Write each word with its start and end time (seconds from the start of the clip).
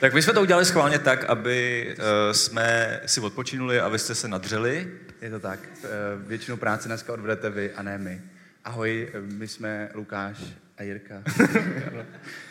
Tak 0.00 0.14
my 0.14 0.22
jsme 0.22 0.32
to 0.32 0.42
udělali 0.42 0.64
schválně 0.64 0.98
tak, 0.98 1.24
aby 1.24 1.86
uh, 1.98 2.04
jsme 2.32 3.00
si 3.06 3.20
odpočinuli 3.20 3.80
a 3.80 3.88
vy 3.88 3.98
jste 3.98 4.14
se 4.14 4.28
nadřeli. 4.28 4.88
Je 5.22 5.30
to 5.30 5.40
tak. 5.40 5.60
Eh, 5.84 5.88
Většinou 6.26 6.56
práce 6.56 6.88
dneska 6.88 7.12
odvedete 7.12 7.50
vy 7.50 7.70
a 7.72 7.82
ne 7.82 7.98
my. 7.98 8.20
Ahoj, 8.64 9.08
eh, 9.14 9.20
my 9.20 9.48
jsme 9.48 9.88
Lukáš 9.94 10.36
a 10.78 10.82
Jirka. 10.82 11.14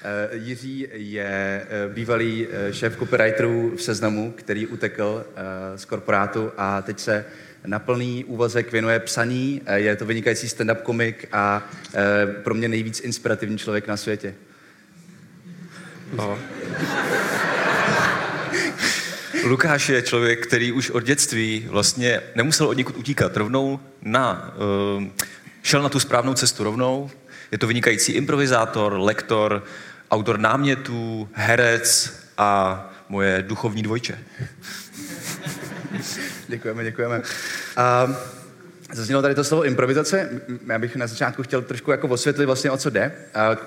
Eh, 0.04 0.30
Jiří 0.36 0.88
je 0.94 1.66
bývalý 1.94 2.48
šéf 2.72 2.98
copywriterů 2.98 3.74
v 3.76 3.82
Seznamu, 3.82 4.32
který 4.32 4.68
utekl 4.68 5.26
eh, 5.36 5.78
z 5.78 5.86
korporátu 5.86 6.52
a 6.58 6.82
teď 6.82 7.00
se 7.00 7.26
na 7.66 7.80
plný 7.80 8.26
úvazek 8.26 8.72
věnuje 8.72 9.00
psaní. 9.00 9.62
Je 9.74 9.96
to 9.96 10.06
vynikající 10.06 10.48
stand-up 10.48 10.82
komik 10.82 11.28
a 11.32 11.70
eh, 11.96 12.28
pro 12.28 12.54
mě 12.54 12.68
nejvíc 12.68 13.00
inspirativní 13.00 13.58
člověk 13.58 13.88
na 13.88 13.98
světě. 13.98 14.36
No. 16.16 16.40
Lukáš 19.44 19.90
je 19.90 20.02
člověk, 20.02 20.48
který 20.48 20.72
už 20.72 20.90
od 20.90 21.04
dětství 21.04 21.68
vlastně 21.70 22.22
nemusel 22.36 22.68
od 22.68 22.78
někud 22.78 22.98
utíkat. 22.98 23.38
Rovnou 23.38 23.80
na, 24.02 24.54
uh, 24.98 25.04
šel 25.64 25.82
na 25.82 25.90
tu 25.90 26.00
správnou 26.00 26.34
cestu 26.34 26.64
rovnou. 26.64 27.12
Je 27.52 27.58
to 27.58 27.68
vynikající 27.68 28.12
improvizátor, 28.12 28.94
lektor, 28.94 29.64
autor 30.12 30.40
námětů, 30.40 31.30
herec 31.34 32.14
a 32.38 32.86
moje 33.10 33.44
duchovní 33.48 33.84
dvojče. 33.84 34.20
Děkujeme, 36.48 36.84
děkujeme. 36.84 37.22
A 37.78 38.08
zaznělo 38.94 39.22
tady 39.22 39.36
to 39.36 39.44
slovo 39.44 39.64
improvizace. 39.64 40.30
Já 40.68 40.80
bych 40.80 40.96
na 40.96 41.08
začátku 41.08 41.44
chtěl 41.44 41.62
trošku 41.62 41.92
jako 41.92 42.08
osvětlit 42.08 42.46
vlastně, 42.46 42.72
o 42.72 42.78
co 42.78 42.90
jde. 42.90 43.12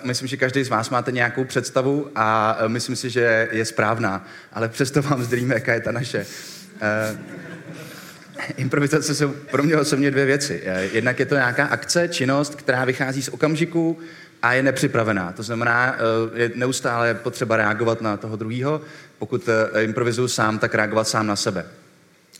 Myslím, 0.04 0.28
že 0.28 0.36
každý 0.36 0.64
z 0.64 0.68
vás 0.68 0.90
máte 0.90 1.12
nějakou 1.12 1.44
představu 1.44 2.10
a 2.14 2.58
e, 2.60 2.68
myslím 2.68 2.96
si, 2.96 3.10
že 3.10 3.48
je 3.52 3.64
správná, 3.64 4.26
ale 4.52 4.68
přesto 4.68 5.02
vám 5.02 5.22
sdělíme, 5.22 5.54
jaká 5.54 5.74
je 5.74 5.80
ta 5.80 5.92
naše. 5.92 6.26
Eh, 6.80 7.18
Improvizace 8.56 9.14
jsou 9.14 9.28
pro 9.50 9.62
mě 9.62 9.76
osobně 9.76 10.10
dvě 10.10 10.24
věci. 10.24 10.62
Eh, 10.64 10.88
Jednak 10.92 11.18
je 11.18 11.26
to 11.26 11.34
nějaká 11.34 11.64
akce, 11.64 12.08
činnost, 12.08 12.54
která 12.54 12.84
vychází 12.84 13.22
z 13.22 13.28
okamžiku 13.28 13.98
a 14.42 14.52
je 14.52 14.62
nepřipravená. 14.62 15.32
To 15.32 15.42
znamená, 15.42 15.96
je 16.34 16.50
neustále 16.54 17.14
potřeba 17.14 17.56
reagovat 17.56 18.00
na 18.00 18.16
toho 18.16 18.36
druhého. 18.36 18.80
Pokud 19.18 19.48
improvizuju 19.80 20.28
sám, 20.28 20.58
tak 20.58 20.74
reagovat 20.74 21.08
sám 21.08 21.26
na 21.26 21.36
sebe. 21.36 21.64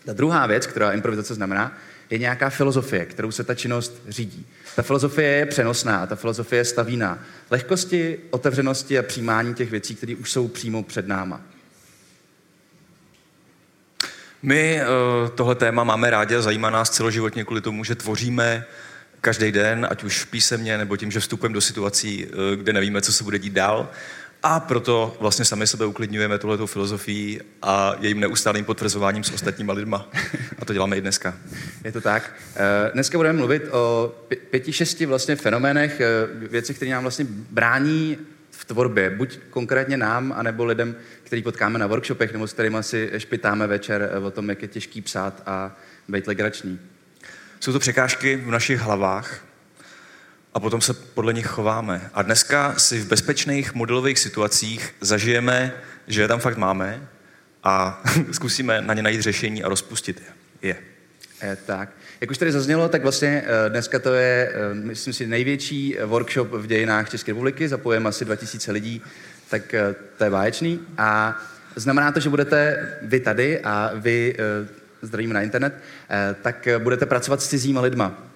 Ta 0.05 0.13
druhá 0.13 0.47
věc, 0.47 0.67
která 0.67 0.93
improvizace 0.93 1.35
znamená, 1.35 1.73
je 2.13 2.19
nějaká 2.19 2.51
filozofie, 2.51 3.07
kterou 3.07 3.31
se 3.31 3.45
ta 3.45 3.55
činnost 3.55 4.03
řídí. 4.09 4.47
Ta 4.77 4.83
filozofie 4.83 5.29
je 5.29 5.47
přenosná, 5.47 6.07
ta 6.07 6.17
filozofie 6.17 6.65
staví 6.65 6.97
na 6.97 7.19
lehkosti, 7.51 8.19
otevřenosti 8.31 8.99
a 8.99 9.03
přijímání 9.03 9.55
těch 9.55 9.71
věcí, 9.71 9.95
které 9.95 10.17
už 10.17 10.33
jsou 10.33 10.49
přímo 10.49 10.83
před 10.83 11.09
náma. 11.09 11.41
My 14.43 14.81
uh, 14.81 15.29
tohle 15.29 15.55
téma 15.55 15.85
máme 15.85 16.11
rádi 16.11 16.37
a 16.37 16.43
zajímá 16.43 16.71
nás 16.71 16.91
celoživotně 16.91 17.45
kvůli 17.45 17.61
tomu, 17.61 17.85
že 17.85 17.95
tvoříme 17.95 18.65
každý 19.21 19.53
den, 19.53 19.87
ať 19.91 20.05
už 20.05 20.25
písemně, 20.25 20.79
nebo 20.79 20.97
tím, 20.97 21.11
že 21.11 21.21
vstupujeme 21.21 21.55
do 21.55 21.61
situací, 21.61 22.27
uh, 22.27 22.33
kde 22.57 22.73
nevíme, 22.73 23.03
co 23.03 23.13
se 23.13 23.25
bude 23.25 23.39
dít 23.39 23.53
dál. 23.53 23.91
A 24.45 24.61
proto 24.61 25.17
vlastně 25.21 25.45
sami 25.45 25.67
sebe 25.67 25.87
uklidňujeme 25.87 26.39
tuhletou 26.39 26.67
filozofii 26.67 27.41
a 27.63 27.95
jejím 28.01 28.21
neustálým 28.21 28.65
potvrzováním 28.65 29.25
s 29.25 29.33
ostatníma 29.33 29.73
lidma. 29.73 30.09
A 30.59 30.65
to 30.65 30.73
děláme 30.73 30.97
i 30.97 31.01
dneska. 31.01 31.35
Je 31.85 31.93
to 31.93 32.01
tak. 32.01 32.35
Eh, 32.57 32.91
Dneska 32.95 33.19
budeme 33.19 33.39
mluvit 33.39 33.63
o 33.71 34.15
pě- 34.29 34.37
pěti, 34.51 34.73
šesti 34.73 35.07
vlastně 35.07 35.37
fenoménech, 35.37 36.01
eh, 36.01 36.07
věcech, 36.49 36.77
které 36.77 36.91
nám 36.91 37.03
vlastně 37.03 37.27
brání 37.51 38.19
v 38.51 38.65
tvorbě, 38.65 39.11
buď 39.11 39.39
konkrétně 39.51 39.97
nám, 39.97 40.33
anebo 40.37 40.65
lidem, 40.65 40.97
který 41.23 41.43
potkáme 41.43 41.79
na 41.79 41.87
workshopech, 41.87 42.33
nebo 42.33 42.47
s 42.47 42.53
kterými 42.53 42.79
si 42.81 43.11
špitáme 43.19 43.67
večer 43.67 44.11
eh, 44.13 44.19
o 44.19 44.31
tom, 44.31 44.49
jak 44.49 44.63
je 44.63 44.69
těžký 44.69 45.01
psát 45.01 45.43
a 45.47 45.77
být 46.09 46.27
legrační. 46.27 46.81
Jsou 47.61 47.73
to 47.73 47.79
překážky 47.79 48.37
v 48.37 48.51
našich 48.51 48.81
hlavách 48.81 49.45
a 50.55 50.61
potom 50.61 50.81
se 50.81 50.95
podle 50.95 51.33
nich 51.33 51.47
chováme. 51.47 52.11
A 52.15 52.23
dneska 52.23 52.75
si 52.79 53.01
v 53.01 53.07
bezpečných 53.07 53.75
modelových 53.75 54.19
situacích 54.19 54.95
zažijeme, 55.01 55.73
že 56.07 56.23
je 56.23 56.29
tam 56.29 56.41
fakt 56.41 56.57
máme 56.57 57.09
a 57.65 58.03
zkusíme 58.33 58.81
na 58.81 58.95
ně 58.95 59.03
najít 59.03 59.21
řešení 59.21 59.65
a 59.65 59.69
rozpustit 59.69 60.23
je. 60.63 60.77
je. 61.43 61.57
Tak. 61.67 61.89
Jak 62.21 62.31
už 62.31 62.39
tady 62.39 62.53
zaznělo, 62.53 62.89
tak 62.89 63.03
vlastně 63.03 63.45
eh, 63.47 63.71
dneska 63.71 63.99
to 63.99 64.15
je, 64.15 64.53
eh, 64.55 64.75
myslím 64.75 65.15
si, 65.15 65.27
největší 65.27 65.99
eh, 65.99 66.05
workshop 66.05 66.51
v 66.51 66.67
dějinách 66.67 67.11
České 67.11 67.33
republiky, 67.33 67.69
zapojujeme 67.69 68.09
asi 68.09 68.25
2000 68.25 68.73
lidí, 68.73 69.03
tak 69.51 69.75
to 70.19 70.25
je 70.25 70.31
báječný. 70.31 70.81
A 70.99 71.41
znamená 71.77 72.13
to, 72.13 72.21
že 72.21 72.29
budete 72.29 72.89
vy 73.03 73.21
tady 73.21 73.61
a 73.61 73.91
vy, 73.95 74.37
zdravíme 75.03 75.35
na 75.35 75.43
internet, 75.43 75.75
tak 76.43 76.69
budete 76.79 77.07
pracovat 77.07 77.43
s 77.43 77.49
cizíma 77.49 77.81
lidma. 77.81 78.32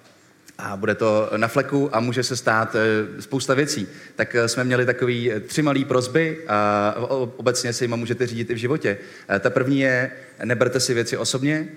A 0.57 0.77
bude 0.77 0.95
to 0.95 1.31
na 1.37 1.47
fleku 1.47 1.95
a 1.95 1.99
může 1.99 2.23
se 2.23 2.37
stát 2.37 2.75
eh, 2.75 3.21
spousta 3.21 3.53
věcí. 3.53 3.87
Tak 4.15 4.35
eh, 4.35 4.47
jsme 4.47 4.63
měli 4.63 4.85
takový 4.85 5.31
eh, 5.31 5.39
tři 5.39 5.61
malý 5.61 5.85
prozby 5.85 6.37
a 6.47 6.93
obecně 7.37 7.73
si 7.73 7.83
jima 7.83 7.95
můžete 7.95 8.27
řídit 8.27 8.49
i 8.49 8.53
v 8.53 8.57
životě. 8.57 8.97
Ta 9.39 9.49
první 9.49 9.79
je, 9.79 10.11
neberte 10.43 10.79
si 10.79 10.93
věci 10.93 11.17
osobně, 11.17 11.67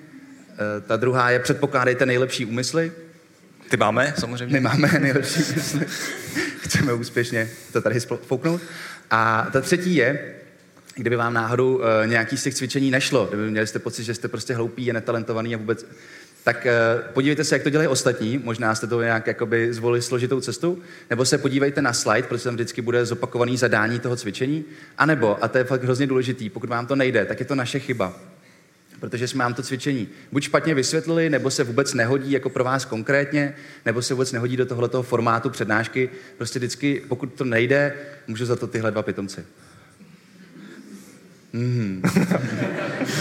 Ta 0.87 0.97
druhá 0.97 1.31
je 1.31 1.39
předpokládejte 1.39 2.07
nejlepší 2.07 2.45
úmysly. 2.47 2.93
Ty 3.71 3.77
máme 3.77 4.15
samozřejmě? 4.19 4.53
My 4.53 4.61
máme 4.61 4.89
nejlepší 5.01 5.43
úmysly. 5.45 5.87
Chceme 6.61 6.93
úspěšně 6.93 7.51
to 7.73 7.81
tady 7.81 8.01
fouknout. 8.01 8.61
A 9.11 9.49
ta 9.53 9.61
třetí 9.61 9.95
je, 9.95 10.35
kdyby 10.95 11.17
vám 11.17 11.35
náhodou 11.35 11.81
nějaký 12.07 12.37
z 12.37 12.43
těch 12.43 12.55
cvičení 12.55 12.91
nešlo, 12.91 13.27
kdyby 13.27 13.51
měli 13.51 13.67
jste 13.67 13.79
pocit, 13.79 14.05
že 14.05 14.15
jste 14.15 14.29
prostě 14.29 14.55
hloupý 14.55 14.91
a 14.91 14.95
netalentovaný 14.95 15.55
a 15.55 15.59
vůbec, 15.59 15.87
tak 16.45 16.67
uh, 16.67 17.13
podívejte 17.13 17.45
se, 17.45 17.55
jak 17.55 17.63
to 17.63 17.71
dělají 17.71 17.89
ostatní, 17.89 18.39
možná 18.39 18.75
jste 18.75 18.87
to 18.87 19.03
nějak 19.03 19.27
jakoby 19.27 19.75
zvolili 19.75 20.03
složitou 20.03 20.41
cestu, 20.41 20.79
nebo 21.11 21.25
se 21.25 21.39
podívejte 21.39 21.83
na 21.83 21.93
slide, 21.93 22.29
protože 22.29 22.45
tam 22.45 22.55
vždycky 22.55 22.83
bude 22.83 23.07
zopakovaný 23.07 23.57
zadání 23.57 24.01
toho 24.01 24.17
cvičení, 24.17 24.65
anebo, 24.99 25.45
a 25.45 25.49
to 25.49 25.59
je 25.59 25.65
fakt 25.65 25.83
hrozně 25.83 26.07
důležitý, 26.07 26.51
pokud 26.51 26.71
vám 26.71 26.87
to 26.87 26.97
nejde, 26.97 27.25
tak 27.25 27.41
je 27.41 27.47
to 27.47 27.55
naše 27.55 27.79
chyba 27.79 28.15
protože 29.01 29.29
jsme 29.29 29.45
vám 29.45 29.55
to 29.55 29.63
cvičení 29.63 30.09
buď 30.33 30.43
špatně 30.43 30.75
vysvětlili, 30.75 31.31
nebo 31.31 31.51
se 31.51 31.65
vůbec 31.65 31.95
nehodí 31.95 32.33
jako 32.33 32.51
pro 32.51 32.65
vás 32.65 32.85
konkrétně, 32.85 33.55
nebo 33.87 34.03
se 34.03 34.15
vůbec 34.15 34.33
nehodí 34.33 34.57
do 34.57 34.67
tohoto 34.67 35.03
formátu 35.03 35.51
přednášky. 35.51 36.11
Prostě 36.37 36.59
vždycky, 36.59 37.03
pokud 37.09 37.35
to 37.35 37.45
nejde, 37.45 37.95
můžu 38.27 38.47
za 38.47 38.57
to 38.57 38.67
tyhle 38.67 38.91
dva 38.91 39.03
pitomci. 39.03 39.45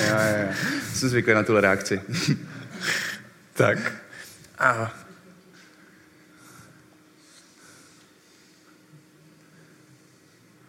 Jo, 0.08 0.18
jo. 0.38 0.48
Jsem 0.94 1.10
zvyklý 1.10 1.34
na 1.34 1.44
tuhle 1.44 1.62
reakci. 1.62 2.02
Tak. 3.54 3.78
A 4.60 4.92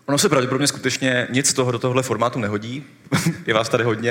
Ono 0.06 0.18
se 0.18 0.28
pravděpodobně 0.28 0.66
skutečně 0.66 1.26
nic 1.30 1.48
z 1.48 1.52
toho 1.54 1.70
do 1.72 1.78
tohohle 1.78 2.02
formátu 2.02 2.38
nehodí. 2.38 2.84
Je 3.46 3.54
vás 3.54 3.68
tady 3.68 3.84
hodně. 3.84 4.10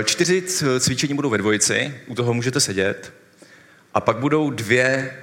Eh, 0.00 0.04
Čtyři 0.04 0.42
cvičení 0.80 1.14
budou 1.14 1.30
ve 1.30 1.38
dvojici, 1.38 2.00
u 2.06 2.14
toho 2.14 2.34
můžete 2.34 2.60
sedět. 2.60 3.12
A 3.94 4.00
pak 4.00 4.16
budou 4.16 4.50
dvě 4.50 5.18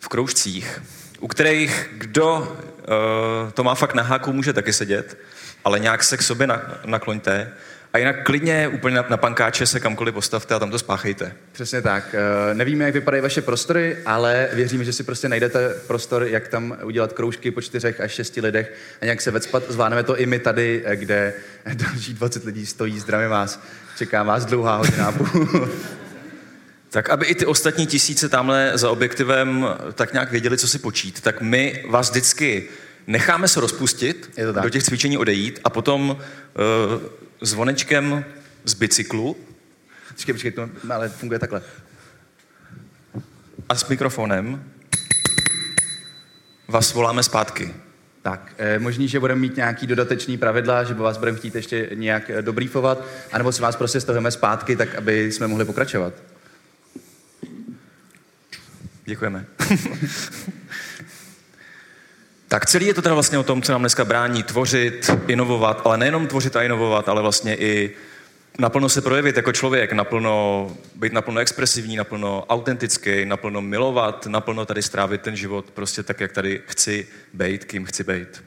v 0.00 0.08
kroužcích, 0.08 0.82
u 1.20 1.28
kterých 1.28 1.88
kdo 1.92 2.56
eh, 2.78 3.52
to 3.52 3.64
má 3.64 3.74
fakt 3.74 3.94
na 3.94 4.02
háku, 4.02 4.32
může 4.32 4.52
taky 4.52 4.72
sedět, 4.72 5.18
ale 5.64 5.78
nějak 5.80 6.04
se 6.04 6.16
k 6.16 6.22
sobě 6.22 6.46
na- 6.46 6.80
nakloňte. 6.84 7.52
A 7.92 7.98
jinak 7.98 8.24
klidně 8.24 8.68
úplně 8.68 8.96
na, 8.96 9.04
na 9.10 9.16
pankáče 9.16 9.66
se 9.66 9.80
kamkoliv 9.80 10.14
postavte 10.14 10.54
a 10.54 10.58
tam 10.58 10.70
to 10.70 10.78
spáchejte. 10.78 11.32
Přesně 11.52 11.82
tak. 11.82 12.14
Eh, 12.50 12.54
Nevíme, 12.54 12.84
jak 12.84 12.94
vypadají 12.94 13.22
vaše 13.22 13.42
prostory, 13.42 13.96
ale 14.06 14.48
věříme, 14.52 14.84
že 14.84 14.92
si 14.92 15.02
prostě 15.02 15.28
najdete 15.28 15.74
prostor, 15.86 16.24
jak 16.24 16.48
tam 16.48 16.76
udělat 16.82 17.12
kroužky 17.12 17.50
po 17.50 17.60
čtyřech 17.60 18.00
až 18.00 18.12
šesti 18.12 18.40
lidech 18.40 18.72
a 19.00 19.04
nějak 19.04 19.20
se 19.20 19.30
vecpat. 19.30 19.62
Zvládneme 19.68 20.02
to 20.02 20.16
i 20.16 20.26
my 20.26 20.38
tady, 20.38 20.82
eh, 20.84 20.96
kde 20.96 21.34
další 21.74 22.14
20 22.14 22.44
lidí 22.44 22.66
stojí. 22.66 23.00
Zdravím 23.00 23.30
vás. 23.30 23.60
Čeká 23.98 24.22
vás 24.22 24.44
dlouhá 24.44 24.76
hodina 24.76 25.12
půl. 25.12 25.68
Tak 26.92 27.10
aby 27.10 27.26
i 27.26 27.34
ty 27.34 27.46
ostatní 27.46 27.86
tisíce 27.86 28.28
tamhle 28.28 28.72
za 28.74 28.90
objektivem 28.90 29.66
tak 29.94 30.12
nějak 30.12 30.30
věděli, 30.30 30.58
co 30.58 30.68
si 30.68 30.78
počít, 30.78 31.20
tak 31.20 31.40
my 31.40 31.84
vás 31.88 32.10
vždycky 32.10 32.68
necháme 33.06 33.48
se 33.48 33.60
rozpustit, 33.60 34.30
Je 34.36 34.46
to 34.46 34.52
tak. 34.52 34.62
do 34.62 34.68
těch 34.68 34.82
cvičení 34.82 35.18
odejít 35.18 35.60
a 35.64 35.70
potom 35.70 36.10
uh, 36.10 36.16
zvonečkem 37.40 38.24
z 38.64 38.74
bicyklu 38.74 39.36
Počkej, 40.10 40.34
počkej, 40.34 40.50
to 40.52 40.68
ale 40.92 41.08
funguje 41.08 41.38
takhle. 41.38 41.62
a 43.68 43.74
s 43.74 43.88
mikrofonem 43.88 44.64
vás 46.68 46.94
voláme 46.94 47.22
zpátky. 47.22 47.74
Tak, 48.22 48.52
eh, 48.58 48.78
možný, 48.78 49.08
že 49.08 49.20
budeme 49.20 49.40
mít 49.40 49.56
nějaký 49.56 49.86
dodatečný 49.86 50.38
pravidla, 50.38 50.84
že 50.84 50.94
by 50.94 51.02
vás 51.02 51.18
budeme 51.18 51.38
chtít 51.38 51.54
ještě 51.54 51.90
nějak 51.94 52.30
eh, 52.30 52.42
dobrýfovat, 52.42 53.04
anebo 53.32 53.52
si 53.52 53.62
vás 53.62 53.76
prostě 53.76 54.00
stahujeme 54.00 54.30
zpátky, 54.30 54.76
tak 54.76 54.94
aby 54.94 55.32
jsme 55.32 55.46
mohli 55.46 55.64
pokračovat. 55.64 56.14
Děkujeme. 59.04 59.46
Tak 62.50 62.66
celý 62.66 62.86
je 62.86 62.94
to 62.94 63.02
teda 63.02 63.14
vlastně 63.14 63.38
o 63.38 63.42
tom, 63.42 63.62
co 63.62 63.72
nám 63.72 63.82
dneska 63.82 64.04
brání 64.04 64.42
tvořit, 64.42 65.10
inovovat, 65.26 65.82
ale 65.84 65.98
nejenom 65.98 66.26
tvořit 66.26 66.56
a 66.56 66.62
inovovat, 66.62 67.08
ale 67.08 67.22
vlastně 67.22 67.56
i 67.56 67.96
naplno 68.58 68.88
se 68.88 69.00
projevit 69.00 69.36
jako 69.36 69.52
člověk, 69.52 69.92
naplno, 69.92 70.76
být 70.94 71.12
naplno 71.12 71.40
expresivní, 71.40 71.96
naplno 71.96 72.44
autentický, 72.48 73.24
naplno 73.24 73.60
milovat, 73.60 74.26
naplno 74.26 74.66
tady 74.66 74.82
strávit 74.82 75.20
ten 75.20 75.36
život 75.36 75.70
prostě 75.70 76.02
tak, 76.02 76.20
jak 76.20 76.32
tady 76.32 76.62
chci 76.66 77.06
být, 77.34 77.64
kým 77.64 77.84
chci 77.84 78.04
být. 78.04 78.44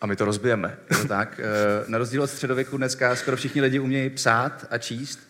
A 0.00 0.06
my 0.06 0.16
to 0.16 0.24
rozbijeme. 0.24 0.76
Je 0.90 0.96
to 0.96 1.08
tak. 1.08 1.40
Eh, 1.40 1.84
na 1.88 1.98
rozdíl 1.98 2.22
od 2.22 2.30
středověku 2.30 2.76
dneska 2.76 3.16
skoro 3.16 3.36
všichni 3.36 3.60
lidi 3.60 3.78
umějí 3.78 4.10
psát 4.10 4.66
a 4.70 4.78
číst, 4.78 5.20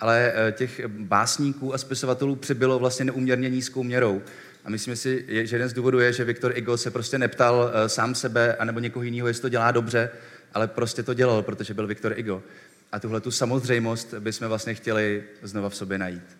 ale 0.00 0.32
eh, 0.34 0.52
těch 0.52 0.86
básníků 0.88 1.74
a 1.74 1.78
spisovatelů 1.78 2.36
přibylo 2.36 2.78
vlastně 2.78 3.04
neuměrně 3.04 3.50
nízkou 3.50 3.82
měrou. 3.82 4.22
A 4.66 4.70
myslím 4.70 4.96
si, 4.96 5.24
že 5.28 5.54
jeden 5.56 5.68
z 5.68 5.72
důvodů 5.72 5.98
je, 5.98 6.12
že 6.12 6.24
Viktor 6.24 6.58
Igo 6.58 6.76
se 6.76 6.90
prostě 6.90 7.18
neptal 7.18 7.70
eh, 7.74 7.88
sám 7.88 8.14
sebe 8.14 8.56
anebo 8.56 8.80
někoho 8.80 9.02
jiného, 9.02 9.28
jestli 9.28 9.42
to 9.42 9.48
dělá 9.48 9.70
dobře, 9.70 10.10
ale 10.54 10.68
prostě 10.68 11.02
to 11.02 11.14
dělal, 11.14 11.42
protože 11.42 11.74
byl 11.74 11.86
Viktor 11.86 12.18
Igo. 12.18 12.42
A 12.92 12.98
tuhle 13.00 13.20
tu 13.20 13.30
samozřejmost 13.30 14.14
bychom 14.14 14.48
vlastně 14.48 14.74
chtěli 14.74 15.24
znova 15.42 15.68
v 15.68 15.74
sobě 15.74 15.98
najít. 15.98 16.38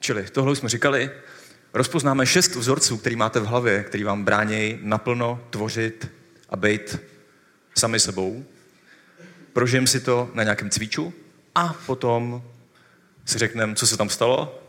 Čili 0.00 0.26
tohle 0.32 0.56
jsme 0.56 0.68
říkali, 0.68 1.10
rozpoznáme 1.74 2.26
šest 2.26 2.54
vzorců, 2.54 2.98
který 2.98 3.16
máte 3.16 3.40
v 3.40 3.46
hlavě, 3.46 3.84
který 3.84 4.04
vám 4.04 4.24
brání 4.24 4.78
naplno 4.82 5.46
tvořit 5.50 6.10
a 6.48 6.56
být 6.56 6.98
sami 7.74 8.00
sebou. 8.00 8.44
Prožijem 9.52 9.86
si 9.86 10.00
to 10.00 10.30
na 10.34 10.42
nějakém 10.42 10.70
cviču 10.70 11.14
a 11.54 11.76
potom 11.86 12.42
si 13.28 13.38
řekneme, 13.38 13.74
co 13.74 13.86
se 13.86 13.96
tam 13.96 14.08
stalo 14.08 14.62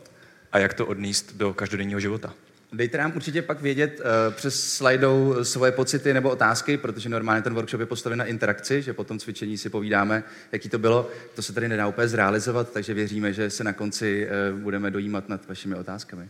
a 0.52 0.58
jak 0.58 0.74
to 0.74 0.86
odníst 0.86 1.36
do 1.36 1.54
každodenního 1.54 2.00
života. 2.00 2.34
Dejte 2.72 2.98
nám 2.98 3.12
určitě 3.16 3.42
pak 3.42 3.60
vědět 3.60 4.00
uh, 4.00 4.34
přes 4.34 4.72
slajdou 4.72 5.44
svoje 5.44 5.72
pocity 5.72 6.14
nebo 6.14 6.30
otázky, 6.30 6.76
protože 6.76 7.08
normálně 7.08 7.42
ten 7.42 7.54
workshop 7.54 7.80
je 7.80 7.86
postaven 7.86 8.18
na 8.18 8.24
interakci, 8.24 8.82
že 8.82 8.92
po 8.92 9.04
tom 9.04 9.18
cvičení 9.18 9.58
si 9.58 9.70
povídáme, 9.70 10.22
jaký 10.52 10.68
to 10.68 10.78
bylo. 10.78 11.10
To 11.34 11.42
se 11.42 11.52
tady 11.52 11.68
nedá 11.68 11.86
úplně 11.86 12.08
zrealizovat, 12.08 12.72
takže 12.72 12.94
věříme, 12.94 13.32
že 13.32 13.50
se 13.50 13.64
na 13.64 13.72
konci 13.72 14.28
uh, 14.52 14.58
budeme 14.58 14.90
dojímat 14.90 15.28
nad 15.28 15.48
vašimi 15.48 15.74
otázkami. 15.74 16.28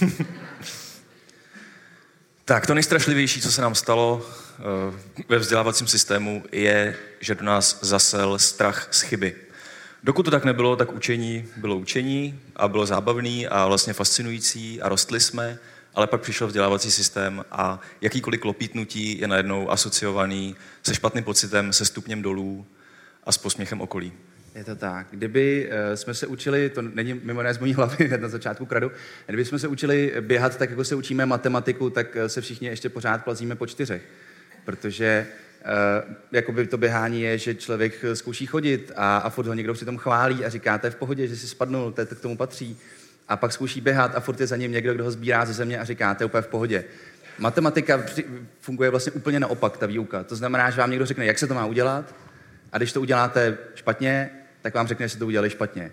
tak 2.44 2.66
to 2.66 2.74
nejstrašlivější, 2.74 3.40
co 3.40 3.52
se 3.52 3.62
nám 3.62 3.74
stalo 3.74 4.26
uh, 4.86 4.94
ve 5.28 5.38
vzdělávacím 5.38 5.86
systému, 5.86 6.44
je, 6.52 6.96
že 7.20 7.34
do 7.34 7.44
nás 7.44 7.78
zasel 7.82 8.38
strach 8.38 8.88
z 8.90 9.00
chyby. 9.00 9.47
Dokud 10.08 10.22
to 10.22 10.30
tak 10.30 10.44
nebylo, 10.44 10.76
tak 10.76 10.92
učení 10.92 11.44
bylo 11.56 11.76
učení 11.76 12.40
a 12.56 12.68
bylo 12.68 12.86
zábavný 12.86 13.48
a 13.48 13.66
vlastně 13.66 13.92
fascinující 13.92 14.82
a 14.82 14.88
rostli 14.88 15.20
jsme, 15.20 15.58
ale 15.94 16.06
pak 16.06 16.20
přišel 16.20 16.46
vzdělávací 16.46 16.90
systém 16.90 17.44
a 17.50 17.80
jakýkoliv 18.00 18.40
klopítnutí 18.40 19.20
je 19.20 19.28
najednou 19.28 19.70
asociovaný 19.70 20.56
se 20.82 20.94
špatným 20.94 21.24
pocitem, 21.24 21.72
se 21.72 21.84
stupněm 21.84 22.22
dolů 22.22 22.66
a 23.24 23.32
s 23.32 23.38
posměchem 23.38 23.80
okolí. 23.80 24.12
Je 24.54 24.64
to 24.64 24.76
tak. 24.76 25.06
Kdyby 25.10 25.70
uh, 25.70 25.94
jsme 25.94 26.14
se 26.14 26.26
učili, 26.26 26.70
to 26.70 26.82
není 26.82 27.14
mimo 27.14 27.42
z 27.52 27.58
mojí 27.58 27.74
hlavy 27.74 28.08
na 28.20 28.28
začátku 28.28 28.66
kradu, 28.66 28.90
kdyby 29.26 29.44
jsme 29.44 29.58
se 29.58 29.68
učili 29.68 30.14
běhat 30.20 30.56
tak, 30.56 30.70
jako 30.70 30.84
se 30.84 30.94
učíme 30.94 31.26
matematiku, 31.26 31.90
tak 31.90 32.16
eh, 32.16 32.28
se 32.28 32.40
všichni 32.40 32.68
ještě 32.68 32.88
pořád 32.88 33.24
plazíme 33.24 33.54
po 33.56 33.66
čtyřech. 33.66 34.02
Protože 34.64 35.26
jakoby 36.32 36.66
to 36.66 36.78
běhání 36.78 37.22
je, 37.22 37.38
že 37.38 37.54
člověk 37.54 38.04
zkouší 38.14 38.46
chodit 38.46 38.92
a, 38.96 39.18
a 39.18 39.30
furt 39.30 39.46
ho 39.46 39.54
někdo 39.54 39.74
přitom 39.74 39.98
chválí 39.98 40.44
a 40.44 40.48
říká, 40.48 40.78
to 40.78 40.86
je 40.86 40.90
v 40.90 40.96
pohodě, 40.96 41.26
že 41.26 41.36
si 41.36 41.48
spadnul, 41.48 41.92
to, 41.92 42.06
to 42.06 42.14
k 42.14 42.20
tomu 42.20 42.36
patří. 42.36 42.78
A 43.28 43.36
pak 43.36 43.52
zkouší 43.52 43.80
běhat 43.80 44.16
a 44.16 44.20
furt 44.20 44.40
je 44.40 44.46
za 44.46 44.56
ním 44.56 44.72
někdo, 44.72 44.94
kdo 44.94 45.04
ho 45.04 45.10
sbírá 45.10 45.46
ze 45.46 45.52
země 45.52 45.78
a 45.78 45.84
říká, 45.84 46.14
to 46.14 46.22
je 46.22 46.26
úplně 46.26 46.42
v 46.42 46.46
pohodě. 46.46 46.84
Matematika 47.38 48.02
funguje 48.60 48.90
vlastně 48.90 49.12
úplně 49.12 49.40
naopak, 49.40 49.76
ta 49.76 49.86
výuka. 49.86 50.24
To 50.24 50.36
znamená, 50.36 50.70
že 50.70 50.80
vám 50.80 50.90
někdo 50.90 51.06
řekne, 51.06 51.26
jak 51.26 51.38
se 51.38 51.46
to 51.46 51.54
má 51.54 51.66
udělat, 51.66 52.14
a 52.72 52.78
když 52.78 52.92
to 52.92 53.00
uděláte 53.00 53.58
špatně, 53.74 54.30
tak 54.62 54.74
vám 54.74 54.86
řekne, 54.86 55.08
že 55.08 55.12
se 55.12 55.18
to 55.18 55.26
udělali 55.26 55.50
špatně. 55.50 55.92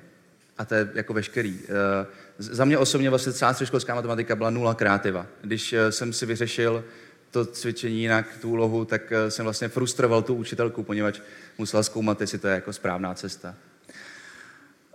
A 0.58 0.66
to 0.66 0.76
je 0.76 0.90
jako 0.94 1.14
veškerý. 1.14 1.54
Uh, 1.54 1.66
za 2.38 2.66
mě 2.66 2.78
osobně 2.78 3.10
vlastně 3.10 3.34
celá 3.34 3.54
středoškolská 3.54 3.96
matematika 3.96 4.36
byla 4.36 4.50
nula 4.50 4.74
kreativa. 4.74 5.26
Když 5.42 5.76
jsem 5.90 6.14
si 6.14 6.26
vyřešil 6.26 6.84
to 7.36 7.46
cvičení 7.46 8.02
jinak, 8.02 8.26
tu 8.42 8.50
úlohu, 8.50 8.86
tak 8.86 9.12
eh, 9.12 9.32
jsem 9.32 9.44
vlastně 9.46 9.68
frustroval 9.68 10.22
tu 10.22 10.36
učitelku, 10.36 10.84
poněvadž 10.84 11.20
musela 11.58 11.84
zkoumat, 11.84 12.22
jestli 12.22 12.38
to 12.38 12.48
je 12.48 12.54
jako 12.54 12.74
správná 12.74 13.14
cesta. 13.14 13.56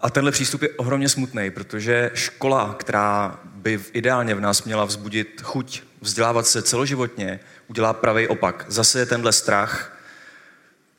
A 0.01 0.11
tenhle 0.11 0.33
přístup 0.33 0.63
je 0.63 0.69
ohromně 0.69 1.09
smutný, 1.09 1.51
protože 1.51 2.11
škola, 2.15 2.75
která 2.79 3.41
by 3.45 3.81
ideálně 3.93 4.35
v 4.35 4.41
nás 4.41 4.65
měla 4.65 4.85
vzbudit 4.85 5.41
chuť 5.43 5.83
vzdělávat 6.01 6.47
se 6.47 6.63
celoživotně, 6.63 7.41
udělá 7.69 7.93
pravý 7.93 8.29
opak. 8.29 8.65
Zase 8.69 8.99
je 8.99 9.07
tenhle 9.07 9.33
strach 9.33 9.99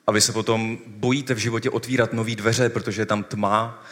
a 0.08 0.12
vy 0.12 0.22
se 0.22 0.32
potom 0.32 0.78
bojíte 0.88 1.34
v 1.34 1.38
životě 1.38 1.70
otvírat 1.70 2.14
nové 2.14 2.36
dveře, 2.36 2.70
protože 2.70 3.02
je 3.02 3.06
tam 3.06 3.24
tma 3.24 3.84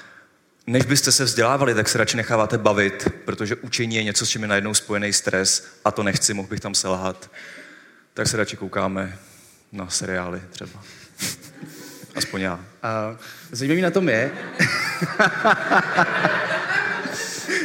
než 0.69 0.85
byste 0.85 1.11
se 1.11 1.23
vzdělávali, 1.23 1.73
tak 1.73 1.89
se 1.89 1.97
radši 1.97 2.17
necháváte 2.17 2.57
bavit, 2.57 3.07
protože 3.25 3.55
učení 3.55 3.95
je 3.95 4.03
něco, 4.03 4.25
s 4.25 4.29
čím 4.29 4.41
je 4.41 4.47
najednou 4.47 4.73
spojený 4.73 5.13
stres 5.13 5.67
a 5.85 5.91
to 5.91 6.03
nechci, 6.03 6.33
mohl 6.33 6.47
bych 6.47 6.59
tam 6.59 6.75
selhat. 6.75 7.31
Tak 8.13 8.27
se 8.27 8.37
radši 8.37 8.57
koukáme 8.57 9.17
na 9.71 9.89
seriály 9.89 10.41
třeba. 10.49 10.83
Aspoň 12.15 12.41
já. 12.41 12.59
A 12.83 13.17
zajímavý 13.51 13.81
na 13.81 13.91
tom 13.91 14.09
je... 14.09 14.31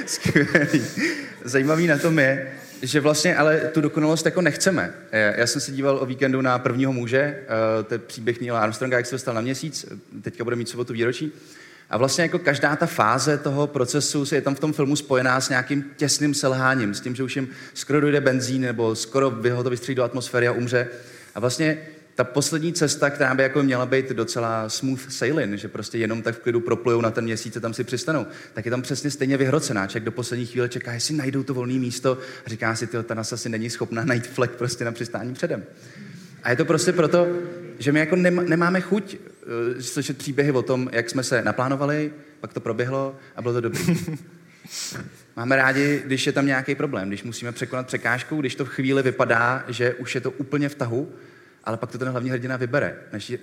Skvělý. 0.07 0.85
Zajímavý 1.45 1.87
na 1.87 1.99
tom 1.99 2.19
je, 2.19 2.53
že 2.83 3.01
vlastně 3.01 3.37
ale 3.37 3.61
tu 3.61 3.81
dokonalost 3.81 4.27
jako 4.27 4.41
nechceme. 4.41 4.95
Já 5.13 5.47
jsem 5.47 5.61
se 5.61 5.73
díval 5.73 5.99
o 6.03 6.07
víkendu 6.07 6.41
na 6.41 6.59
prvního 6.59 6.93
muže, 6.93 7.19
eh, 7.19 7.83
to 7.83 7.95
je 7.95 7.99
příběh 7.99 8.41
Neila 8.41 8.61
Armstronga, 8.61 8.97
jak 8.97 9.07
se 9.07 9.15
dostal 9.15 9.35
na 9.35 9.41
měsíc, 9.41 9.87
teďka 10.23 10.45
bude 10.45 10.57
mít 10.57 10.69
sobotu 10.69 10.93
výročí. 10.93 11.33
A 11.95 11.97
vlastně 11.97 12.23
jako 12.23 12.39
každá 12.39 12.77
ta 12.77 12.87
fáze 12.87 13.39
toho 13.39 13.67
procesu 13.67 14.25
je 14.35 14.41
tam 14.41 14.55
v 14.55 14.61
tom 14.61 14.73
filmu 14.73 14.97
spojená 14.97 15.41
s 15.41 15.49
nějakým 15.49 15.85
těsným 15.97 16.35
selháním, 16.35 16.95
s 16.95 17.01
tím, 17.01 17.15
že 17.15 17.23
už 17.23 17.37
jim 17.37 17.49
skoro 17.75 18.01
dojde 18.01 18.21
benzín 18.21 18.63
nebo 18.63 18.95
skoro 18.95 19.31
by 19.31 19.51
ho 19.51 19.63
to 19.63 19.71
vystřílí 19.71 19.95
do 19.95 20.05
atmosféry 20.05 20.49
a 20.49 20.53
umře. 20.53 20.89
A 21.35 21.41
vlastně 21.41 21.79
ta 22.15 22.25
poslední 22.25 22.73
cesta, 22.73 23.11
která 23.11 23.35
by 23.35 23.43
jako 23.43 23.63
měla 23.63 23.87
být 23.87 24.09
docela 24.09 24.69
smooth 24.69 25.01
sailing, 25.09 25.59
že 25.59 25.69
prostě 25.69 25.99
jenom 25.99 26.23
tak 26.23 26.35
v 26.35 26.39
klidu 26.39 26.61
proplujou 26.61 27.01
na 27.01 27.11
ten 27.11 27.25
měsíc 27.25 27.57
a 27.57 27.61
tam 27.61 27.75
si 27.75 27.85
přistanou, 27.85 28.27
tak 28.55 28.65
je 28.65 28.71
tam 28.71 28.83
přesně 28.83 29.11
stejně 29.11 29.37
vyhrocená. 29.37 29.87
Člověk 29.87 30.05
do 30.05 30.13
poslední 30.13 30.47
chvíle 30.47 30.69
čeká, 30.69 30.93
jestli 30.93 31.15
najdou 31.15 31.43
to 31.43 31.55
volné 31.55 31.75
místo 31.75 32.19
a 32.47 32.51
říká 32.51 32.75
si, 32.75 32.87
ta 32.87 33.15
NASA 33.15 33.37
si 33.37 33.49
není 33.49 33.71
schopná 33.71 34.05
najít 34.05 34.27
flek 34.27 34.51
prostě 34.51 34.85
na 34.85 34.93
přistání 34.93 35.35
předem. 35.35 35.65
A 36.43 36.51
je 36.51 36.57
to 36.57 36.65
prostě 36.65 36.93
proto, 36.93 37.27
že 37.79 37.93
my 37.93 37.99
jako 37.99 38.17
nemáme 38.17 38.81
chuť 38.81 39.17
slyšet 39.81 40.19
příběhy 40.19 40.53
o 40.53 40.63
tom, 40.63 40.89
jak 40.93 41.11
jsme 41.11 41.23
se 41.23 41.43
naplánovali, 41.43 42.13
pak 42.41 42.53
to 42.53 42.61
proběhlo 42.61 43.17
a 43.37 43.43
bylo 43.43 43.55
to 43.55 43.61
dobré. 43.61 43.81
Máme 45.37 45.57
rádi, 45.57 46.03
když 46.07 46.27
je 46.27 46.33
tam 46.33 46.47
nějaký 46.47 46.75
problém, 46.75 47.09
když 47.09 47.23
musíme 47.23 47.53
překonat 47.53 47.87
překážku, 47.87 48.37
když 48.37 48.55
to 48.55 48.65
v 48.65 48.69
chvíli 48.69 49.03
vypadá, 49.03 49.65
že 49.69 49.95
už 49.95 50.15
je 50.15 50.21
to 50.21 50.31
úplně 50.31 50.69
v 50.69 50.75
tahu, 50.75 51.13
ale 51.65 51.77
pak 51.77 51.91
to 51.91 51.99
ten 51.99 52.09
hlavní 52.09 52.31
hrdina 52.31 52.57
vybere. 52.57 52.97
Než, 53.13 53.31
uh, 53.31 53.37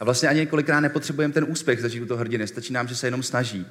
a 0.00 0.04
vlastně 0.04 0.28
ani 0.28 0.46
kolikrát 0.46 0.80
nepotřebujeme 0.80 1.34
ten 1.34 1.44
úspěch 1.48 1.80
zažít 1.80 2.02
u 2.02 2.06
toho 2.06 2.18
hrdiny, 2.18 2.46
stačí 2.46 2.72
nám, 2.72 2.88
že 2.88 2.96
se 2.96 3.06
jenom 3.06 3.22
snaží. 3.22 3.60
Uh, 3.60 3.66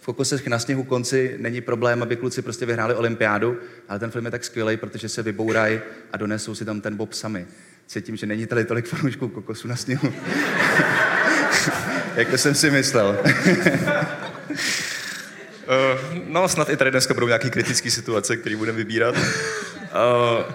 v 0.00 0.06
Kokosech 0.06 0.46
na 0.46 0.58
sněhu 0.58 0.84
konci 0.84 1.36
není 1.40 1.60
problém, 1.60 2.02
aby 2.02 2.16
kluci 2.16 2.42
prostě 2.42 2.66
vyhráli 2.66 2.94
olympiádu, 2.94 3.56
ale 3.88 3.98
ten 3.98 4.10
film 4.10 4.24
je 4.24 4.30
tak 4.30 4.44
skvělý, 4.44 4.76
protože 4.76 5.08
se 5.08 5.22
vybourají 5.22 5.80
a 6.12 6.16
donesou 6.16 6.54
si 6.54 6.64
tam 6.64 6.80
ten 6.80 6.96
bob 6.96 7.12
sami 7.12 7.46
cítím, 7.86 8.16
že 8.16 8.26
není 8.26 8.46
tady 8.46 8.64
tolik 8.64 8.86
fanoušků 8.86 9.28
kokosu 9.28 9.68
na 9.68 9.76
sněhu. 9.76 10.12
jako 12.16 12.38
jsem 12.38 12.54
si 12.54 12.70
myslel. 12.70 13.18
Uh, 15.66 16.24
no, 16.28 16.48
snad 16.48 16.70
i 16.70 16.76
tady 16.76 16.90
dneska 16.90 17.14
budou 17.14 17.26
nějaké 17.26 17.50
kritické 17.50 17.90
situace, 17.90 18.36
které 18.36 18.56
budeme 18.56 18.78
vybírat. 18.78 19.14
Uh, 19.16 19.22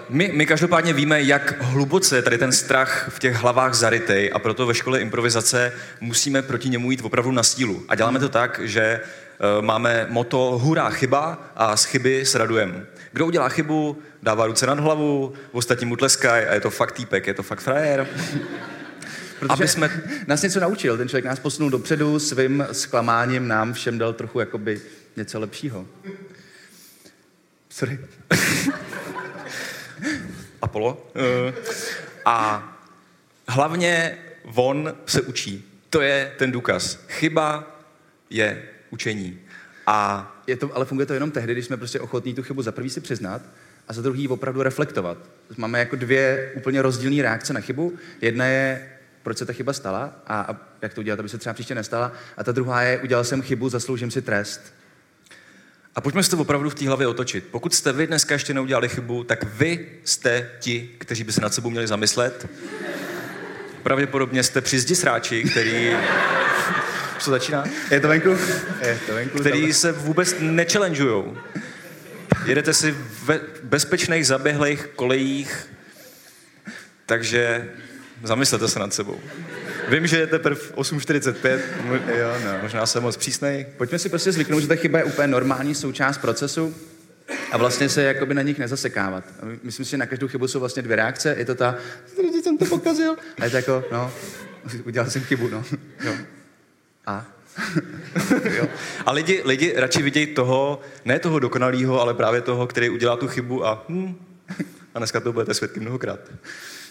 my, 0.08 0.30
my 0.34 0.46
každopádně 0.46 0.92
víme, 0.92 1.22
jak 1.22 1.62
hluboce 1.62 2.16
je 2.16 2.22
tady 2.22 2.38
ten 2.38 2.52
strach 2.52 3.08
v 3.08 3.18
těch 3.18 3.36
hlavách 3.36 3.74
zarytej 3.74 4.30
a 4.34 4.38
proto 4.38 4.66
ve 4.66 4.74
škole 4.74 5.00
improvizace 5.00 5.72
musíme 6.00 6.42
proti 6.42 6.68
němu 6.68 6.90
jít 6.90 7.00
opravdu 7.02 7.32
na 7.32 7.42
stílu. 7.42 7.84
A 7.88 7.94
děláme 7.94 8.18
to 8.18 8.28
tak, 8.28 8.60
že 8.64 9.00
uh, 9.02 9.08
máme 9.60 10.06
moto 10.10 10.58
hurá 10.62 10.90
chyba 10.90 11.52
a 11.56 11.76
z 11.76 11.84
chyby 11.84 12.20
s 12.20 12.34
radujem. 12.34 12.86
Kdo 13.12 13.26
udělá 13.26 13.48
chybu, 13.48 13.98
dává 14.22 14.46
ruce 14.46 14.66
nad 14.66 14.80
hlavu, 14.80 15.32
ostatní 15.52 15.86
mu 15.86 15.96
tleskají 15.96 16.46
a 16.46 16.54
je 16.54 16.60
to 16.60 16.70
fakt 16.70 16.92
týpek, 16.92 17.26
je 17.26 17.34
to 17.34 17.42
fakt 17.42 17.60
frajer. 17.60 18.08
Protože 19.38 19.52
Aby 19.52 19.68
jsme... 19.68 20.02
nás 20.26 20.42
něco 20.42 20.60
naučil, 20.60 20.96
ten 20.96 21.08
člověk 21.08 21.24
nás 21.24 21.38
posunul 21.38 21.70
dopředu, 21.70 22.18
svým 22.18 22.66
zklamáním 22.72 23.48
nám 23.48 23.72
všem 23.72 23.98
dal 23.98 24.12
trochu 24.12 24.40
jakoby 24.40 24.80
něco 25.16 25.40
lepšího. 25.40 25.86
Sorry. 27.68 27.98
Apollo. 30.62 31.06
Uh, 31.14 31.54
a 32.24 32.68
hlavně 33.48 34.18
on 34.54 34.94
se 35.06 35.20
učí. 35.20 35.64
To 35.90 36.00
je 36.00 36.32
ten 36.38 36.52
důkaz. 36.52 36.98
Chyba 37.08 37.76
je 38.30 38.62
učení. 38.92 39.38
A 39.86 40.28
je 40.46 40.56
to, 40.56 40.76
ale 40.76 40.84
funguje 40.84 41.06
to 41.06 41.14
jenom 41.14 41.30
tehdy, 41.30 41.52
když 41.52 41.66
jsme 41.66 41.76
prostě 41.76 42.00
ochotní 42.00 42.34
tu 42.34 42.42
chybu 42.42 42.62
za 42.62 42.72
prvý 42.72 42.90
si 42.90 43.00
přiznat 43.00 43.42
a 43.88 43.92
za 43.92 44.02
druhý 44.02 44.28
opravdu 44.28 44.62
reflektovat. 44.62 45.18
Máme 45.56 45.78
jako 45.78 45.96
dvě 45.96 46.52
úplně 46.54 46.82
rozdílné 46.82 47.22
reakce 47.22 47.52
na 47.52 47.60
chybu. 47.60 47.92
Jedna 48.20 48.46
je, 48.46 48.88
proč 49.22 49.38
se 49.38 49.46
ta 49.46 49.52
chyba 49.52 49.72
stala 49.72 50.22
a, 50.26 50.40
a 50.40 50.56
jak 50.82 50.94
to 50.94 51.00
udělat, 51.00 51.20
aby 51.20 51.28
se 51.28 51.38
třeba 51.38 51.52
příště 51.52 51.74
nestala. 51.74 52.12
A 52.36 52.44
ta 52.44 52.52
druhá 52.52 52.82
je, 52.82 52.98
udělal 52.98 53.24
jsem 53.24 53.42
chybu, 53.42 53.68
zasloužím 53.68 54.10
si 54.10 54.22
trest. 54.22 54.74
A 55.94 56.00
pojďme 56.00 56.22
si 56.22 56.30
to 56.30 56.38
opravdu 56.38 56.70
v 56.70 56.74
té 56.74 56.86
hlavě 56.86 57.06
otočit. 57.06 57.44
Pokud 57.50 57.74
jste 57.74 57.92
vy 57.92 58.06
dneska 58.06 58.34
ještě 58.34 58.54
neudělali 58.54 58.88
chybu, 58.88 59.24
tak 59.24 59.44
vy 59.44 59.88
jste 60.04 60.50
ti, 60.58 60.90
kteří 60.98 61.24
by 61.24 61.32
se 61.32 61.40
nad 61.40 61.54
sebou 61.54 61.70
měli 61.70 61.86
zamyslet. 61.86 62.48
Pravděpodobně 63.82 64.42
jste 64.42 64.60
při 64.60 64.78
zdi 64.78 64.94
sráči, 64.94 65.44
který... 65.44 65.96
Co 67.22 67.30
začíná? 67.30 67.64
Je 67.90 68.00
to 68.00 68.08
venku? 68.08 68.36
Je 68.80 68.98
to 69.06 69.14
venku. 69.14 69.38
Který 69.38 69.72
se 69.72 69.92
vůbec 69.92 70.34
nechallengeujou. 70.40 71.36
Jedete 72.44 72.74
si 72.74 72.94
ve 73.24 73.40
bezpečných 73.62 74.26
zaběhlých 74.26 74.86
kolejích, 74.86 75.68
takže 77.06 77.70
zamyslete 78.24 78.68
se 78.68 78.78
nad 78.78 78.94
sebou. 78.94 79.20
Vím, 79.88 80.06
že 80.06 80.18
je 80.18 80.26
teprve 80.26 80.60
8.45, 80.74 81.60
jo, 82.18 82.34
no. 82.44 82.58
možná 82.62 82.86
jsem 82.86 83.02
moc 83.02 83.16
přísnej. 83.16 83.66
Pojďme 83.76 83.98
si 83.98 84.08
prostě 84.08 84.32
zvyknout, 84.32 84.62
že 84.62 84.68
ta 84.68 84.74
chyba 84.74 84.98
je 84.98 85.04
úplně 85.04 85.28
normální 85.28 85.74
součást 85.74 86.18
procesu 86.18 86.74
a 87.52 87.56
vlastně 87.56 87.88
se 87.88 88.02
jakoby 88.02 88.34
na 88.34 88.42
nich 88.42 88.58
nezasekávat. 88.58 89.24
Myslím 89.62 89.86
si, 89.86 89.90
že 89.90 89.96
na 89.96 90.06
každou 90.06 90.28
chybu 90.28 90.48
jsou 90.48 90.60
vlastně 90.60 90.82
dvě 90.82 90.96
reakce. 90.96 91.34
Je 91.38 91.44
to 91.44 91.54
ta, 91.54 91.74
jsem 92.42 92.58
to 92.58 92.64
pokazil. 92.64 93.16
A 93.40 93.44
je 93.44 93.50
to 93.50 93.56
jako, 93.56 93.84
no, 93.92 94.12
udělal 94.84 95.10
jsem 95.10 95.22
chybu, 95.22 95.48
no. 95.48 95.64
Jo. 96.04 96.12
A? 97.06 97.26
jo. 98.56 98.68
A 99.06 99.12
lidi, 99.12 99.42
lidi 99.44 99.74
radši 99.76 100.02
vidějí 100.02 100.26
toho, 100.26 100.80
ne 101.04 101.18
toho 101.18 101.38
dokonalého, 101.38 102.00
ale 102.00 102.14
právě 102.14 102.40
toho, 102.40 102.66
který 102.66 102.90
udělá 102.90 103.16
tu 103.16 103.28
chybu 103.28 103.66
a 103.66 103.84
hm, 103.88 104.14
a 104.94 104.98
dneska 104.98 105.20
to 105.20 105.32
budete 105.32 105.54
svědky 105.54 105.80
mnohokrát. 105.80 106.20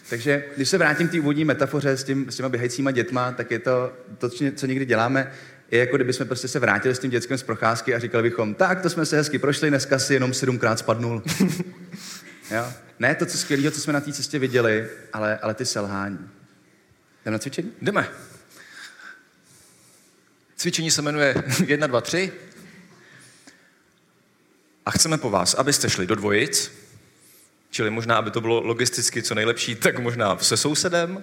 Takže 0.09 0.43
když 0.55 0.69
se 0.69 0.77
vrátím 0.77 1.07
k 1.07 1.11
té 1.11 1.19
úvodní 1.19 1.45
metafoře 1.45 1.91
s, 1.91 2.03
tím, 2.03 2.31
s 2.31 2.35
těma 2.35 2.49
běhajícíma 2.49 2.91
dětma, 2.91 3.31
tak 3.31 3.51
je 3.51 3.59
to, 3.59 3.93
to, 4.17 4.29
co 4.29 4.65
někdy 4.65 4.85
děláme, 4.85 5.31
je 5.71 5.79
jako 5.79 5.95
kdyby 5.95 6.13
jsme 6.13 6.25
prostě 6.25 6.47
se 6.47 6.59
vrátili 6.59 6.95
s 6.95 6.99
tím 6.99 7.11
dětskem 7.11 7.37
z 7.37 7.43
procházky 7.43 7.95
a 7.95 7.99
říkali 7.99 8.23
bychom, 8.23 8.53
tak 8.53 8.81
to 8.81 8.89
jsme 8.89 9.05
se 9.05 9.17
hezky 9.17 9.39
prošli, 9.39 9.69
dneska 9.69 9.99
si 9.99 10.13
jenom 10.13 10.33
sedmkrát 10.33 10.79
spadnul. 10.79 11.23
jo? 12.51 12.65
Ne 12.99 13.15
to, 13.15 13.25
co 13.25 13.37
skvělého, 13.37 13.71
co 13.71 13.81
jsme 13.81 13.93
na 13.93 14.01
té 14.01 14.13
cestě 14.13 14.39
viděli, 14.39 14.87
ale, 15.13 15.37
ale 15.37 15.53
ty 15.53 15.65
selhání. 15.65 16.29
Jdeme 17.25 17.33
na 17.33 17.39
cvičení? 17.39 17.71
Jdeme. 17.81 18.07
Cvičení 20.61 20.91
se 20.91 21.01
jmenuje 21.01 21.35
1, 21.65 21.87
2, 21.87 22.01
3. 22.01 22.31
A 24.85 24.91
chceme 24.91 25.17
po 25.17 25.29
vás, 25.29 25.53
abyste 25.53 25.89
šli 25.89 26.07
do 26.07 26.15
dvojic, 26.15 26.71
čili 27.69 27.89
možná, 27.89 28.17
aby 28.17 28.31
to 28.31 28.41
bylo 28.41 28.61
logisticky 28.61 29.23
co 29.23 29.35
nejlepší, 29.35 29.75
tak 29.75 29.99
možná 29.99 30.37
se 30.37 30.57
sousedem. 30.57 31.21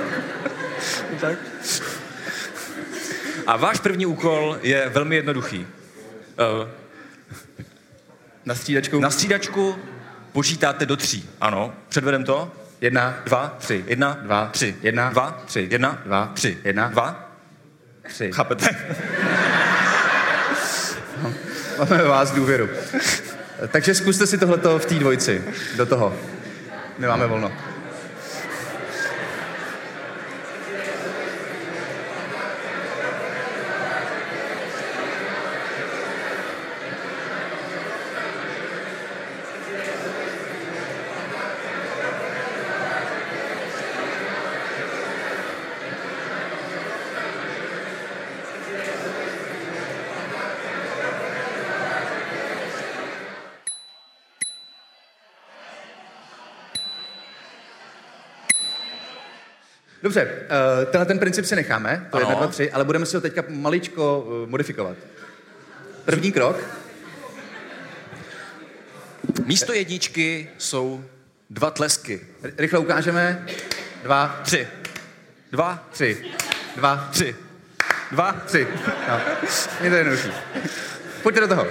tak. 1.20 1.38
A 3.46 3.56
váš 3.56 3.80
první 3.80 4.06
úkol 4.06 4.58
je 4.62 4.88
velmi 4.88 5.16
jednoduchý. 5.16 5.58
Uh, 5.58 5.66
na 8.44 8.54
střídačku? 8.54 9.00
Na 9.00 9.10
střídačku 9.10 9.78
počítáte 10.32 10.86
do 10.86 10.96
tří. 10.96 11.30
Ano, 11.40 11.74
předvedem 11.88 12.24
to. 12.24 12.52
Jedna, 12.80 13.22
dva, 13.24 13.56
tři. 13.58 13.84
Jedna, 13.86 14.18
dva, 14.22 14.46
tři. 14.46 14.76
Jedna, 14.82 15.10
dva, 15.10 15.42
tři. 15.46 15.68
Jedna, 15.70 16.02
dva, 16.04 16.32
tři. 16.34 16.58
Jedna, 16.64 16.88
dva, 16.88 17.27
tři. 18.08 18.32
Chápete? 18.32 18.66
no, 21.22 21.34
máme 21.78 22.04
vás 22.04 22.30
důvěru. 22.30 22.68
Takže 23.68 23.94
zkuste 23.94 24.26
si 24.26 24.38
tohleto 24.38 24.78
v 24.78 24.86
té 24.86 24.94
dvojci. 24.94 25.44
Do 25.76 25.86
toho. 25.86 26.16
My 26.98 27.06
máme 27.06 27.26
volno. 27.26 27.52
Dobře, 60.02 60.24
uh, 60.24 60.37
tenhle 60.86 61.06
ten 61.06 61.18
princip 61.18 61.44
si 61.44 61.56
necháme, 61.56 62.06
to 62.10 62.18
je 62.18 62.22
1, 62.22 62.34
2, 62.34 62.46
3, 62.46 62.72
ale 62.72 62.84
budeme 62.84 63.06
si 63.06 63.16
ho 63.16 63.20
teďka 63.20 63.44
maličko 63.48 64.20
uh, 64.20 64.48
modifikovat. 64.50 64.96
První 66.04 66.32
krok. 66.32 66.64
Místo 69.44 69.72
jedničky 69.72 70.50
jsou 70.58 71.04
dva 71.50 71.70
tlesky. 71.70 72.20
Rychle 72.58 72.78
ukážeme. 72.78 73.46
Dva, 74.02 74.40
tři. 74.42 74.68
Dva, 75.52 75.88
tři. 75.90 76.24
Dva, 76.76 77.08
tři. 77.10 77.36
Dva, 78.10 78.32
tři. 78.32 78.66
No. 79.08 79.20
Je 79.80 79.90
to 79.90 79.96
jednoduchý. 79.96 80.30
Pojďte 81.22 81.40
do 81.40 81.48
toho. 81.48 81.66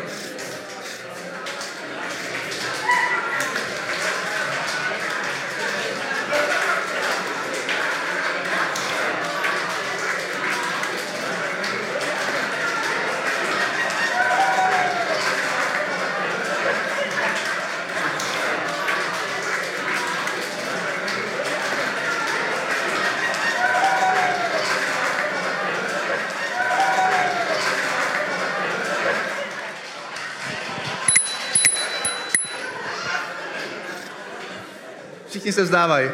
Všichni 35.38 35.54
se 35.54 35.64
vzdávají. 35.64 36.10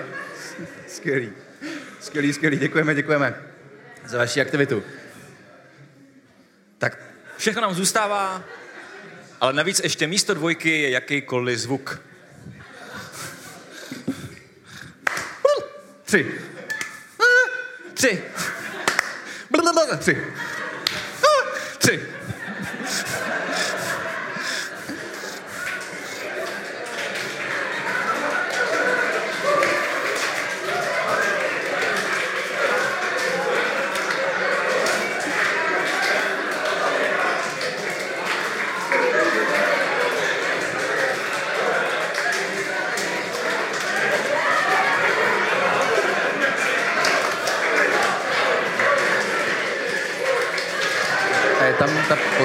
Skvělý. 0.87 1.31
Skvělý, 1.99 2.33
skvělý. 2.33 2.57
Děkujeme, 2.57 2.95
děkujeme 2.95 3.43
za 4.05 4.17
vaši 4.17 4.41
aktivitu. 4.41 4.83
Tak 6.77 6.97
všechno 7.37 7.61
nám 7.61 7.73
zůstává, 7.73 8.43
ale 9.41 9.53
navíc 9.53 9.81
ještě 9.83 10.07
místo 10.07 10.33
dvojky 10.33 10.81
je 10.81 10.89
jakýkoliv 10.89 11.59
zvuk. 11.59 12.01
Tři. 16.03 16.31
Tři. 17.93 18.23
Tři. 19.97 19.97
Tři. 19.99 20.17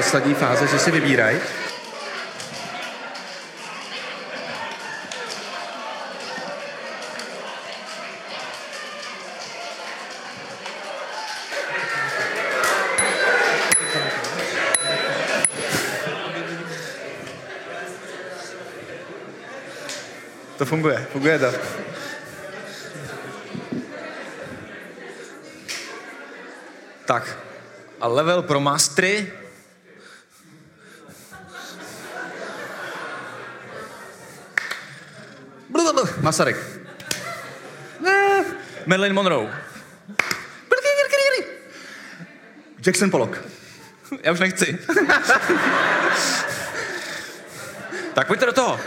Poslední 0.09 0.33
fáze, 0.33 0.67
že 0.67 0.79
si 0.79 0.91
vybírají. 0.91 1.39
To 20.57 20.65
funguje. 20.65 21.07
Funguje 21.11 21.39
to. 21.39 21.51
Tak, 27.05 27.37
a 28.01 28.07
level 28.07 28.41
pro 28.41 28.59
mastery 28.59 29.38
Masaryk. 36.29 36.57
Marilyn 38.85 39.13
Monroe. 39.13 39.49
Jackson 42.85 43.11
Pollock. 43.11 43.37
Já 44.23 44.31
už 44.31 44.39
nechci. 44.39 44.77
tak 48.13 48.27
pojďte 48.27 48.45
do 48.45 48.51
toho. 48.51 48.79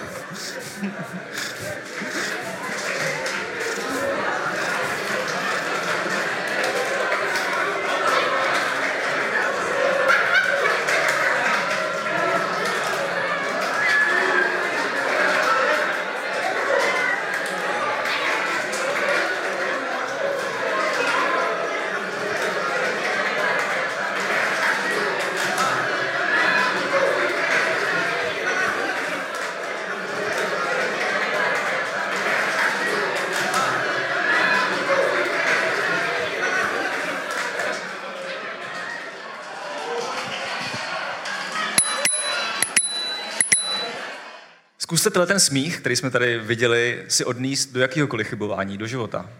Zkuste 45.02 45.14
tenhle 45.14 45.26
ten 45.26 45.40
smích, 45.40 45.80
který 45.80 45.96
jsme 45.96 46.10
tady 46.10 46.38
viděli, 46.38 47.04
si 47.08 47.24
odníst 47.24 47.72
do 47.72 47.80
jakéhokoliv 47.80 48.26
chybování, 48.26 48.78
do 48.78 48.86
života. 48.86 49.30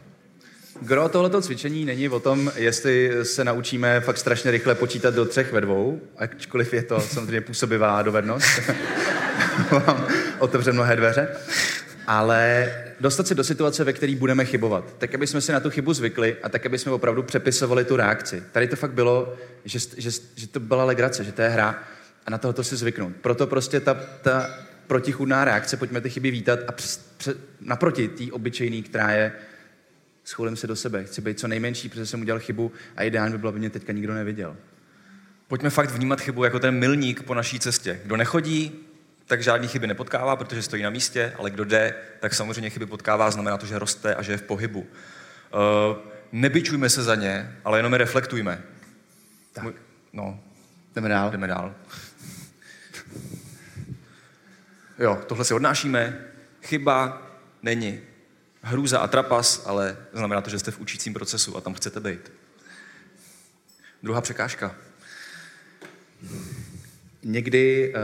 Gro 0.81 1.09
tohleto 1.09 1.40
cvičení 1.40 1.85
není 1.85 2.09
o 2.09 2.21
tom, 2.21 2.52
jestli 2.57 3.12
se 3.23 3.45
naučíme 3.45 4.00
fakt 4.00 4.19
strašně 4.19 4.50
rychle 4.50 4.75
počítat 4.75 5.14
do 5.14 5.25
třech 5.25 5.52
ve 5.52 5.61
dvou, 5.61 6.00
ačkoliv 6.16 6.75
je 6.75 6.83
to 6.83 7.00
samozřejmě 7.00 7.40
působivá 7.40 8.02
dovednost. 8.02 8.61
Otevře 10.38 10.73
mnohé 10.73 10.97
dveře. 10.97 11.28
Ale 12.07 12.73
dostat 13.00 13.26
se 13.26 13.35
do 13.35 13.45
situace, 13.45 13.85
ve 13.85 13.92
které 13.92 14.16
budeme 14.16 14.45
chybovat. 14.45 14.85
Tak, 14.99 15.14
aby 15.14 15.26
jsme 15.26 15.40
si 15.40 15.52
na 15.52 15.61
tu 15.61 15.71
chybu 15.71 15.92
zvykli 15.92 16.37
a 16.42 16.49
tak, 16.49 16.66
aby 16.66 16.78
jsme 16.78 16.92
opravdu 16.92 17.23
přepisovali 17.23 17.85
tu 17.85 17.97
reakci. 17.97 18.42
Tady 18.52 18.69
to 18.69 18.76
fakt 18.76 18.92
bylo, 18.92 19.35
že, 19.64 19.78
že, 19.97 20.11
že 20.35 20.47
to 20.47 20.61
byla 20.61 20.85
legrace, 20.85 21.25
že 21.25 21.33
to 21.33 21.42
je 21.42 21.49
hra 21.49 21.83
a 22.26 22.31
na 22.31 22.38
tohoto 22.38 22.64
si 22.64 22.76
zvyknout. 22.76 23.12
Proto 23.21 23.47
prostě 23.47 23.81
ta, 23.81 23.95
ta 24.23 24.50
protichudná 24.86 25.44
reakce, 25.44 25.76
pojďme 25.76 26.00
ty 26.00 26.10
chyby 26.10 26.30
vítat 26.30 26.58
a 26.66 26.72
přes, 26.72 26.96
přes, 27.16 27.36
naproti 27.60 28.08
té 28.08 28.32
obyčejný, 28.32 28.82
která 28.82 29.10
je 29.10 29.32
schulím 30.24 30.56
se 30.56 30.66
do 30.66 30.76
sebe, 30.76 31.04
chci 31.04 31.20
být 31.20 31.38
co 31.38 31.48
nejmenší, 31.48 31.88
protože 31.88 32.06
jsem 32.06 32.20
udělal 32.20 32.40
chybu 32.40 32.72
a 32.96 33.02
ideálně 33.02 33.32
by 33.32 33.38
bylo, 33.38 33.48
aby 33.48 33.58
mě 33.58 33.70
teďka 33.70 33.92
nikdo 33.92 34.14
neviděl. 34.14 34.56
Pojďme 35.48 35.70
fakt 35.70 35.90
vnímat 35.90 36.20
chybu 36.20 36.44
jako 36.44 36.58
ten 36.58 36.78
milník 36.78 37.22
po 37.22 37.34
naší 37.34 37.60
cestě. 37.60 38.00
Kdo 38.04 38.16
nechodí, 38.16 38.72
tak 39.26 39.42
žádný 39.42 39.68
chyby 39.68 39.86
nepotkává, 39.86 40.36
protože 40.36 40.62
stojí 40.62 40.82
na 40.82 40.90
místě, 40.90 41.32
ale 41.38 41.50
kdo 41.50 41.64
jde, 41.64 41.94
tak 42.20 42.34
samozřejmě 42.34 42.70
chyby 42.70 42.86
potkává, 42.86 43.30
znamená 43.30 43.58
to, 43.58 43.66
že 43.66 43.78
roste 43.78 44.14
a 44.14 44.22
že 44.22 44.32
je 44.32 44.38
v 44.38 44.42
pohybu. 44.42 44.80
Uh, 44.80 44.86
nebyčujme 46.32 46.90
se 46.90 47.02
za 47.02 47.14
ně, 47.14 47.56
ale 47.64 47.78
jenom 47.78 47.92
je 47.92 47.98
reflektujme. 47.98 48.62
Tak. 49.52 49.74
No, 50.12 50.40
Jdeme 50.94 51.08
dál. 51.08 51.30
jdeme 51.30 51.46
dál. 51.46 51.74
Jo, 54.99 55.18
tohle 55.26 55.44
si 55.44 55.54
odnášíme. 55.54 56.25
Chyba 56.62 57.22
není 57.62 58.00
hrůza 58.62 58.99
a 58.99 59.08
trapas, 59.08 59.62
ale 59.66 59.96
znamená 60.12 60.40
to, 60.40 60.50
že 60.50 60.58
jste 60.58 60.70
v 60.70 60.80
učícím 60.80 61.14
procesu 61.14 61.57
a 61.57 61.61
tam 61.61 61.74
chcete 61.74 62.00
být. 62.00 62.33
Druhá 64.02 64.20
překážka. 64.20 64.76
Někdy 67.22 67.94
uh, 67.94 68.00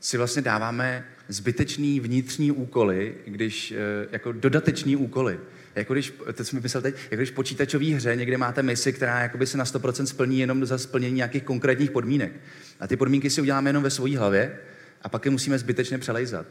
si 0.00 0.16
vlastně 0.16 0.42
dáváme 0.42 1.04
zbytečný 1.28 2.00
vnitřní 2.00 2.52
úkoly, 2.52 3.14
když, 3.24 3.72
uh, 3.72 3.76
jako 4.12 4.32
dodateční 4.32 4.96
úkoly. 4.96 5.40
Jako 5.74 5.92
když, 5.92 6.12
to 6.34 6.44
jsem 6.44 6.62
myslel 6.62 6.82
teď, 6.82 6.94
jako 7.04 7.16
když 7.16 7.30
v 7.30 7.34
počítačové 7.34 7.94
hře 7.94 8.16
někde 8.16 8.38
máte 8.38 8.62
misi, 8.62 8.92
která 8.92 9.20
jakoby 9.20 9.46
se 9.46 9.58
na 9.58 9.64
100% 9.64 10.04
splní 10.04 10.40
jenom 10.40 10.66
za 10.66 10.78
splnění 10.78 11.16
nějakých 11.16 11.42
konkrétních 11.42 11.90
podmínek. 11.90 12.32
A 12.80 12.86
ty 12.86 12.96
podmínky 12.96 13.30
si 13.30 13.40
uděláme 13.40 13.70
jenom 13.70 13.82
ve 13.82 13.90
své 13.90 14.18
hlavě 14.18 14.58
a 15.02 15.08
pak 15.08 15.24
je 15.24 15.30
musíme 15.30 15.58
zbytečně 15.58 15.98
přelejzat. 15.98 16.46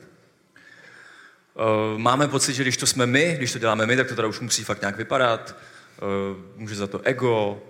Uh, 1.53 1.99
máme 1.99 2.27
pocit, 2.27 2.53
že 2.53 2.63
když 2.63 2.77
to 2.77 2.87
jsme 2.87 3.05
my, 3.05 3.35
když 3.37 3.53
to 3.53 3.59
děláme 3.59 3.85
my, 3.85 3.97
tak 3.97 4.07
to 4.07 4.15
teda 4.15 4.27
už 4.27 4.39
musí 4.39 4.63
fakt 4.63 4.81
nějak 4.81 4.97
vypadat. 4.97 5.55
Uh, 6.01 6.07
může 6.55 6.75
za 6.75 6.87
to 6.87 7.01
ego. 7.03 7.63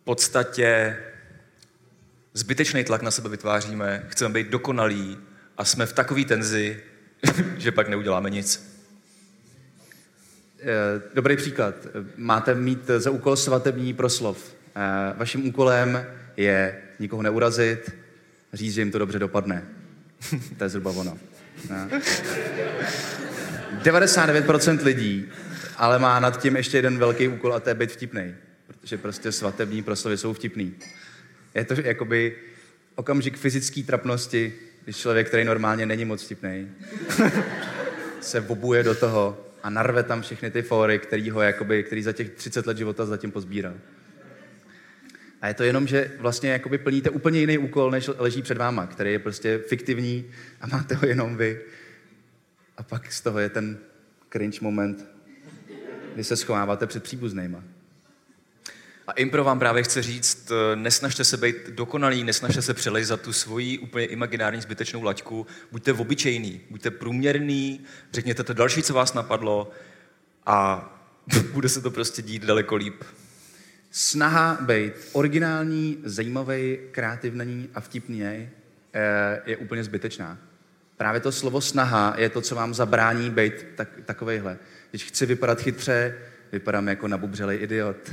V 0.00 0.04
podstatě 0.04 0.96
zbytečný 2.34 2.84
tlak 2.84 3.02
na 3.02 3.10
sebe 3.10 3.28
vytváříme, 3.28 4.06
chceme 4.08 4.34
být 4.34 4.48
dokonalí 4.48 5.18
a 5.58 5.64
jsme 5.64 5.86
v 5.86 5.92
takové 5.92 6.24
tenzi, 6.24 6.82
že 7.56 7.72
pak 7.72 7.88
neuděláme 7.88 8.30
nic. 8.30 8.72
Eh, 10.60 11.02
Dobrý 11.14 11.36
příklad. 11.36 11.74
Máte 12.16 12.54
mít 12.54 12.90
za 12.98 13.10
úkol 13.10 13.36
svatební 13.36 13.94
proslov. 13.94 14.54
Eh, 14.76 15.14
Vaším 15.16 15.46
úkolem 15.46 16.06
je 16.36 16.82
nikoho 16.98 17.22
neurazit, 17.22 17.90
říct, 18.52 18.74
že 18.74 18.80
jim 18.80 18.90
to 18.90 18.98
dobře 18.98 19.18
dopadne. 19.18 19.64
To 20.58 20.64
je 20.64 20.70
zhruba 20.70 20.90
ono. 20.90 21.18
No. 21.70 21.88
99% 23.82 24.84
lidí 24.84 25.28
ale 25.76 25.98
má 25.98 26.20
nad 26.20 26.42
tím 26.42 26.56
ještě 26.56 26.78
jeden 26.78 26.98
velký 26.98 27.28
úkol 27.28 27.54
a 27.54 27.60
to 27.60 27.68
je 27.68 27.74
být 27.74 27.92
vtipný. 27.92 28.34
Protože 28.66 28.98
prostě 28.98 29.32
svatební 29.32 29.82
proslovy 29.82 30.18
jsou 30.18 30.32
vtipný. 30.32 30.74
Je 31.54 31.64
to 31.64 31.74
jakoby 31.84 32.36
okamžik 32.94 33.36
fyzické 33.36 33.82
trapnosti, 33.82 34.52
když 34.84 34.96
člověk, 34.96 35.28
který 35.28 35.44
normálně 35.44 35.86
není 35.86 36.04
moc 36.04 36.22
vtipný, 36.22 36.68
se 38.20 38.40
vobuje 38.40 38.82
do 38.82 38.94
toho 38.94 39.46
a 39.62 39.70
narve 39.70 40.02
tam 40.02 40.22
všechny 40.22 40.50
ty 40.50 40.62
fóry, 40.62 40.98
který, 40.98 41.30
ho 41.30 41.40
jakoby, 41.40 41.82
který 41.82 42.02
za 42.02 42.12
těch 42.12 42.30
30 42.30 42.66
let 42.66 42.78
života 42.78 43.06
zatím 43.06 43.30
pozbíral. 43.30 43.74
A 45.42 45.48
je 45.48 45.54
to 45.54 45.62
jenom, 45.62 45.86
že 45.86 46.10
vlastně 46.18 46.50
jakoby 46.50 46.78
plníte 46.78 47.10
úplně 47.10 47.40
jiný 47.40 47.58
úkol, 47.58 47.90
než 47.90 48.10
leží 48.18 48.42
před 48.42 48.58
váma, 48.58 48.86
který 48.86 49.12
je 49.12 49.18
prostě 49.18 49.58
fiktivní 49.58 50.24
a 50.60 50.66
máte 50.66 50.94
ho 50.94 51.06
jenom 51.06 51.36
vy. 51.36 51.60
A 52.76 52.82
pak 52.82 53.12
z 53.12 53.20
toho 53.20 53.38
je 53.38 53.48
ten 53.48 53.78
cringe 54.32 54.58
moment, 54.60 55.06
kdy 56.14 56.24
se 56.24 56.36
schováváte 56.36 56.86
před 56.86 57.02
příbuznýma. 57.02 57.62
A 59.06 59.12
Impro 59.12 59.44
vám 59.44 59.58
právě 59.58 59.82
chce 59.82 60.02
říct, 60.02 60.50
eh, 60.50 60.76
nesnažte 60.76 61.24
se 61.24 61.36
být 61.36 61.70
dokonalý, 61.70 62.24
nesnažte 62.24 62.62
se 62.62 62.74
přelejzat 62.74 63.20
tu 63.20 63.32
svoji 63.32 63.78
úplně 63.78 64.06
imaginární 64.06 64.60
zbytečnou 64.60 65.02
laťku, 65.02 65.46
buďte 65.72 65.92
obyčejný, 65.92 66.60
buďte 66.70 66.90
průměrný, 66.90 67.80
řekněte 68.12 68.42
to 68.42 68.54
další, 68.54 68.82
co 68.82 68.94
vás 68.94 69.14
napadlo 69.14 69.70
a 70.46 70.88
bude 71.52 71.68
se 71.68 71.80
to 71.80 71.90
prostě 71.90 72.22
dít 72.22 72.44
daleko 72.44 72.76
líp. 72.76 73.04
Snaha 73.94 74.58
být 74.60 74.92
originální, 75.12 75.98
zajímavý, 76.04 76.78
kreativní 76.90 77.68
a 77.74 77.80
vtipný 77.80 78.24
eh, 78.24 78.48
je 79.46 79.56
úplně 79.56 79.84
zbytečná. 79.84 80.38
Právě 80.96 81.20
to 81.20 81.32
slovo 81.32 81.60
snaha 81.60 82.14
je 82.18 82.28
to, 82.28 82.40
co 82.40 82.54
vám 82.54 82.74
zabrání 82.74 83.30
být 83.30 83.66
tak, 83.74 83.88
takovejhle. 84.04 84.58
Když 84.90 85.04
chci 85.04 85.26
vypadat 85.26 85.60
chytře, 85.60 86.14
vypadám 86.52 86.88
jako 86.88 87.08
nabubřelej 87.08 87.62
idiot. 87.62 87.96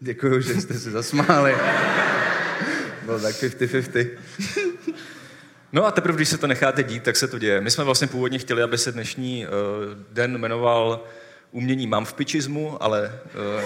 Děkuju, 0.00 0.40
že 0.40 0.60
jste 0.60 0.74
se 0.74 0.90
zasmáli. 0.90 1.54
Bylo 3.04 3.20
tak 3.20 3.34
50-50. 3.34 4.08
No 5.72 5.86
a 5.86 5.90
teprve, 5.90 6.16
když 6.16 6.28
se 6.28 6.38
to 6.38 6.46
necháte 6.46 6.82
dít, 6.82 7.02
tak 7.02 7.16
se 7.16 7.28
to 7.28 7.38
děje. 7.38 7.60
My 7.60 7.70
jsme 7.70 7.84
vlastně 7.84 8.06
původně 8.06 8.38
chtěli, 8.38 8.62
aby 8.62 8.78
se 8.78 8.92
dnešní 8.92 9.46
uh, 9.46 9.52
den 10.12 10.38
jmenoval 10.38 11.04
umění 11.52 11.86
mám 11.86 12.04
v 12.04 12.12
pičismu, 12.12 12.82
ale 12.82 13.12
uh, 13.56 13.62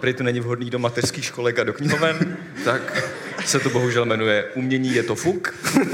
prý 0.00 0.14
to 0.14 0.22
není 0.22 0.40
vhodný 0.40 0.70
do 0.70 0.78
mateřských 0.78 1.24
školek 1.24 1.58
a 1.58 1.64
do 1.64 1.72
knihoven, 1.72 2.36
tak 2.64 3.02
se 3.44 3.60
to 3.60 3.70
bohužel 3.70 4.04
jmenuje 4.04 4.44
umění 4.54 4.94
je 4.94 5.02
to 5.02 5.14
fuk. 5.14 5.54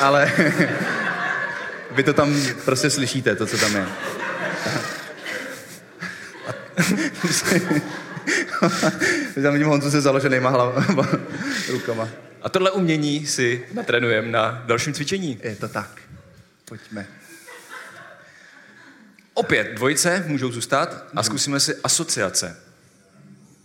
Ale 0.00 0.32
vy 1.90 2.02
to 2.02 2.12
tam 2.12 2.36
prostě 2.64 2.90
slyšíte, 2.90 3.36
to, 3.36 3.46
co 3.46 3.58
tam 3.58 3.76
je. 3.76 3.86
tam 9.42 9.52
vidím 9.52 9.68
Honzu 9.68 9.90
se 9.90 10.00
založenýma 10.00 10.50
hlavama, 10.50 11.08
rukama. 11.68 12.08
A 12.42 12.48
tohle 12.48 12.70
umění 12.70 13.26
si 13.26 13.66
natrénujeme 13.74 14.28
na 14.28 14.62
dalším 14.66 14.92
cvičení. 14.92 15.40
Je 15.42 15.56
to 15.56 15.68
tak. 15.68 16.00
Pojďme. 16.64 17.19
Opět 19.40 19.74
dvojice 19.74 20.24
můžou 20.26 20.52
zůstat 20.52 21.06
a 21.16 21.22
zkusíme 21.22 21.60
si 21.60 21.76
asociace. 21.84 22.56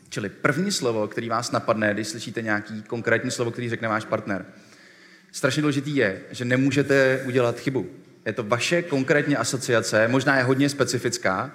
Čili 0.10 0.30
první 0.30 0.72
slovo, 0.72 1.08
který 1.08 1.30
vás 1.30 1.52
napadne, 1.52 1.94
když 1.94 2.08
slyšíte 2.08 2.42
nějaký 2.42 2.84
konkrétní 2.84 3.32
slovo, 3.32 3.52
který 3.52 3.70
řekne 3.70 3.88
váš 3.88 4.06
partner. 4.06 4.46
strašně 5.32 5.62
důležitý 5.62 5.96
je, 5.96 6.22
že 6.32 6.46
nemůžete 6.46 7.22
udělat 7.26 7.60
chybu. 7.60 7.90
Je 8.26 8.34
to 8.34 8.44
vaše 8.44 8.82
konkrétně 8.82 9.38
asociace, 9.38 10.08
možná 10.08 10.38
je 10.38 10.44
hodně 10.44 10.70
specifická, 10.70 11.52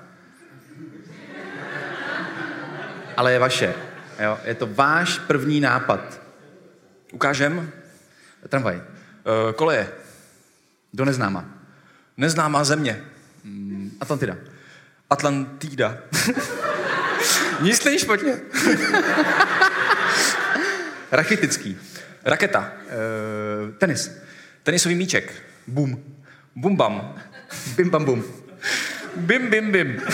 ale 3.16 3.33
je 3.33 3.38
vaše. 3.38 3.74
Jo? 4.22 4.38
Je 4.44 4.54
to 4.54 4.66
váš 4.66 5.18
první 5.18 5.61
nápad. 5.61 6.20
Ukážem? 7.12 7.70
Tramvaj. 8.48 8.76
Uh, 8.76 8.83
koleje. 9.52 9.88
Do 10.94 11.04
neznáma. 11.04 11.44
Neznámá 12.16 12.64
země. 12.64 13.04
Atlantida. 14.00 14.37
Atlantida. 15.11 15.98
Nic 17.61 17.85
není 17.85 17.98
špatně. 17.98 18.37
Rachitický. 21.12 21.79
Raketa. 22.24 22.72
Uh, 22.85 23.70
tenis. 23.79 24.18
Tenisový 24.62 24.94
míček. 24.94 25.33
Boom. 25.66 26.03
Bum 26.57 26.76
bam. 26.76 27.14
Bim 27.76 27.90
bam 27.90 28.05
bum. 28.05 28.24
Bim 29.16 29.50
bim 29.50 29.72
bim. 29.72 30.03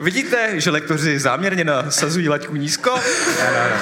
Vidíte, 0.00 0.60
že 0.60 0.70
lektoři 0.70 1.18
záměrně 1.18 1.64
nasazují 1.64 2.28
laťku 2.28 2.56
nízko, 2.56 2.96
Ne, 3.38 3.50
ne, 3.50 3.68
ne. 3.68 3.80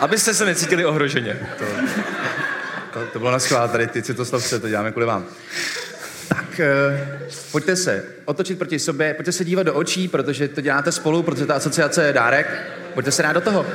abyste 0.00 0.34
se 0.34 0.44
necítili 0.44 0.84
ohroženě. 0.84 1.36
To, 1.58 1.64
to 3.12 3.18
bylo 3.18 3.30
na 3.30 3.38
schvál, 3.38 3.68
tady 3.68 3.86
ty 3.86 4.02
citoslovce, 4.02 4.58
to 4.58 4.68
děláme 4.68 4.90
kvůli 4.90 5.06
vám. 5.06 5.26
Tak, 6.28 6.60
eh, 6.60 7.18
pojďte 7.52 7.76
se 7.76 8.04
otočit 8.24 8.58
proti 8.58 8.78
sobě, 8.78 9.14
pojďte 9.14 9.32
se 9.32 9.44
dívat 9.44 9.62
do 9.62 9.74
očí, 9.74 10.08
protože 10.08 10.48
to 10.48 10.60
děláte 10.60 10.92
spolu, 10.92 11.22
protože 11.22 11.46
ta 11.46 11.54
asociace 11.54 12.06
je 12.06 12.12
dárek. 12.12 12.46
Pojďte 12.94 13.12
se 13.12 13.22
dát 13.22 13.32
do 13.32 13.40
toho. 13.40 13.66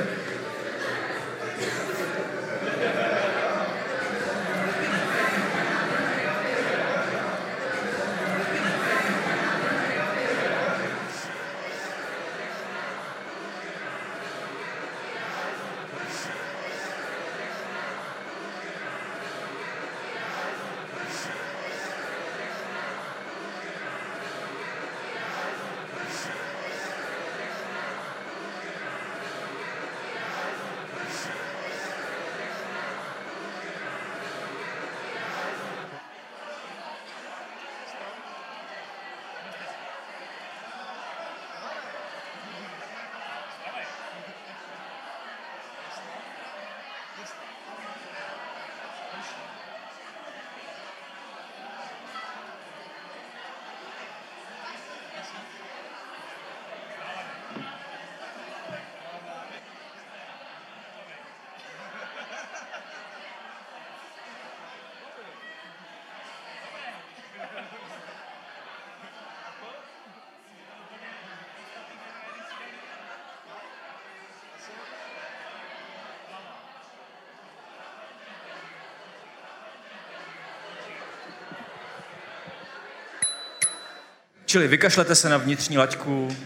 Čili 84.48 84.68
vykašlete 84.68 85.14
se 85.14 85.28
na 85.28 85.36
vnitřní 85.36 85.78
laťku, 85.78 86.36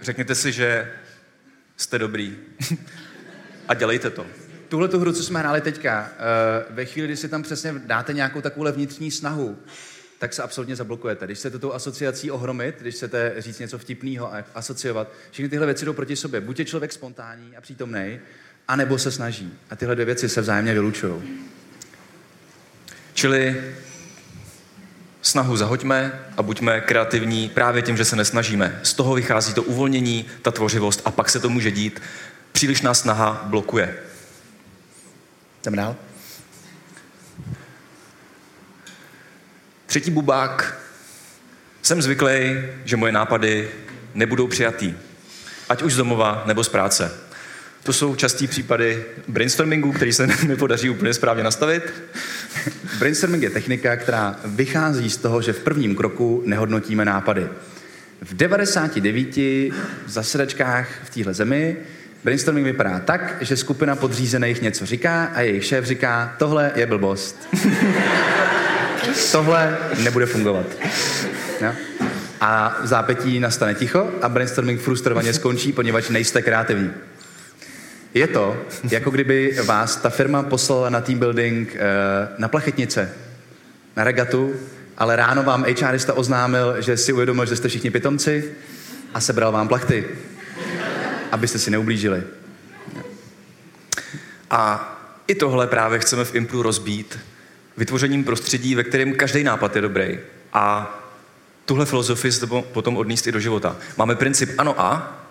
řekněte 0.00 0.34
si, 0.34 0.52
že 0.52 0.92
jste 1.76 1.98
dobrý 1.98 2.36
a 3.68 3.74
dělejte 3.74 4.10
to. 4.10 4.26
Tuhle 4.68 4.88
tu 4.88 4.98
hru, 4.98 5.12
co 5.12 5.22
jsme 5.22 5.38
hráli 5.38 5.60
teďka, 5.60 6.10
eh, 6.12 6.64
ve 6.70 6.84
chvíli, 6.84 7.08
kdy 7.08 7.16
si 7.16 7.28
tam 7.28 7.42
přesně 7.42 7.74
dáte 7.86 8.12
nějakou 8.12 8.40
takovou 8.40 8.72
vnitřní 8.72 9.10
snahu, 9.10 9.58
tak 10.18 10.32
se 10.32 10.42
absolutně 10.42 10.76
zablokujete. 10.76 11.26
Když 11.26 11.38
chcete 11.38 11.58
tou 11.58 11.72
asociací 11.72 12.30
ohromit, 12.30 12.76
když 12.80 12.94
chcete 12.94 13.34
říct 13.38 13.58
něco 13.58 13.78
vtipného 13.78 14.34
a 14.34 14.44
asociovat, 14.54 15.12
všechny 15.30 15.48
tyhle 15.48 15.66
věci 15.66 15.84
jdou 15.84 15.92
proti 15.92 16.16
sobě. 16.16 16.40
Buď 16.40 16.58
je 16.58 16.64
člověk 16.64 16.92
spontánní 16.92 17.56
a 17.56 17.60
přítomný, 17.60 18.20
anebo 18.68 18.98
se 18.98 19.10
snaží. 19.10 19.52
A 19.70 19.76
tyhle 19.76 19.94
dvě 19.94 20.06
věci 20.06 20.28
se 20.28 20.40
vzájemně 20.40 20.74
vylučují. 20.74 21.22
Čili 23.14 23.74
snahu 25.26 25.56
zahoďme 25.56 26.20
a 26.36 26.42
buďme 26.42 26.80
kreativní 26.80 27.48
právě 27.48 27.82
tím, 27.82 27.96
že 27.96 28.04
se 28.04 28.16
nesnažíme. 28.16 28.80
Z 28.82 28.94
toho 28.94 29.14
vychází 29.14 29.54
to 29.54 29.62
uvolnění, 29.62 30.26
ta 30.42 30.50
tvořivost 30.50 31.02
a 31.04 31.10
pak 31.10 31.30
se 31.30 31.40
to 31.40 31.48
může 31.48 31.70
dít. 31.70 32.02
Přílišná 32.52 32.94
snaha 32.94 33.42
blokuje. 33.44 33.96
Jdeme 35.64 35.76
dál? 35.76 35.96
Třetí 39.86 40.10
bubák. 40.10 40.78
Jsem 41.82 42.02
zvyklý, 42.02 42.62
že 42.84 42.96
moje 42.96 43.12
nápady 43.12 43.70
nebudou 44.14 44.46
přijatý. 44.46 44.94
Ať 45.68 45.82
už 45.82 45.92
z 45.92 45.96
domova 45.96 46.42
nebo 46.46 46.64
z 46.64 46.68
práce. 46.68 47.25
To 47.86 47.92
jsou 47.92 48.14
častý 48.14 48.46
případy 48.46 49.04
brainstormingu, 49.28 49.92
který 49.92 50.12
se 50.12 50.26
nepodaří 50.46 50.90
úplně 50.90 51.14
správně 51.14 51.44
nastavit. 51.44 51.92
Brainstorming 52.98 53.42
je 53.42 53.50
technika, 53.50 53.96
která 53.96 54.36
vychází 54.44 55.10
z 55.10 55.16
toho, 55.16 55.42
že 55.42 55.52
v 55.52 55.58
prvním 55.58 55.96
kroku 55.96 56.42
nehodnotíme 56.46 57.04
nápady. 57.04 57.48
V 58.22 58.34
99 58.34 59.38
zasedačkách 60.06 60.88
v 61.04 61.10
téhle 61.10 61.34
zemi 61.34 61.76
brainstorming 62.24 62.66
vypadá 62.66 62.98
tak, 62.98 63.36
že 63.40 63.56
skupina 63.56 63.96
podřízených 63.96 64.62
něco 64.62 64.86
říká 64.86 65.24
a 65.24 65.40
jejich 65.40 65.64
šéf 65.64 65.84
říká, 65.84 66.34
tohle 66.38 66.72
je 66.74 66.86
blbost. 66.86 67.48
tohle 69.32 69.78
nebude 69.98 70.26
fungovat. 70.26 70.66
Jo? 71.60 71.72
A 72.40 72.78
v 72.82 72.86
zápětí 72.86 73.40
nastane 73.40 73.74
ticho 73.74 74.10
a 74.22 74.28
brainstorming 74.28 74.80
frustrovaně 74.80 75.32
skončí, 75.32 75.72
poněvadž 75.72 76.08
nejste 76.08 76.42
kreativní. 76.42 76.90
Je 78.16 78.26
to, 78.26 78.56
jako 78.90 79.10
kdyby 79.10 79.56
vás 79.64 79.96
ta 79.96 80.10
firma 80.10 80.42
poslala 80.42 80.90
na 80.90 81.00
team 81.00 81.18
building 81.18 81.76
eh, 81.76 81.78
na 82.38 82.48
plachetnice, 82.48 83.12
na 83.96 84.04
regatu, 84.04 84.54
ale 84.98 85.16
ráno 85.16 85.42
vám 85.42 85.64
HRista 85.80 86.14
oznámil, 86.14 86.82
že 86.82 86.96
si 86.96 87.12
uvědomil, 87.12 87.46
že 87.46 87.56
jste 87.56 87.68
všichni 87.68 87.90
pitomci 87.90 88.52
a 89.14 89.20
sebral 89.20 89.52
vám 89.52 89.68
plachty, 89.68 90.04
abyste 91.32 91.58
si 91.58 91.70
neublížili. 91.70 92.22
A 94.50 94.92
i 95.26 95.34
tohle 95.34 95.66
právě 95.66 95.98
chceme 95.98 96.24
v 96.24 96.34
Impru 96.34 96.62
rozbít 96.62 97.18
vytvořením 97.76 98.24
prostředí, 98.24 98.74
ve 98.74 98.84
kterém 98.84 99.14
každý 99.14 99.44
nápad 99.44 99.76
je 99.76 99.82
dobrý. 99.82 100.18
A 100.52 100.94
tuhle 101.64 101.86
filozofii 101.86 102.32
se 102.32 102.46
to 102.46 102.62
potom 102.62 102.96
odníst 102.96 103.26
i 103.26 103.32
do 103.32 103.40
života. 103.40 103.76
Máme 103.96 104.14
princip 104.14 104.50
ano 104.58 104.80
a, 104.80 105.22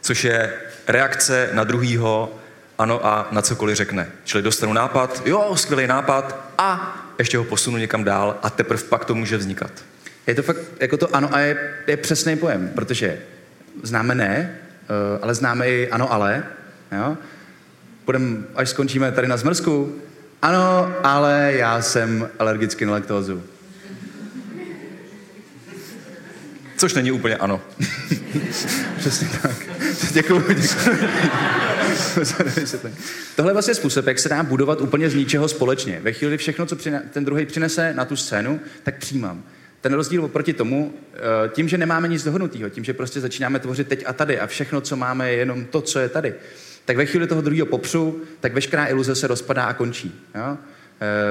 což 0.00 0.24
je 0.24 0.52
reakce 0.86 1.50
na 1.52 1.64
druhýho 1.64 2.34
ano 2.78 3.06
a 3.06 3.28
na 3.30 3.42
cokoliv 3.42 3.76
řekne. 3.76 4.08
Čili 4.24 4.42
dostanu 4.42 4.72
nápad, 4.72 5.22
jo, 5.26 5.52
skvělý 5.56 5.86
nápad 5.86 6.36
a 6.58 6.96
ještě 7.18 7.38
ho 7.38 7.44
posunu 7.44 7.76
někam 7.76 8.04
dál 8.04 8.36
a 8.42 8.50
teprve 8.50 8.82
pak 8.82 9.04
to 9.04 9.14
může 9.14 9.36
vznikat. 9.36 9.70
Je 10.26 10.34
to 10.34 10.42
fakt, 10.42 10.58
jako 10.80 10.96
to 10.96 11.16
ano 11.16 11.28
a 11.32 11.40
je, 11.40 11.74
je 11.86 11.96
přesný 11.96 12.36
pojem, 12.36 12.70
protože 12.74 13.18
známe 13.82 14.14
ne, 14.14 14.58
eh, 14.82 15.18
ale 15.22 15.34
známe 15.34 15.68
i 15.68 15.90
ano 15.90 16.12
ale, 16.12 16.42
jo? 16.92 17.16
Budem, 18.06 18.46
až 18.54 18.68
skončíme 18.68 19.12
tady 19.12 19.28
na 19.28 19.36
zmrzku, 19.36 19.96
ano, 20.42 20.94
ale 21.02 21.52
já 21.54 21.82
jsem 21.82 22.28
alergický 22.38 22.84
na 22.84 22.92
laktózu. 22.92 23.42
Což 26.80 26.94
není 26.94 27.12
úplně 27.12 27.36
ano. 27.36 27.60
Přesně 28.98 29.28
tak. 29.42 29.56
Děkuju, 30.12 30.44
děkuju. 30.48 30.96
Tohle 33.36 33.50
je 33.50 33.52
vlastně 33.52 33.74
způsob, 33.74 34.06
jak 34.06 34.18
se 34.18 34.28
dá 34.28 34.42
budovat 34.42 34.80
úplně 34.80 35.10
z 35.10 35.14
ničeho 35.14 35.48
společně. 35.48 36.00
Ve 36.02 36.12
chvíli, 36.12 36.36
všechno, 36.36 36.66
co 36.66 36.76
ten 37.10 37.24
druhý 37.24 37.46
přinese 37.46 37.94
na 37.94 38.04
tu 38.04 38.16
scénu, 38.16 38.60
tak 38.82 38.98
přijímám. 38.98 39.42
Ten 39.80 39.92
rozdíl 39.92 40.24
oproti 40.24 40.52
tomu, 40.52 40.94
eh, 41.14 41.18
tím, 41.48 41.68
že 41.68 41.78
nemáme 41.78 42.08
nic 42.08 42.24
dohodnutého, 42.24 42.68
tím, 42.68 42.84
že 42.84 42.92
prostě 42.92 43.20
začínáme 43.20 43.58
tvořit 43.58 43.88
teď 43.88 44.04
a 44.06 44.12
tady 44.12 44.40
a 44.40 44.46
všechno, 44.46 44.80
co 44.80 44.96
máme, 44.96 45.30
je 45.30 45.36
jenom 45.36 45.64
to, 45.64 45.80
co 45.80 45.98
je 45.98 46.08
tady, 46.08 46.34
tak 46.84 46.96
ve 46.96 47.06
chvíli 47.06 47.26
toho 47.26 47.40
druhého 47.40 47.66
popřu, 47.66 48.22
tak 48.40 48.54
veškerá 48.54 48.86
iluze 48.86 49.14
se 49.14 49.26
rozpadá 49.26 49.64
a 49.64 49.72
končí. 49.72 50.20
Jo? 50.34 50.58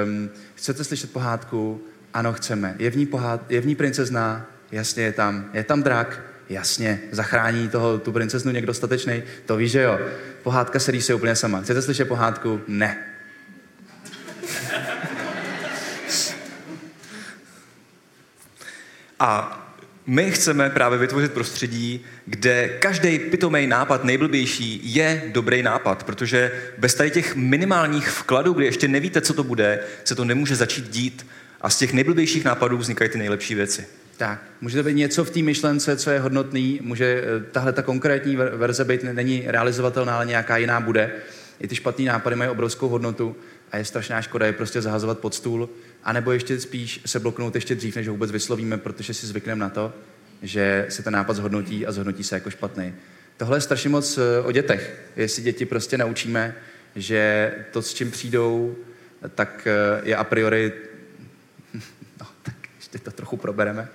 Um, 0.05 0.29
chcete 0.55 0.83
slyšet 0.83 1.12
pohádku? 1.12 1.81
Ano, 2.13 2.33
chceme. 2.33 2.75
Je 2.79 2.89
v 2.89 2.97
ní, 2.97 3.05
pohád, 3.05 3.51
je 3.51 3.62
v 3.62 3.67
ní 3.67 3.75
princezna? 3.75 4.58
Jasně 4.71 5.03
je 5.03 5.12
tam. 5.12 5.49
Je 5.53 5.63
tam 5.63 5.84
drak? 5.84 6.21
Jasně. 6.49 6.99
Zachrání 7.12 7.69
toho, 7.69 7.97
tu 7.97 8.12
princeznu 8.12 8.51
někdo 8.51 8.73
statečný? 8.73 9.23
To 9.45 9.58
víš, 9.58 9.71
že 9.71 9.82
jo. 9.82 9.99
Pohádka 10.43 10.79
se 10.79 10.91
rýsuje 10.91 11.15
úplně 11.15 11.36
sama. 11.36 11.62
Chcete 11.62 11.82
slyšet 11.82 12.05
pohádku? 12.05 12.62
Ne. 12.67 12.97
A 19.19 19.55
my 20.08 20.32
chceme 20.32 20.69
právě 20.69 20.99
vytvořit 20.99 21.32
prostředí, 21.32 22.05
kde 22.25 22.69
každý 22.69 23.19
pitomý 23.19 23.67
nápad, 23.67 24.03
nejblbější, 24.03 24.82
je 24.84 25.23
dobrý 25.27 25.63
nápad, 25.63 26.03
protože 26.03 26.51
bez 26.77 26.95
tady 26.95 27.12
těch 27.12 27.36
minimálních 27.36 28.10
vkladů, 28.10 28.53
kdy 28.53 28.65
ještě 28.65 28.88
nevíte, 28.88 29.21
co 29.21 29.34
to 29.34 29.43
bude, 29.43 29.79
se 30.03 30.15
to 30.15 30.25
nemůže 30.25 30.55
začít 30.55 30.89
dít. 30.89 31.27
A 31.62 31.69
z 31.69 31.77
těch 31.77 31.93
nejblbějších 31.93 32.45
nápadů 32.45 32.77
vznikají 32.77 33.10
ty 33.10 33.17
nejlepší 33.17 33.55
věci. 33.55 33.86
Tak, 34.19 34.43
může 34.62 34.77
to 34.77 34.84
být 34.84 34.93
něco 34.93 35.25
v 35.25 35.29
té 35.29 35.41
myšlence, 35.41 35.97
co 35.97 36.12
je 36.12 36.19
hodnotný, 36.19 36.79
může 36.84 37.23
eh, 37.23 37.43
tahle 37.51 37.73
ta 37.73 37.82
konkrétní 37.82 38.36
verze 38.36 38.86
být, 38.86 39.03
není 39.03 39.43
realizovatelná, 39.47 40.15
ale 40.15 40.25
nějaká 40.25 40.58
jiná 40.58 40.79
bude. 40.79 41.12
I 41.60 41.67
ty 41.67 41.75
špatné 41.75 42.05
nápady 42.05 42.36
mají 42.36 42.49
obrovskou 42.49 42.88
hodnotu 42.88 43.36
a 43.71 43.77
je 43.77 43.86
strašná 43.86 44.21
škoda 44.21 44.45
je 44.45 44.53
prostě 44.53 44.82
zahazovat 44.82 45.19
pod 45.19 45.34
stůl, 45.34 45.69
anebo 46.03 46.32
ještě 46.32 46.60
spíš 46.60 47.01
se 47.05 47.19
bloknout 47.19 47.55
ještě 47.55 47.75
dřív, 47.75 47.95
než 47.95 48.08
ho 48.08 48.13
vůbec 48.13 48.32
vyslovíme, 48.32 48.77
protože 48.77 49.13
si 49.13 49.27
zvykneme 49.27 49.60
na 49.60 49.69
to, 49.69 49.93
že 50.41 50.86
se 50.89 51.03
ten 51.03 51.13
nápad 51.13 51.34
zhodnotí 51.34 51.86
a 51.86 51.91
zhodnotí 51.91 52.23
se 52.23 52.36
jako 52.36 52.49
špatný. 52.49 52.93
Tohle 53.38 53.58
je 53.58 53.62
strašně 53.62 53.89
moc 53.89 54.17
eh, 54.17 54.41
o 54.41 54.51
dětech. 54.51 55.01
Jestli 55.15 55.43
děti 55.43 55.65
prostě 55.65 55.97
naučíme, 55.97 56.55
že 56.95 57.51
to, 57.71 57.82
s 57.82 57.93
čím 57.93 58.12
přijdou, 58.12 58.75
tak 59.36 59.67
eh, 59.67 60.01
je 60.03 60.15
a 60.15 60.23
priori, 60.23 60.73
no, 62.21 62.27
tak 62.43 62.55
ještě 62.77 62.99
to 62.99 63.12
trochu 63.12 63.38
probereme, 63.38 63.88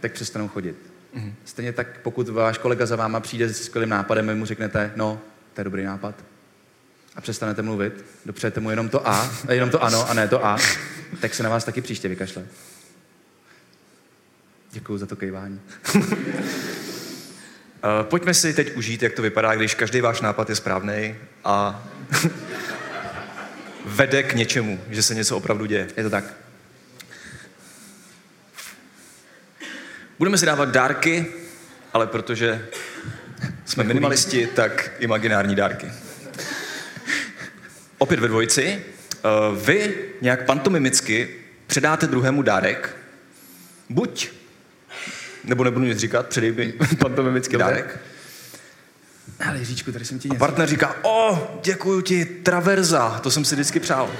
tak 0.00 0.12
přestanou 0.12 0.48
chodit. 0.48 0.76
Mm-hmm. 1.16 1.32
Stejně 1.44 1.72
tak, 1.72 2.00
pokud 2.02 2.28
váš 2.28 2.58
kolega 2.58 2.86
za 2.86 2.96
váma 2.96 3.20
přijde 3.20 3.48
s 3.48 3.62
skvělým 3.62 3.90
nápadem, 3.90 4.28
vy 4.28 4.34
mu 4.34 4.46
řeknete, 4.46 4.92
no, 4.96 5.20
to 5.54 5.60
je 5.60 5.64
dobrý 5.64 5.84
nápad, 5.84 6.14
a 7.16 7.20
přestanete 7.20 7.62
mluvit, 7.62 8.04
dopřejete 8.26 8.60
mu 8.60 8.70
jenom 8.70 8.88
to 8.88 9.08
A, 9.08 9.30
jenom 9.50 9.70
to 9.70 9.82
ano 9.82 10.10
a 10.10 10.14
ne 10.14 10.28
to 10.28 10.46
A, 10.46 10.58
tak 11.20 11.34
se 11.34 11.42
na 11.42 11.50
vás 11.50 11.64
taky 11.64 11.80
příště 11.80 12.08
vykašle. 12.08 12.46
Děkuji 14.72 14.98
za 14.98 15.06
to 15.06 15.16
kejvání. 15.16 15.60
Uh, 15.94 16.02
pojďme 18.02 18.34
si 18.34 18.54
teď 18.54 18.76
užít, 18.76 19.02
jak 19.02 19.12
to 19.12 19.22
vypadá, 19.22 19.54
když 19.54 19.74
každý 19.74 20.00
váš 20.00 20.20
nápad 20.20 20.48
je 20.48 20.56
správný 20.56 21.14
a 21.44 21.88
vede 23.84 24.22
k 24.22 24.34
něčemu, 24.34 24.80
že 24.90 25.02
se 25.02 25.14
něco 25.14 25.36
opravdu 25.36 25.66
děje. 25.66 25.88
Je 25.96 26.02
to 26.02 26.10
tak. 26.10 26.24
Budeme 30.20 30.38
si 30.38 30.46
dávat 30.46 30.68
dárky, 30.68 31.26
ale 31.92 32.06
protože 32.06 32.66
jsme 33.64 33.84
minimalisti, 33.84 34.46
tak 34.46 34.90
imaginární 34.98 35.54
dárky. 35.54 35.86
Opět 37.98 38.20
ve 38.20 38.28
dvojici. 38.28 38.84
Uh, 39.24 39.58
vy 39.58 39.94
nějak 40.20 40.44
pantomimicky 40.44 41.36
předáte 41.66 42.06
druhému 42.06 42.42
dárek. 42.42 42.96
Buď 43.88 44.30
nebo 45.44 45.64
nebudu 45.64 45.84
nic 45.84 45.98
říkat, 45.98 46.26
předej 46.26 46.52
mi 46.52 46.72
pantomimický 46.98 47.56
dárek. 47.56 47.98
Ale 49.46 49.58
Jiříčku, 49.58 49.92
tady 49.92 50.04
jsem 50.04 50.18
ti 50.18 50.28
něco. 50.28 50.44
A 50.44 50.46
partner 50.46 50.68
říká, 50.68 50.96
o, 51.02 51.60
děkuji 51.64 52.00
ti, 52.00 52.24
traverza, 52.24 53.18
to 53.18 53.30
jsem 53.30 53.44
si 53.44 53.54
vždycky 53.54 53.80
přál. 53.80 54.10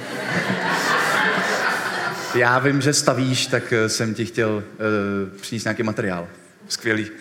Já 2.35 2.59
vím, 2.59 2.81
že 2.81 2.93
stavíš, 2.93 3.47
tak 3.47 3.73
eh, 3.73 3.89
jsem 3.89 4.13
ti 4.13 4.25
chtěl 4.25 4.49
uh, 4.51 5.39
přinést 5.41 5.63
nějaký 5.63 5.83
materiál. 5.83 6.27
Skvělý. 6.67 7.11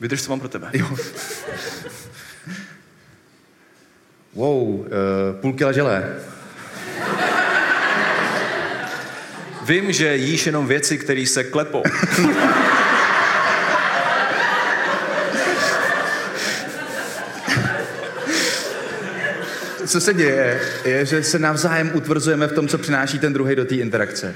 Vydrž, 0.00 0.22
co 0.22 0.30
mám 0.30 0.40
pro 0.40 0.48
tebe. 0.48 0.70
Jo. 0.72 0.96
Wow, 4.34 4.68
uh, 4.68 4.86
půl 5.40 5.52
kila 5.52 5.72
želé. 5.72 6.16
Vím, 9.62 9.92
že 9.92 10.16
jíš 10.16 10.46
jenom 10.46 10.66
věci, 10.66 10.98
které 10.98 11.26
se 11.26 11.44
klepou. 11.44 11.82
co 19.92 20.00
se 20.00 20.14
děje, 20.14 20.60
je, 20.84 21.06
že 21.06 21.22
se 21.22 21.38
navzájem 21.38 21.90
utvrzujeme 21.94 22.46
v 22.46 22.52
tom, 22.52 22.68
co 22.68 22.78
přináší 22.78 23.18
ten 23.18 23.32
druhý 23.32 23.56
do 23.56 23.64
té 23.64 23.74
interakce. 23.74 24.34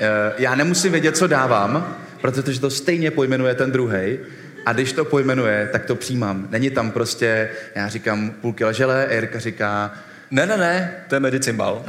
Eh, 0.00 0.32
já 0.38 0.54
nemusím 0.54 0.92
vědět, 0.92 1.16
co 1.16 1.26
dávám, 1.26 1.96
protože 2.20 2.60
to 2.60 2.70
stejně 2.70 3.10
pojmenuje 3.10 3.54
ten 3.54 3.70
druhý. 3.70 4.18
A 4.66 4.72
když 4.72 4.92
to 4.92 5.04
pojmenuje, 5.04 5.68
tak 5.72 5.84
to 5.84 5.94
přijímám. 5.94 6.48
Není 6.50 6.70
tam 6.70 6.90
prostě, 6.90 7.50
já 7.74 7.88
říkám 7.88 8.30
půl 8.30 8.52
kila 8.52 8.72
žele, 8.72 9.06
Erka 9.06 9.38
říká... 9.38 9.94
Ne, 10.30 10.46
ne, 10.46 10.56
ne, 10.56 10.94
to 11.08 11.14
je 11.14 11.20
medicimbal. 11.20 11.84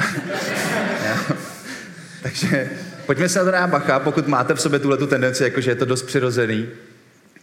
Takže 2.22 2.70
pojďme 3.06 3.30
se 3.30 3.40
na 3.40 3.46
to 3.46 3.52
dát 3.52 3.70
bacha, 3.70 4.00
pokud 4.00 4.28
máte 4.28 4.54
v 4.54 4.62
sobě 4.62 4.80
tuhle 4.80 4.98
tu 4.98 5.08
tendenci, 5.08 5.44
jakože 5.44 5.72
je 5.72 5.76
to 5.76 5.86
dost 5.86 6.04
přirozený, 6.04 6.68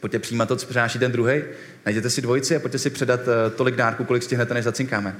pojďte 0.00 0.18
přijímat 0.18 0.48
to, 0.48 0.56
co 0.56 0.66
přináší 0.66 0.98
ten 0.98 1.12
druhý, 1.12 1.42
najděte 1.86 2.10
si 2.10 2.22
dvojici 2.22 2.56
a 2.56 2.60
pojďte 2.60 2.78
si 2.78 2.90
předat 2.90 3.20
uh, 3.20 3.52
tolik 3.56 3.76
dárků, 3.76 4.04
kolik 4.04 4.22
stihnete, 4.22 4.54
než 4.54 4.64
zacinkáme. 4.64 5.16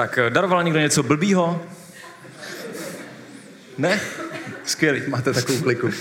Tak, 0.00 0.18
eh, 0.18 0.30
daroval 0.30 0.62
někdo 0.62 0.80
něco 0.80 1.02
blbýho? 1.02 1.62
Ne? 3.78 4.00
Skvělý. 4.64 5.02
Máte 5.08 5.32
takovou 5.32 5.60
kliku. 5.60 5.86
Uh, 5.86 5.92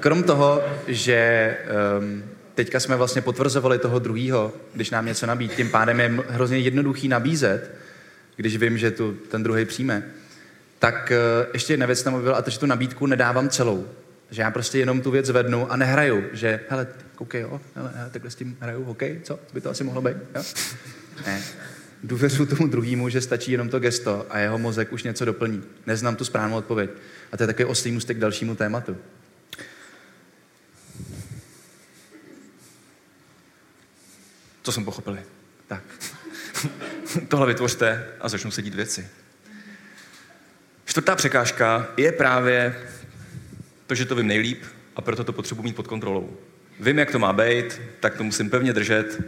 krom 0.00 0.22
toho, 0.22 0.62
že 0.86 1.56
um, 1.98 2.24
teďka 2.54 2.80
jsme 2.80 2.96
vlastně 2.96 3.22
potvrzovali 3.22 3.78
toho 3.78 3.98
druhýho, 3.98 4.52
když 4.74 4.90
nám 4.90 5.06
něco 5.06 5.26
nabít, 5.26 5.54
tím 5.54 5.70
pádem 5.70 6.00
je 6.00 6.10
hrozně 6.28 6.58
jednoduchý 6.58 7.08
nabízet, 7.08 7.70
když 8.36 8.56
vím, 8.56 8.78
že 8.78 8.90
tu 8.90 9.12
ten 9.12 9.42
druhý 9.42 9.64
přijme, 9.64 10.02
tak 10.78 11.12
uh, 11.12 11.50
ještě 11.52 11.72
jedna 11.72 11.86
věc 11.86 12.02
tam 12.02 12.22
byla, 12.22 12.36
a 12.36 12.42
to, 12.42 12.50
že 12.50 12.58
tu 12.58 12.66
nabídku 12.66 13.06
nedávám 13.06 13.48
celou. 13.48 13.88
Že 14.30 14.42
já 14.42 14.50
prostě 14.50 14.78
jenom 14.78 15.00
tu 15.00 15.10
věc 15.10 15.26
zvednu 15.26 15.72
a 15.72 15.76
nehraju, 15.76 16.24
že 16.32 16.60
hele, 16.68 16.86
koukej, 17.14 17.40
jo, 17.40 17.60
hele, 17.74 17.92
hele, 17.94 18.10
takhle 18.10 18.30
s 18.30 18.34
tím 18.34 18.56
hraju 18.60 18.84
hokej, 18.84 19.20
co? 19.22 19.38
By 19.54 19.60
to 19.60 19.70
asi 19.70 19.84
mohlo 19.84 20.02
být, 20.02 20.16
jo? 20.34 20.42
Ne. 21.26 21.42
Důvěřuji 22.02 22.46
tomu 22.46 22.66
druhému, 22.66 23.08
že 23.08 23.20
stačí 23.20 23.52
jenom 23.52 23.68
to 23.68 23.80
gesto 23.80 24.26
a 24.30 24.38
jeho 24.38 24.58
mozek 24.58 24.92
už 24.92 25.02
něco 25.02 25.24
doplní. 25.24 25.62
Neznám 25.86 26.16
tu 26.16 26.24
správnou 26.24 26.56
odpověď. 26.56 26.90
A 27.32 27.36
to 27.36 27.42
je 27.42 27.46
takový 27.46 27.64
oslý 27.64 27.92
můstek 27.92 28.16
k 28.16 28.20
dalšímu 28.20 28.54
tématu. 28.54 28.96
To 34.62 34.72
jsem 34.72 34.84
pochopili. 34.84 35.18
Tak. 35.66 35.82
Tohle 37.28 37.46
vytvořte 37.46 38.06
a 38.20 38.28
začnou 38.28 38.50
se 38.50 38.62
dít 38.62 38.74
věci. 38.74 39.08
Čtvrtá 40.84 41.16
překážka 41.16 41.88
je 41.96 42.12
právě 42.12 42.76
to, 43.86 43.94
že 43.94 44.04
to 44.04 44.14
vím 44.14 44.26
nejlíp 44.26 44.62
a 44.96 45.00
proto 45.00 45.24
to 45.24 45.32
potřebuji 45.32 45.62
mít 45.62 45.76
pod 45.76 45.86
kontrolou. 45.86 46.36
Vím, 46.80 46.98
jak 46.98 47.10
to 47.10 47.18
má 47.18 47.32
být, 47.32 47.80
tak 48.00 48.16
to 48.16 48.24
musím 48.24 48.50
pevně 48.50 48.72
držet, 48.72 49.20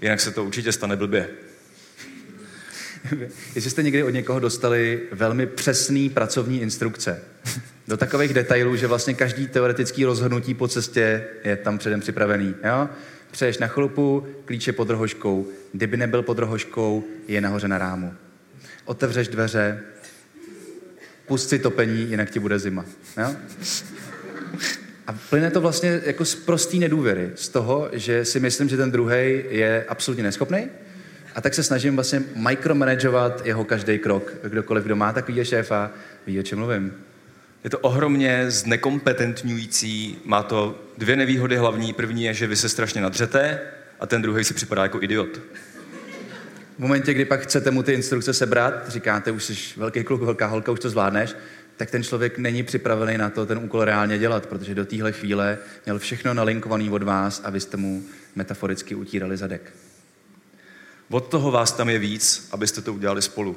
jinak 0.00 0.20
se 0.20 0.30
to 0.30 0.44
určitě 0.44 0.72
stane 0.72 0.96
blbě. 0.96 1.28
Jestli 3.54 3.70
jste 3.70 3.82
někdy 3.82 4.02
od 4.02 4.10
někoho 4.10 4.40
dostali 4.40 5.00
velmi 5.12 5.46
přesný 5.46 6.10
pracovní 6.10 6.60
instrukce, 6.60 7.22
do 7.88 7.96
takových 7.96 8.34
detailů, 8.34 8.76
že 8.76 8.86
vlastně 8.86 9.14
každý 9.14 9.46
teoretický 9.46 10.04
rozhodnutí 10.04 10.54
po 10.54 10.68
cestě 10.68 11.24
je 11.44 11.56
tam 11.56 11.78
předem 11.78 12.00
připravený. 12.00 12.54
Jo? 12.64 12.88
Přeješ 13.30 13.58
na 13.58 13.66
chlupu, 13.66 14.26
klíče 14.44 14.72
pod 14.72 14.90
rohoškou. 14.90 15.46
Kdyby 15.72 15.96
nebyl 15.96 16.22
pod 16.22 16.38
rohoškou, 16.38 17.04
je 17.28 17.40
nahoře 17.40 17.68
na 17.68 17.78
rámu. 17.78 18.14
Otevřeš 18.84 19.28
dveře, 19.28 19.80
pust 21.26 21.48
si 21.48 21.58
topení, 21.58 22.10
jinak 22.10 22.30
ti 22.30 22.38
bude 22.38 22.58
zima. 22.58 22.84
Jo? 23.18 23.36
A 25.06 25.12
plyne 25.30 25.50
to 25.50 25.60
vlastně 25.60 26.00
jako 26.04 26.24
z 26.24 26.34
prostý 26.34 26.78
nedůvěry, 26.78 27.30
z 27.34 27.48
toho, 27.48 27.88
že 27.92 28.24
si 28.24 28.40
myslím, 28.40 28.68
že 28.68 28.76
ten 28.76 28.90
druhý 28.90 29.42
je 29.48 29.84
absolutně 29.88 30.24
neschopný, 30.24 30.68
a 31.34 31.40
tak 31.40 31.54
se 31.54 31.62
snažím 31.62 31.94
vlastně 31.94 32.22
micromanagovat 32.34 33.46
jeho 33.46 33.64
každý 33.64 33.98
krok. 33.98 34.32
Kdokoliv, 34.42 34.84
kdo 34.84 34.96
má 34.96 35.12
takový 35.12 35.44
šéfa, 35.44 35.90
ví, 36.26 36.40
o 36.40 36.42
čem 36.42 36.58
mluvím. 36.58 36.92
Je 37.64 37.70
to 37.70 37.78
ohromně 37.78 38.50
znekompetentňující, 38.50 40.18
má 40.24 40.42
to 40.42 40.80
dvě 40.98 41.16
nevýhody 41.16 41.56
hlavní. 41.56 41.92
První 41.92 42.24
je, 42.24 42.34
že 42.34 42.46
vy 42.46 42.56
se 42.56 42.68
strašně 42.68 43.00
nadřete 43.00 43.60
a 44.00 44.06
ten 44.06 44.22
druhý 44.22 44.44
si 44.44 44.54
připadá 44.54 44.82
jako 44.82 45.02
idiot. 45.02 45.40
V 46.76 46.78
momentě, 46.78 47.14
kdy 47.14 47.24
pak 47.24 47.40
chcete 47.40 47.70
mu 47.70 47.82
ty 47.82 47.92
instrukce 47.92 48.34
sebrat, 48.34 48.88
říkáte, 48.88 49.30
už 49.30 49.44
jsi 49.44 49.54
velký 49.76 50.04
kluk, 50.04 50.22
velká 50.22 50.46
holka, 50.46 50.72
už 50.72 50.80
to 50.80 50.90
zvládneš, 50.90 51.34
tak 51.76 51.90
ten 51.90 52.02
člověk 52.02 52.38
není 52.38 52.62
připravený 52.62 53.18
na 53.18 53.30
to 53.30 53.46
ten 53.46 53.58
úkol 53.58 53.84
reálně 53.84 54.18
dělat, 54.18 54.46
protože 54.46 54.74
do 54.74 54.84
téhle 54.84 55.12
chvíle 55.12 55.58
měl 55.84 55.98
všechno 55.98 56.34
nalinkovaný 56.34 56.90
od 56.90 57.02
vás 57.02 57.42
a 57.44 57.50
vy 57.50 57.60
jste 57.60 57.76
mu 57.76 58.02
metaforicky 58.34 58.94
utírali 58.94 59.36
zadek. 59.36 59.72
Od 61.12 61.28
toho 61.28 61.50
vás 61.50 61.72
tam 61.72 61.88
je 61.88 61.98
víc, 61.98 62.48
abyste 62.52 62.82
to 62.82 62.94
udělali 62.94 63.22
spolu. 63.22 63.56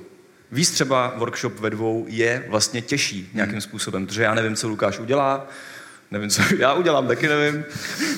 Víc 0.52 0.72
třeba 0.72 1.14
workshop 1.18 1.60
ve 1.60 1.70
dvou 1.70 2.06
je 2.08 2.46
vlastně 2.50 2.82
těžší 2.82 3.30
nějakým 3.34 3.54
hmm. 3.54 3.62
způsobem, 3.62 4.08
protože 4.08 4.24
já 4.24 4.34
nevím, 4.34 4.56
co 4.56 4.68
Lukáš 4.68 5.00
udělá, 5.00 5.48
nevím, 6.12 6.30
co 6.30 6.42
já 6.58 6.74
udělám, 6.74 7.08
taky 7.08 7.28
nevím. 7.28 7.66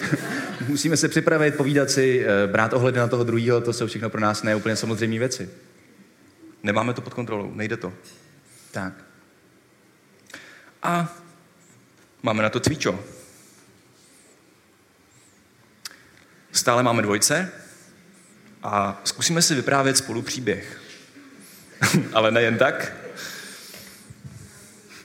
Musíme 0.67 0.97
se 0.97 1.07
připravit, 1.07 1.55
povídat 1.55 1.89
si, 1.89 2.25
eh, 2.25 2.47
brát 2.47 2.73
ohledy 2.73 2.99
na 2.99 3.07
toho 3.07 3.23
druhého, 3.23 3.61
to 3.61 3.73
jsou 3.73 3.87
všechno 3.87 4.09
pro 4.09 4.21
nás 4.21 4.43
neúplně 4.43 4.75
samozřejmé 4.75 5.19
věci. 5.19 5.49
Nemáme 6.63 6.93
to 6.93 7.01
pod 7.01 7.13
kontrolou, 7.13 7.51
nejde 7.55 7.77
to. 7.77 7.93
Tak. 8.71 8.93
A 10.83 11.15
máme 12.23 12.43
na 12.43 12.49
to 12.49 12.59
cvičo. 12.59 12.99
Stále 16.51 16.83
máme 16.83 17.01
dvojce, 17.01 17.51
a 18.63 19.01
zkusíme 19.03 19.41
si 19.41 19.55
vyprávět 19.55 19.97
spolu 19.97 20.21
příběh. 20.21 20.81
Ale 22.13 22.31
nejen 22.31 22.57
tak, 22.57 22.93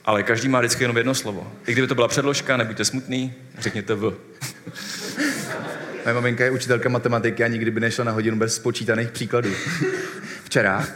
ale 0.05 0.23
každý 0.23 0.47
má 0.47 0.59
vždycky 0.59 0.83
jenom 0.83 0.97
jedno 0.97 1.15
slovo. 1.15 1.51
I 1.67 1.71
kdyby 1.71 1.87
to 1.87 1.95
byla 1.95 2.07
předložka, 2.07 2.57
nebuďte 2.57 2.85
smutný, 2.85 3.33
řekněte 3.59 3.95
v. 3.95 4.13
Moje 6.03 6.13
maminka 6.13 6.43
je 6.43 6.51
učitelka 6.51 6.89
matematiky 6.89 7.43
a 7.43 7.47
nikdy 7.47 7.71
by 7.71 7.79
nešla 7.79 8.03
na 8.03 8.11
hodinu 8.11 8.37
bez 8.37 8.55
spočítaných 8.55 9.11
příkladů. 9.11 9.49
Včera. 10.43 10.87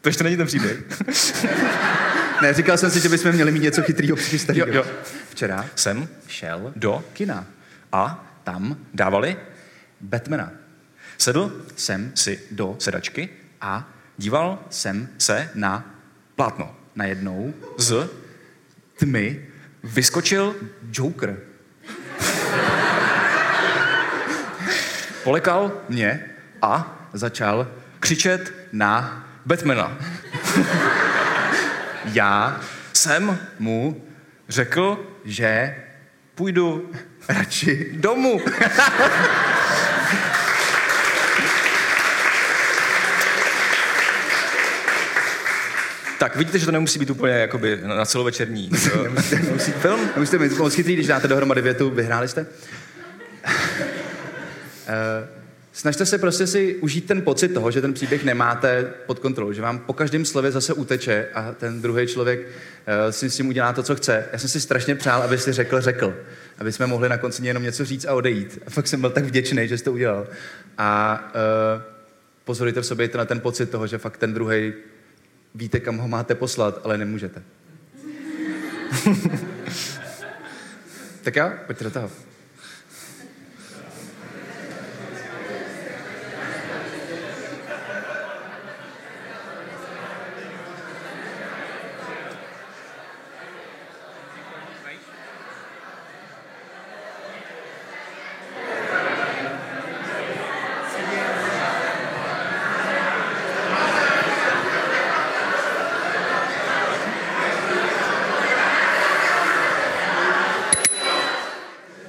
To 0.00 0.08
ještě 0.08 0.24
není 0.24 0.36
ten 0.36 0.46
příběh. 0.46 0.76
ne, 2.42 2.54
říkal 2.54 2.78
jsem 2.78 2.90
si, 2.90 3.00
že 3.00 3.08
bychom 3.08 3.32
měli 3.32 3.52
mít 3.52 3.62
něco 3.62 3.82
chytrýho 3.82 4.16
přichystaného. 4.16 4.68
Jo, 4.68 4.74
jo. 4.74 4.84
Včera 5.30 5.66
jsem 5.74 6.08
šel 6.28 6.72
do 6.76 7.04
kina. 7.12 7.46
A 7.92 8.32
tam 8.44 8.76
dávali 8.94 9.36
Batmana. 10.00 10.61
Sedl 11.22 11.52
jsem 11.76 12.12
si 12.14 12.40
do 12.50 12.76
sedačky 12.78 13.28
a 13.60 13.88
díval 14.16 14.58
jsem 14.70 15.08
se 15.18 15.50
na 15.54 15.94
plátno. 16.36 16.76
najednou 16.94 17.54
Z 17.78 18.10
tmy 18.98 19.46
vyskočil 19.84 20.54
Joker. 20.92 21.36
polekal 25.24 25.72
Mě 25.88 26.24
a 26.62 26.98
začal 27.12 27.68
křičet 28.00 28.54
na 28.72 29.24
Batmana. 29.46 29.98
já 32.04 32.60
Jsem 32.92 33.38
mu, 33.58 34.04
řekl, 34.48 35.06
že 35.24 35.76
půjdu 36.34 36.90
radši 37.28 37.90
domů. 37.96 38.40
Tak 46.22 46.36
vidíte, 46.36 46.58
že 46.58 46.66
to 46.66 46.72
nemusí 46.72 46.98
být 46.98 47.10
úplně 47.10 47.34
jakoby 47.34 47.80
na 47.82 48.04
celovečerní 48.04 48.70
nemusíte, 49.02 49.36
nemusíte, 49.36 49.78
film. 49.78 50.00
Nemusíte 50.14 50.38
být 50.38 50.58
moc 50.58 50.74
chytrý, 50.74 50.94
když 50.94 51.06
dáte 51.06 51.28
dohromady 51.28 51.62
větu, 51.62 51.90
vyhráli 51.90 52.28
jste. 52.28 52.40
Uh, 52.40 52.46
snažte 55.72 56.06
se 56.06 56.18
prostě 56.18 56.46
si 56.46 56.76
užít 56.76 57.06
ten 57.06 57.22
pocit 57.22 57.48
toho, 57.48 57.70
že 57.70 57.80
ten 57.80 57.92
příběh 57.92 58.24
nemáte 58.24 58.92
pod 59.06 59.18
kontrolou, 59.18 59.52
že 59.52 59.62
vám 59.62 59.78
po 59.78 59.92
každém 59.92 60.24
slově 60.24 60.50
zase 60.50 60.74
uteče 60.74 61.28
a 61.34 61.52
ten 61.52 61.82
druhý 61.82 62.06
člověk 62.06 62.40
uh, 62.40 62.46
si 63.10 63.30
s 63.30 63.36
tím 63.36 63.48
udělá 63.48 63.72
to, 63.72 63.82
co 63.82 63.96
chce. 63.96 64.24
Já 64.32 64.38
jsem 64.38 64.48
si 64.48 64.60
strašně 64.60 64.94
přál, 64.94 65.22
aby 65.22 65.38
si 65.38 65.52
řekl, 65.52 65.80
řekl. 65.80 66.14
Aby 66.58 66.72
jsme 66.72 66.86
mohli 66.86 67.08
na 67.08 67.18
konci 67.18 67.46
jenom 67.46 67.62
něco 67.62 67.84
říct 67.84 68.04
a 68.04 68.14
odejít. 68.14 68.58
A 68.66 68.70
fakt 68.70 68.88
jsem 68.88 69.00
byl 69.00 69.10
tak 69.10 69.24
vděčný, 69.24 69.68
že 69.68 69.78
jste 69.78 69.84
to 69.84 69.92
udělal. 69.92 70.26
A 70.78 71.20
uh, 71.34 71.82
pozorujte 72.44 72.80
v 72.80 72.86
sobě 72.86 73.10
na 73.16 73.24
ten 73.24 73.40
pocit 73.40 73.70
toho, 73.70 73.86
že 73.86 73.98
fakt 73.98 74.16
ten 74.16 74.34
druhý 74.34 74.72
víte, 75.54 75.80
kam 75.80 75.98
ho 75.98 76.08
máte 76.08 76.34
poslat, 76.34 76.80
ale 76.84 76.98
nemůžete. 76.98 77.42
tak 81.22 81.36
jo, 81.36 81.52
pojďte 81.66 81.84
do 81.84 81.90
toho. 81.90 82.10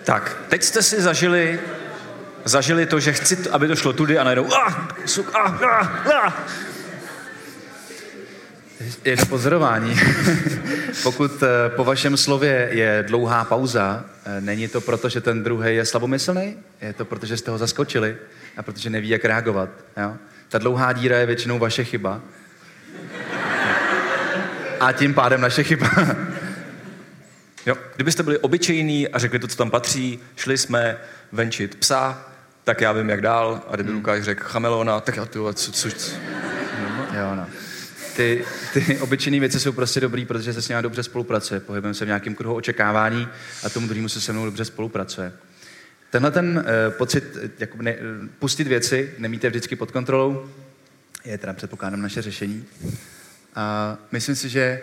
Tak, 0.05 0.37
teď 0.63 0.67
jste 0.67 0.83
si 0.83 1.01
zažili, 1.01 1.59
zažili 2.45 2.85
to, 2.85 2.99
že 2.99 3.13
chci, 3.13 3.49
aby 3.49 3.67
to 3.67 3.75
šlo 3.75 3.93
tudy 3.93 4.17
a 4.17 4.23
najednou 4.23 4.53
ah, 4.53 4.87
suk, 5.05 5.31
ah, 5.35 5.63
ah, 5.63 5.87
ah. 6.25 6.33
Jedno 9.05 9.25
pozorování. 9.25 9.99
Pokud 11.03 11.43
eh, 11.43 11.69
po 11.75 11.83
vašem 11.83 12.17
slově 12.17 12.69
je 12.71 13.03
dlouhá 13.07 13.43
pauza, 13.43 14.05
eh, 14.25 14.41
není 14.41 14.67
to 14.67 14.81
proto, 14.81 15.09
že 15.09 15.21
ten 15.21 15.43
druhý 15.43 15.75
je 15.75 15.85
slabomyslný, 15.85 16.55
je 16.81 16.93
to 16.93 17.05
proto, 17.05 17.25
že 17.25 17.37
jste 17.37 17.51
ho 17.51 17.57
zaskočili 17.57 18.17
a 18.57 18.63
protože 18.63 18.89
neví, 18.89 19.09
jak 19.09 19.25
reagovat. 19.25 19.69
Jo? 19.97 20.13
Ta 20.49 20.57
dlouhá 20.57 20.93
díra 20.93 21.17
je 21.17 21.25
většinou 21.25 21.59
vaše 21.59 21.83
chyba. 21.83 22.21
A 24.79 24.91
tím 24.91 25.13
pádem 25.13 25.41
naše 25.41 25.63
chyba. 25.63 25.89
Jo, 27.65 27.77
kdybyste 27.95 28.23
byli 28.23 28.37
obyčejní 28.37 29.07
a 29.07 29.19
řekli 29.19 29.39
to, 29.39 29.47
co 29.47 29.55
tam 29.57 29.71
patří, 29.71 30.19
šli 30.35 30.57
jsme 30.57 30.97
venčit 31.31 31.75
psa, 31.75 32.29
tak 32.63 32.81
já 32.81 32.91
vím, 32.91 33.09
jak 33.09 33.21
dál. 33.21 33.61
A 33.67 33.75
kdyby 33.75 33.89
hmm. 33.89 33.97
Lukáš 33.97 34.23
řekl 34.23 34.43
chamelona, 34.43 34.99
tak 34.99 35.15
já 35.15 35.25
ty 35.25 35.39
co, 35.39 35.53
co, 35.53 35.71
co, 35.91 36.11
Jo, 37.13 37.35
no. 37.35 37.47
Ty, 38.15 38.45
ty 38.73 38.99
obyčejné 38.99 39.39
věci 39.39 39.59
jsou 39.59 39.71
prostě 39.71 39.99
dobrý, 39.99 40.25
protože 40.25 40.53
se 40.53 40.61
s 40.61 40.69
nimi 40.69 40.81
dobře 40.81 41.03
spolupracuje. 41.03 41.59
Pohybujeme 41.59 41.93
se 41.93 42.05
v 42.05 42.07
nějakém 42.07 42.35
kruhu 42.35 42.55
očekávání 42.55 43.27
a 43.63 43.69
tomu 43.69 43.87
druhému 43.87 44.09
se 44.09 44.21
se 44.21 44.33
mnou 44.33 44.45
dobře 44.45 44.65
spolupracuje. 44.65 45.33
Tenhle 46.09 46.31
ten 46.31 46.57
uh, 46.57 46.93
pocit, 46.93 47.37
jako 47.59 47.77
ne, 47.81 47.95
pustit 48.39 48.67
věci, 48.67 49.13
nemíte 49.17 49.49
vždycky 49.49 49.75
pod 49.75 49.91
kontrolou, 49.91 50.49
je 51.25 51.37
teda 51.37 51.53
předpokládám 51.53 52.01
naše 52.01 52.21
řešení. 52.21 52.65
A 53.55 53.97
myslím 54.11 54.35
si, 54.35 54.49
že 54.49 54.81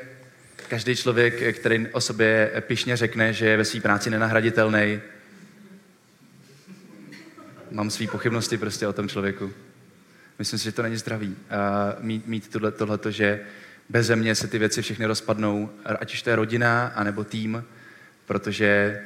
každý 0.71 0.97
člověk, 0.97 1.57
který 1.57 1.89
o 1.89 2.01
sobě 2.01 2.53
pišně 2.61 2.97
řekne, 2.97 3.33
že 3.33 3.47
je 3.47 3.57
ve 3.57 3.65
své 3.65 3.81
práci 3.81 4.11
nenahraditelný, 4.11 5.01
mám 7.71 7.91
své 7.91 8.07
pochybnosti 8.07 8.59
prostě 8.59 8.87
o 8.87 8.93
tom 8.93 9.09
člověku. 9.09 9.53
Myslím 10.39 10.59
si, 10.59 10.65
že 10.65 10.73
to 10.73 10.83
není 10.83 10.97
zdravý. 10.97 11.29
Uh, 11.29 11.37
mít, 12.05 12.27
mít 12.27 12.49
tohle, 12.49 12.73
tohleto, 12.73 13.11
že 13.11 13.41
bez 13.89 14.07
země 14.07 14.35
se 14.35 14.49
ty 14.49 14.59
věci 14.59 14.83
všechny 14.83 15.07
rozpadnou, 15.07 15.71
ať 15.85 16.15
už 16.15 16.23
to 16.23 16.31
je 16.31 16.37
rodina, 16.37 16.93
anebo 16.95 17.25
tým, 17.25 17.65
protože 18.27 19.01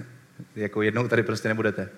jako 0.56 0.82
jednou 0.82 1.08
tady 1.08 1.22
prostě 1.22 1.48
nebudete. 1.48 1.88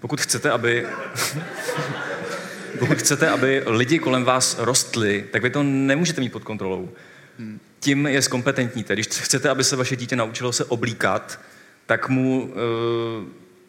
Pokud 0.00 0.20
chcete, 0.20 0.50
aby... 0.50 0.86
Pokud 2.78 2.98
chcete, 2.98 3.28
aby 3.28 3.62
lidi 3.66 3.98
kolem 3.98 4.24
vás 4.24 4.58
rostli, 4.58 5.28
tak 5.32 5.42
vy 5.42 5.50
to 5.50 5.62
nemůžete 5.62 6.20
mít 6.20 6.32
pod 6.32 6.44
kontrolou. 6.44 6.92
Hmm. 7.38 7.60
Tím 7.84 8.06
je 8.06 8.22
zkompetentníte. 8.22 8.94
Když 8.94 9.06
chcete, 9.06 9.48
aby 9.48 9.64
se 9.64 9.76
vaše 9.76 9.96
dítě 9.96 10.16
naučilo 10.16 10.52
se 10.52 10.64
oblíkat, 10.64 11.40
tak 11.86 12.08
mu 12.08 12.42
uh, 12.42 12.52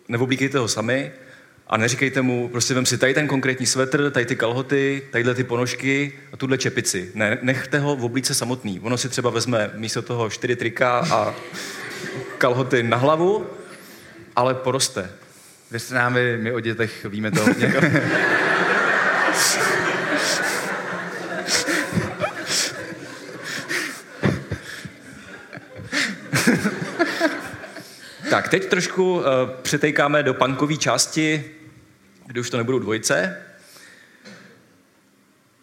neoblíkejte 0.08 0.58
ho 0.58 0.68
sami, 0.68 1.12
a 1.68 1.78
neříkejte 1.78 2.22
mu, 2.22 2.48
prostě 2.50 2.74
vem 2.74 2.86
si 2.86 2.98
tady 2.98 3.14
ten 3.14 3.28
konkrétní 3.28 3.66
svetr, 3.66 4.12
tady 4.12 4.26
ty 4.26 4.36
kalhoty, 4.36 5.02
tadyhle 5.12 5.36
ty 5.36 5.44
ponožky 5.44 6.14
a 6.34 6.38
tuhle 6.38 6.58
čepici. 6.58 7.12
Ne, 7.16 7.38
nechte 7.42 7.80
ho 7.80 7.96
v 7.96 8.06
oblíce 8.06 8.34
samotný. 8.34 8.80
Ono 8.80 8.98
si 8.98 9.10
třeba 9.10 9.30
vezme 9.30 9.72
místo 9.76 10.02
toho 10.02 10.30
čtyři 10.30 10.56
trika 10.56 11.00
a 11.12 11.36
kalhoty 12.38 12.84
na 12.84 12.98
hlavu, 12.98 13.46
ale 14.36 14.54
poroste. 14.54 15.10
Věřte 15.72 15.96
nám, 15.96 16.14
my, 16.14 16.38
my 16.38 16.52
o 16.52 16.60
dětech 16.60 17.06
víme 17.06 17.32
to 17.32 17.42
hodně. 17.42 17.74
tak, 28.36 28.50
teď 28.50 28.66
trošku 28.66 29.14
uh, 29.14 29.24
přetejkáme 29.62 30.24
do 30.24 30.34
punkové 30.34 30.78
části 30.78 31.56
kde 32.26 32.42
už 32.42 32.50
to 32.50 32.58
nebudou 32.58 32.80
dvojice, 32.80 33.42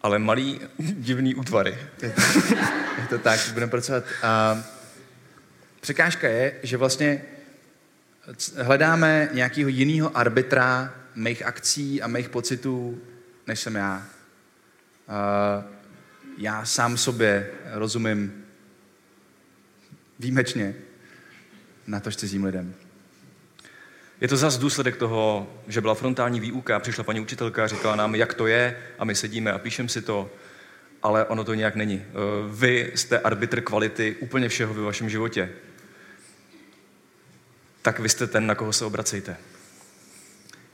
ale 0.01 0.19
malý 0.19 0.61
divný 0.79 1.35
útvary. 1.35 1.77
Je 2.01 2.09
to, 2.09 2.21
je 3.01 3.07
to 3.09 3.17
tak, 3.17 3.39
budeme 3.53 3.69
pracovat. 3.69 4.03
A 4.23 4.63
překážka 5.81 6.27
je, 6.27 6.55
že 6.63 6.77
vlastně 6.77 7.21
hledáme 8.57 9.29
nějakého 9.33 9.69
jiného 9.69 10.17
arbitra 10.17 10.93
mých 11.15 11.45
akcí 11.45 12.01
a 12.01 12.07
mých 12.07 12.29
pocitů, 12.29 13.01
než 13.47 13.59
jsem 13.59 13.75
já. 13.75 14.05
A 15.07 15.63
já 16.37 16.65
sám 16.65 16.97
sobě 16.97 17.51
rozumím 17.73 18.45
výjimečně 20.19 20.75
na 21.87 21.99
to 21.99 22.11
cizím 22.11 22.43
lidem. 22.43 22.75
Je 24.21 24.27
to 24.27 24.37
zase 24.37 24.59
důsledek 24.59 24.97
toho, 24.97 25.47
že 25.67 25.81
byla 25.81 25.93
frontální 25.95 26.39
výuka, 26.39 26.79
přišla 26.79 27.03
paní 27.03 27.19
učitelka, 27.19 27.67
říkala 27.67 27.95
nám, 27.95 28.15
jak 28.15 28.33
to 28.33 28.47
je, 28.47 28.77
a 28.99 29.05
my 29.05 29.15
sedíme 29.15 29.51
a 29.51 29.57
píšeme 29.57 29.89
si 29.89 30.01
to, 30.01 30.31
ale 31.03 31.25
ono 31.25 31.43
to 31.43 31.53
nějak 31.53 31.75
není. 31.75 32.05
Eh, 32.05 32.13
vy 32.49 32.91
jste 32.95 33.19
arbitr 33.19 33.61
kvality 33.61 34.15
úplně 34.19 34.49
všeho 34.49 34.73
ve 34.73 34.81
vašem 34.81 35.09
životě. 35.09 35.49
Tak 37.81 37.99
vy 37.99 38.09
jste 38.09 38.27
ten, 38.27 38.47
na 38.47 38.55
koho 38.55 38.73
se 38.73 38.85
obracejte. 38.85 39.37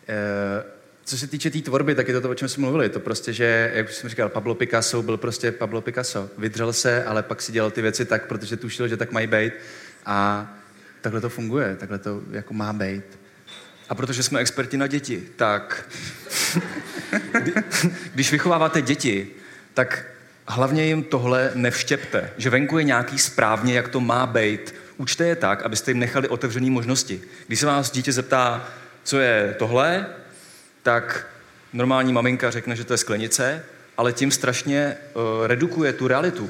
Eh, 0.07 0.64
co 1.03 1.18
se 1.18 1.28
týče 1.28 1.49
té 1.49 1.53
tý 1.53 1.62
tvorby, 1.62 1.95
tak 1.95 2.07
je 2.07 2.14
to 2.14 2.22
to, 2.22 2.30
o 2.30 2.36
čem 2.36 2.49
jsme 2.49 2.62
mluvili. 2.62 2.89
To 2.89 2.99
prostě, 2.99 3.34
že, 3.34 3.72
jak 3.74 3.89
jsem 3.89 4.10
říkal, 4.10 4.30
Pablo 4.30 4.55
Picasso 4.55 5.01
byl 5.01 5.18
prostě 5.18 5.51
Pablo 5.51 5.82
Picasso. 5.82 6.30
Vydřel 6.38 6.74
se, 6.74 7.03
ale 7.03 7.24
pak 7.24 7.41
si 7.41 7.51
dělal 7.51 7.72
ty 7.72 7.82
věci 7.82 8.05
tak, 8.05 8.28
protože 8.28 8.57
tušil, 8.57 8.88
že 8.88 8.97
tak 8.97 9.12
mají 9.12 9.28
být. 9.28 9.53
A 10.05 10.47
takhle 11.02 11.22
to 11.22 11.30
funguje, 11.30 11.76
takhle 11.76 11.97
to 11.97 12.22
jako 12.32 12.54
má 12.54 12.74
být. 12.74 13.20
A 13.89 13.95
protože 13.95 14.24
jsme 14.24 14.39
experti 14.39 14.78
na 14.78 14.88
děti, 14.88 15.24
tak 15.36 15.89
když 18.14 18.32
vychováváte 18.32 18.82
děti, 18.82 19.28
tak 19.74 20.06
hlavně 20.47 20.86
jim 20.86 21.04
tohle 21.04 21.52
nevštěpte, 21.56 22.32
že 22.38 22.50
venku 22.50 22.78
je 22.78 22.84
nějaký 22.84 23.20
správně, 23.20 23.74
jak 23.74 23.88
to 23.88 24.00
má 24.00 24.26
být. 24.26 24.76
Učte 24.97 25.28
je 25.28 25.36
tak, 25.36 25.62
abyste 25.62 25.91
jim 25.91 26.00
nechali 26.00 26.28
otevřené 26.28 26.72
možnosti. 26.72 27.22
Když 27.47 27.60
se 27.60 27.66
vás 27.66 27.91
dítě 27.91 28.12
zeptá, 28.12 28.68
co 29.04 29.20
je 29.20 29.56
tohle, 29.60 30.06
tak 30.84 31.28
normální 31.74 32.14
maminka 32.14 32.52
řekne, 32.52 32.76
že 32.76 32.84
to 32.84 32.93
je 32.93 32.97
sklenice, 32.97 33.64
ale 33.97 34.14
tím 34.14 34.32
strašně 34.32 34.97
uh, 35.14 35.47
redukuje 35.47 35.93
tu 35.93 36.08
realitu. 36.08 36.50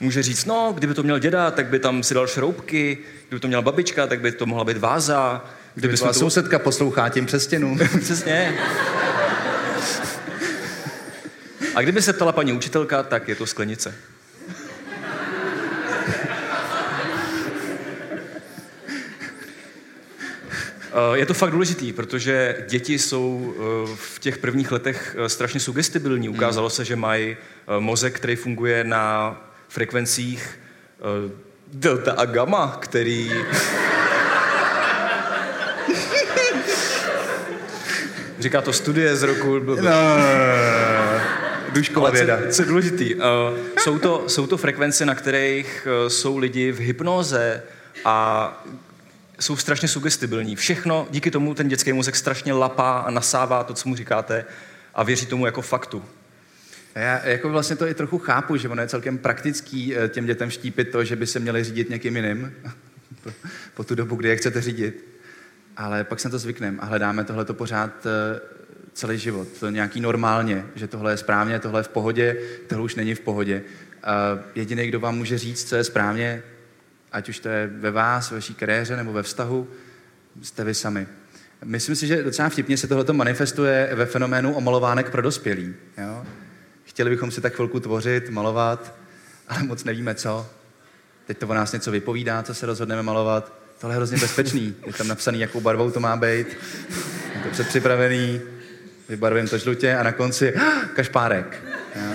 Může 0.00 0.22
říct, 0.22 0.44
no, 0.44 0.72
kdyby 0.76 0.94
to 0.94 1.02
měl 1.02 1.18
děda, 1.18 1.50
tak 1.50 1.66
by 1.66 1.78
tam 1.78 2.02
si 2.02 2.14
dal 2.14 2.26
šroubky, 2.26 2.98
kdyby 3.28 3.40
to 3.40 3.48
měla 3.48 3.62
babička, 3.62 4.06
tak 4.06 4.20
by 4.20 4.32
to 4.32 4.46
mohla 4.46 4.64
být 4.64 4.76
váza, 4.76 5.44
Kdyby 5.76 5.96
to... 5.96 6.14
sousedka 6.14 6.58
poslouchá 6.58 7.08
tím 7.08 7.26
přes 7.26 7.44
stěnu. 7.44 7.78
Přesně. 8.00 8.58
A 11.74 11.82
kdyby 11.82 12.02
se 12.02 12.12
ptala 12.12 12.32
paní 12.32 12.52
učitelka, 12.52 13.02
tak 13.02 13.28
je 13.28 13.34
to 13.34 13.46
sklenice. 13.46 13.94
Eh, 21.14 21.18
je 21.18 21.26
to 21.26 21.34
fakt 21.34 21.50
důležitý, 21.50 21.92
protože 21.92 22.64
děti 22.68 22.98
jsou 22.98 23.54
eh, 23.56 23.60
v 23.94 24.18
těch 24.18 24.38
prvních 24.38 24.72
letech 24.72 25.16
eh, 25.18 25.28
strašně 25.28 25.60
sugestibilní. 25.60 26.28
Ukázalo 26.28 26.70
se, 26.70 26.84
že 26.84 26.96
mají 26.96 27.36
mozek, 27.78 28.16
který 28.16 28.36
funguje 28.36 28.84
na 28.84 29.36
frekvencích 29.68 30.58
delta 31.72 32.12
a 32.12 32.24
gamma, 32.24 32.76
který 32.80 33.32
Říká 38.38 38.60
to 38.60 38.72
studie 38.72 39.16
z 39.16 39.22
roku... 39.22 39.58
No, 39.58 39.90
Dušková 41.72 42.10
věda. 42.10 42.38
Co, 42.46 42.52
co 42.52 42.62
je 42.62 42.66
důležitý? 42.66 43.14
Uh, 43.14 43.22
jsou, 43.78 43.98
to, 43.98 44.24
jsou 44.26 44.46
to 44.46 44.56
frekvence, 44.56 45.06
na 45.06 45.14
kterých 45.14 45.88
uh, 46.04 46.08
jsou 46.08 46.38
lidi 46.38 46.72
v 46.72 46.80
hypnoze 46.80 47.62
a 48.04 48.64
jsou 49.40 49.56
strašně 49.56 49.88
sugestibilní. 49.88 50.56
Všechno, 50.56 51.06
díky 51.10 51.30
tomu 51.30 51.54
ten 51.54 51.68
dětský 51.68 51.92
mozek 51.92 52.16
strašně 52.16 52.52
lapá 52.52 52.98
a 52.98 53.10
nasává 53.10 53.64
to, 53.64 53.74
co 53.74 53.88
mu 53.88 53.96
říkáte 53.96 54.44
a 54.94 55.02
věří 55.02 55.26
tomu 55.26 55.46
jako 55.46 55.62
faktu. 55.62 56.04
Já 56.96 57.26
jako 57.26 57.48
vlastně 57.48 57.76
to 57.76 57.86
i 57.86 57.94
trochu 57.94 58.18
chápu, 58.18 58.56
že 58.56 58.68
ono 58.68 58.82
je 58.82 58.88
celkem 58.88 59.18
praktický 59.18 59.96
eh, 59.96 60.08
těm 60.08 60.26
dětem 60.26 60.50
štípit 60.50 60.90
to, 60.90 61.04
že 61.04 61.16
by 61.16 61.26
se 61.26 61.38
měli 61.38 61.64
řídit 61.64 61.90
někým 61.90 62.16
jiným 62.16 62.52
po 63.74 63.84
tu 63.84 63.94
dobu, 63.94 64.16
kdy 64.16 64.28
je 64.28 64.36
chcete 64.36 64.60
řídit 64.60 65.16
ale 65.76 66.04
pak 66.04 66.20
se 66.20 66.30
to 66.30 66.38
zvykneme 66.38 66.78
a 66.80 66.84
hledáme 66.84 67.24
tohle 67.24 67.44
pořád 67.44 68.06
eh, 68.06 68.40
celý 68.92 69.18
život. 69.18 69.48
To 69.60 69.70
nějaký 69.70 70.00
normálně, 70.00 70.66
že 70.74 70.88
tohle 70.88 71.12
je 71.12 71.16
správně, 71.16 71.58
tohle 71.58 71.80
je 71.80 71.84
v 71.84 71.88
pohodě, 71.88 72.36
tohle 72.66 72.84
už 72.84 72.94
není 72.94 73.14
v 73.14 73.20
pohodě. 73.20 73.62
Jediný, 74.54 74.86
kdo 74.86 75.00
vám 75.00 75.16
může 75.16 75.38
říct, 75.38 75.68
co 75.68 75.76
je 75.76 75.84
správně, 75.84 76.42
ať 77.12 77.28
už 77.28 77.38
to 77.38 77.48
je 77.48 77.66
ve 77.66 77.90
vás, 77.90 78.30
ve 78.30 78.36
vaší 78.36 78.54
kariéře 78.54 78.96
nebo 78.96 79.12
ve 79.12 79.22
vztahu, 79.22 79.68
jste 80.42 80.64
vy 80.64 80.74
sami. 80.74 81.06
Myslím 81.64 81.96
si, 81.96 82.06
že 82.06 82.22
docela 82.22 82.48
vtipně 82.48 82.76
se 82.76 82.88
tohle 82.88 83.04
manifestuje 83.12 83.90
ve 83.94 84.06
fenoménu 84.06 84.54
omalovánek 84.54 85.10
pro 85.10 85.22
dospělí. 85.22 85.74
Jo? 85.98 86.26
Chtěli 86.96 87.10
bychom 87.10 87.30
si 87.30 87.40
tak 87.40 87.54
chvilku 87.54 87.80
tvořit, 87.80 88.30
malovat, 88.30 88.94
ale 89.48 89.62
moc 89.62 89.84
nevíme 89.84 90.14
co. 90.14 90.46
Teď 91.26 91.38
to 91.38 91.48
o 91.48 91.54
nás 91.54 91.72
něco 91.72 91.90
vypovídá, 91.90 92.42
co 92.42 92.54
se 92.54 92.66
rozhodneme 92.66 93.02
malovat 93.02 93.52
tohle 93.78 93.94
je 93.94 93.96
hrozně 93.96 94.18
bezpečný. 94.18 94.74
Je 94.86 94.92
tam 94.92 95.08
napsaný, 95.08 95.40
jakou 95.40 95.60
barvou 95.60 95.90
to 95.90 96.00
má 96.00 96.16
být. 96.16 96.46
Je 97.34 97.40
to 97.44 97.50
předpřipravený, 97.50 98.40
vybarvím 99.08 99.48
to 99.48 99.58
žlutě 99.58 99.94
a 99.94 100.02
na 100.02 100.12
konci 100.12 100.54
ah, 100.54 100.86
kašpárek. 100.94 101.62
Já, 101.94 102.12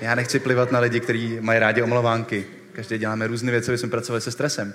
já 0.00 0.14
nechci 0.14 0.38
plivat 0.38 0.72
na 0.72 0.80
lidi, 0.80 1.00
kteří 1.00 1.38
mají 1.40 1.60
rádi 1.60 1.82
omlovánky. 1.82 2.46
Každý 2.72 2.98
děláme 2.98 3.26
různé 3.26 3.50
věci, 3.50 3.70
aby 3.70 3.78
jsme 3.78 3.88
pracovali 3.88 4.20
se 4.20 4.30
stresem. 4.30 4.74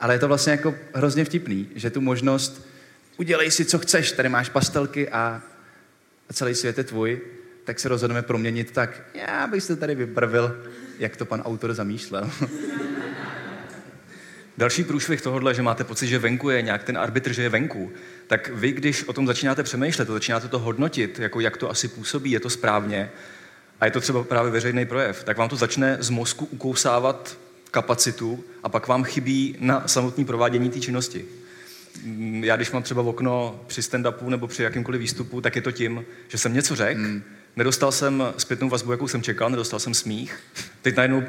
Ale 0.00 0.14
je 0.14 0.18
to 0.18 0.28
vlastně 0.28 0.50
jako 0.50 0.74
hrozně 0.94 1.24
vtipný, 1.24 1.68
že 1.74 1.90
tu 1.90 2.00
možnost 2.00 2.66
udělej 3.16 3.50
si, 3.50 3.64
co 3.64 3.78
chceš, 3.78 4.12
tady 4.12 4.28
máš 4.28 4.48
pastelky 4.48 5.08
a 5.08 5.42
celý 6.32 6.54
svět 6.54 6.78
je 6.78 6.84
tvůj, 6.84 7.20
tak 7.66 7.80
se 7.80 7.88
rozhodneme 7.88 8.22
proměnit 8.22 8.70
tak, 8.70 9.02
já 9.14 9.46
bych 9.46 9.62
se 9.62 9.76
tady 9.76 9.94
vybarvil, 9.94 10.56
jak 10.98 11.16
to 11.16 11.24
pan 11.24 11.40
autor 11.40 11.74
zamýšlel. 11.74 12.30
Další 14.58 14.84
průšvih 14.84 15.22
tohohle, 15.22 15.54
že 15.54 15.62
máte 15.62 15.84
pocit, 15.84 16.06
že 16.06 16.18
venku 16.18 16.50
je 16.50 16.62
nějak 16.62 16.84
ten 16.84 16.98
arbitr, 16.98 17.32
že 17.32 17.42
je 17.42 17.48
venku, 17.48 17.92
tak 18.26 18.50
vy, 18.54 18.72
když 18.72 19.04
o 19.04 19.12
tom 19.12 19.26
začínáte 19.26 19.62
přemýšlet, 19.62 20.08
začínáte 20.08 20.48
to 20.48 20.58
hodnotit, 20.58 21.18
jako 21.18 21.40
jak 21.40 21.56
to 21.56 21.70
asi 21.70 21.88
působí, 21.88 22.30
je 22.30 22.40
to 22.40 22.50
správně, 22.50 23.10
a 23.80 23.84
je 23.84 23.90
to 23.90 24.00
třeba 24.00 24.24
právě 24.24 24.50
veřejný 24.50 24.86
projev, 24.86 25.24
tak 25.24 25.36
vám 25.36 25.48
to 25.48 25.56
začne 25.56 25.96
z 26.00 26.10
mozku 26.10 26.44
ukousávat 26.44 27.38
kapacitu 27.70 28.44
a 28.62 28.68
pak 28.68 28.88
vám 28.88 29.04
chybí 29.04 29.56
na 29.60 29.88
samotné 29.88 30.24
provádění 30.24 30.70
té 30.70 30.80
činnosti. 30.80 31.24
Já 32.40 32.56
když 32.56 32.70
mám 32.70 32.82
třeba 32.82 33.02
okno 33.02 33.60
při 33.66 33.80
stand-upu 33.80 34.28
nebo 34.28 34.46
při 34.46 34.62
jakýmkoliv 34.62 35.00
výstupu, 35.00 35.40
tak 35.40 35.56
je 35.56 35.62
to 35.62 35.72
tím, 35.72 36.04
že 36.28 36.38
jsem 36.38 36.54
něco 36.54 36.76
řekl, 36.76 37.00
hmm. 37.00 37.22
Nedostal 37.56 37.92
jsem 37.92 38.22
zpětnou 38.38 38.68
vazbu, 38.68 38.92
jakou 38.92 39.08
jsem 39.08 39.22
čekal, 39.22 39.50
nedostal 39.50 39.80
jsem 39.80 39.94
smích. 39.94 40.38
Teď 40.82 40.96
najednou 40.96 41.18
uh, 41.18 41.24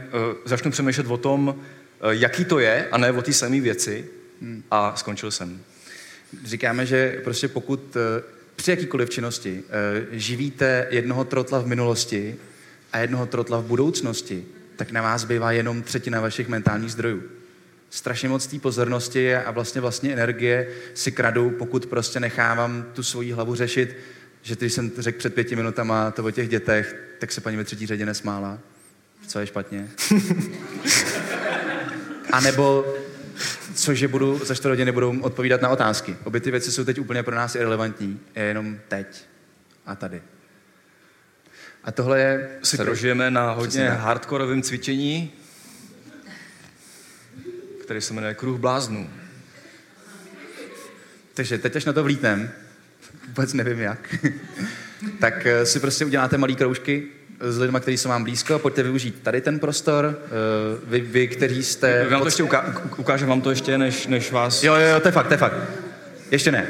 začnu 0.45 0.71
přemýšlet 0.71 1.07
o 1.07 1.17
tom, 1.17 1.47
uh, 1.47 2.09
jaký 2.09 2.45
to 2.45 2.59
je, 2.59 2.87
a 2.91 2.97
ne 2.97 3.11
o 3.11 3.21
té 3.21 3.33
samé 3.33 3.61
věci 3.61 4.05
hmm. 4.41 4.63
a 4.71 4.95
skončil 4.95 5.31
jsem. 5.31 5.61
Říkáme, 6.45 6.85
že 6.85 7.21
prostě 7.23 7.47
pokud 7.47 7.95
uh, 7.95 8.01
při 8.55 8.71
jakýkoliv 8.71 9.09
činnosti 9.09 9.63
uh, 9.63 10.07
živíte 10.11 10.87
jednoho 10.89 11.23
trotla 11.23 11.59
v 11.59 11.67
minulosti 11.67 12.35
a 12.93 12.99
jednoho 12.99 13.25
trotla 13.25 13.59
v 13.59 13.63
budoucnosti, 13.63 14.45
tak 14.75 14.91
na 14.91 15.01
vás 15.01 15.23
bývá 15.23 15.51
jenom 15.51 15.81
třetina 15.81 16.21
vašich 16.21 16.47
mentálních 16.47 16.91
zdrojů. 16.91 17.23
Strašně 17.89 18.29
moc 18.29 18.47
té 18.47 18.59
pozornosti 18.59 19.35
a 19.35 19.51
vlastně 19.51 19.81
vlastně 19.81 20.13
energie 20.13 20.67
si 20.93 21.11
kradu, 21.11 21.49
pokud 21.49 21.85
prostě 21.85 22.19
nechávám 22.19 22.85
tu 22.93 23.03
svoji 23.03 23.31
hlavu 23.31 23.55
řešit, 23.55 23.95
že 24.47 24.55
když 24.55 24.73
jsem 24.73 24.91
řekl 24.97 25.17
před 25.17 25.35
pěti 25.35 25.55
minutama 25.55 26.11
to 26.11 26.23
o 26.23 26.31
těch 26.31 26.49
dětech, 26.49 26.95
tak 27.19 27.31
se 27.31 27.41
paní 27.41 27.57
ve 27.57 27.63
třetí 27.63 27.85
řadě 27.85 28.05
nesmála. 28.05 28.59
Co 29.27 29.39
je 29.39 29.47
špatně? 29.47 29.89
a 32.31 32.39
nebo 32.39 32.95
cože 33.75 34.07
budu 34.07 34.39
za 34.45 34.55
čtvrt 34.55 34.71
hodiny 34.71 34.91
budou 34.91 35.19
odpovídat 35.19 35.61
na 35.61 35.69
otázky. 35.69 36.15
Obě 36.23 36.41
ty 36.41 36.51
věci 36.51 36.71
jsou 36.71 36.83
teď 36.83 36.99
úplně 36.99 37.23
pro 37.23 37.35
nás 37.35 37.55
irrelevantní. 37.55 38.19
Je 38.35 38.43
jenom 38.43 38.79
teď 38.87 39.25
a 39.85 39.95
tady. 39.95 40.21
A 41.83 41.91
tohle 41.91 42.19
je... 42.19 42.49
Si 42.63 42.77
prožijeme 42.77 43.31
na 43.31 43.51
hodně 43.51 43.89
hardkorovém 43.89 44.61
cvičení, 44.61 45.31
který 47.81 48.01
se 48.01 48.13
jmenuje 48.13 48.33
Kruh 48.33 48.59
bláznů. 48.59 49.09
Takže 51.33 51.57
teď, 51.57 51.75
až 51.75 51.85
na 51.85 51.93
to 51.93 52.03
vlítnem, 52.03 52.51
vůbec 53.27 53.53
nevím 53.53 53.79
jak, 53.79 54.15
tak 55.19 55.45
eh, 55.45 55.65
si 55.65 55.79
prostě 55.79 56.05
uděláte 56.05 56.37
malý 56.37 56.55
kroužky 56.55 57.03
s 57.39 57.59
lidmi, 57.59 57.77
kteří 57.81 57.97
jsou 57.97 58.09
vám 58.09 58.23
blízko, 58.23 58.59
pojďte 58.59 58.83
využít 58.83 59.19
tady 59.23 59.41
ten 59.41 59.59
prostor, 59.59 60.19
eh, 60.25 60.29
vy, 60.83 60.99
vy 60.99 61.27
kteří 61.27 61.63
jste... 61.63 62.05
Vám 62.09 62.21
to 62.21 62.27
ještě 62.27 62.43
uká- 62.43 62.81
ukážem 62.97 63.29
vám 63.29 63.41
to 63.41 63.49
ještě, 63.49 63.77
než, 63.77 64.07
než 64.07 64.31
vás... 64.31 64.63
Jo, 64.63 64.75
jo, 64.75 64.87
jo, 64.87 64.99
to 64.99 65.07
je 65.07 65.11
fakt, 65.11 65.27
to 65.27 65.33
je 65.33 65.37
fakt. 65.37 65.57
Ještě 66.31 66.51
ne. 66.51 66.67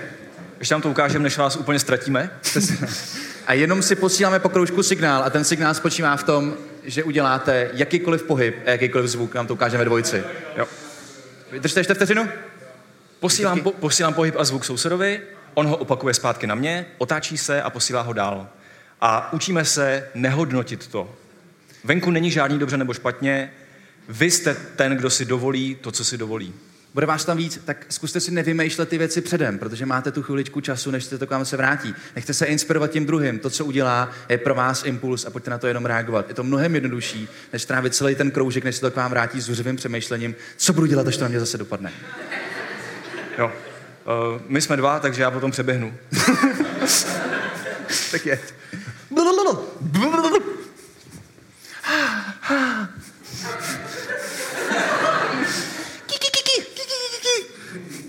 Ještě 0.60 0.76
vám 0.76 0.82
to 0.82 0.90
ukážeme, 0.90 1.24
než 1.24 1.38
vás 1.38 1.56
úplně 1.56 1.80
ztratíme. 1.80 2.32
A 3.48 3.54
jenom 3.54 3.82
si 3.82 3.96
posíláme 3.96 4.40
po 4.40 4.50
kroužku 4.50 4.84
signál 4.84 5.24
a 5.24 5.30
ten 5.30 5.44
signál 5.44 5.74
spočívá 5.74 6.16
v 6.16 6.24
tom, 6.24 6.58
že 6.84 7.04
uděláte 7.04 7.70
jakýkoliv 7.74 8.24
pohyb 8.24 8.56
a 8.66 8.70
jakýkoliv 8.70 9.08
zvuk, 9.08 9.34
nám 9.34 9.48
to 9.48 9.54
ukážeme 9.54 9.86
dvojici. 9.86 10.24
Jo. 10.58 10.68
Vydržte 11.52 11.80
ještě 11.80 11.94
vteřinu? 11.94 12.30
Posílám, 13.20 13.62
po, 13.62 13.72
posílám 13.72 14.14
pohyb 14.14 14.36
a 14.38 14.44
zvuk 14.44 14.66
sousedovi, 14.66 15.22
on 15.58 15.68
ho 15.68 15.78
opakuje 15.78 16.14
zpátky 16.14 16.48
na 16.48 16.56
mě, 16.56 16.86
otáčí 16.98 17.38
se 17.38 17.62
a 17.62 17.70
posílá 17.70 18.02
ho 18.02 18.14
dál. 18.14 18.48
A 19.02 19.34
učíme 19.34 19.66
se 19.66 20.10
nehodnotit 20.16 20.88
to. 20.88 21.16
Venku 21.84 22.12
není 22.12 22.32
žádný 22.32 22.60
dobře 22.60 22.78
nebo 22.78 22.94
špatně, 22.94 23.52
vy 24.10 24.32
jste 24.32 24.54
ten, 24.54 24.98
kdo 24.98 25.10
si 25.10 25.26
dovolí 25.26 25.76
to, 25.76 25.92
co 25.92 26.06
si 26.06 26.18
dovolí 26.18 26.54
bude 26.94 27.06
vás 27.06 27.26
tam 27.26 27.38
víc, 27.38 27.60
tak 27.66 27.86
zkuste 27.90 28.20
si 28.20 28.32
nevymýšlet 28.32 28.90
ty 28.90 28.98
věci 28.98 29.22
předem, 29.22 29.60
protože 29.60 29.86
máte 29.86 30.12
tu 30.12 30.24
chviličku 30.24 30.62
času, 30.62 30.92
než 30.92 31.04
se 31.04 31.18
to 31.18 31.28
k 31.28 31.30
vám 31.30 31.46
se 31.46 31.58
vrátí. 31.58 31.96
Nechte 32.16 32.34
se 32.34 32.46
inspirovat 32.46 32.92
tím 32.92 33.06
druhým. 33.06 33.40
To, 33.40 33.50
co 33.50 33.66
udělá, 33.66 34.12
je 34.30 34.38
pro 34.38 34.56
vás 34.56 34.84
impuls 34.86 35.26
a 35.26 35.30
pojďte 35.30 35.52
na 35.52 35.58
to 35.58 35.68
jenom 35.68 35.86
reagovat. 35.86 36.30
Je 36.30 36.36
to 36.36 36.44
mnohem 36.44 36.76
jednodušší, 36.76 37.28
než 37.54 37.66
trávit 37.66 37.96
celý 37.96 38.16
ten 38.16 38.32
kroužek, 38.32 38.64
než 38.64 38.76
se 38.76 38.82
to 38.82 38.92
k 38.92 38.96
vám 38.96 39.12
vrátí 39.12 39.42
s 39.42 39.46
zuřivým 39.46 39.76
přemýšlením, 39.76 40.36
co 40.58 40.74
budu 40.74 40.88
dělat, 40.88 41.08
až 41.08 41.18
to 41.18 41.24
na 41.24 41.30
mě 41.30 41.40
zase 41.40 41.58
dopadne. 41.58 41.92
Jo. 43.38 43.52
Uh, 44.08 44.42
my 44.48 44.62
jsme 44.62 44.78
dva, 44.78 45.00
takže 45.00 45.22
já 45.22 45.32
potom 45.32 45.52
přeběhnu. 45.52 45.94
tak 48.12 48.26
je. 48.26 48.40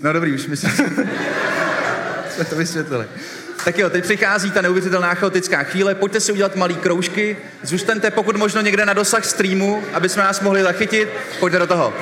No 0.01 0.13
dobrý, 0.13 0.33
už 0.33 0.47
myslím, 0.47 0.71
jsme 2.29 2.45
to 2.45 2.55
vysvětlili. 2.55 3.07
Tak 3.65 3.77
jo, 3.77 3.89
teď 3.89 4.03
přichází 4.03 4.51
ta 4.51 4.61
neuvěřitelná 4.61 5.13
chaotická 5.13 5.63
chvíle. 5.63 5.95
Pojďte 5.95 6.19
si 6.19 6.31
udělat 6.31 6.55
malý 6.55 6.75
kroužky. 6.75 7.37
Zůstaňte 7.63 8.11
pokud 8.11 8.35
možno 8.35 8.61
někde 8.61 8.85
na 8.85 8.93
dosah 8.93 9.25
streamu, 9.25 9.83
aby 9.93 10.09
jsme 10.09 10.23
nás 10.23 10.41
mohli 10.41 10.63
zachytit. 10.63 11.09
Pojďte 11.39 11.59
do 11.59 11.67
toho. 11.67 11.93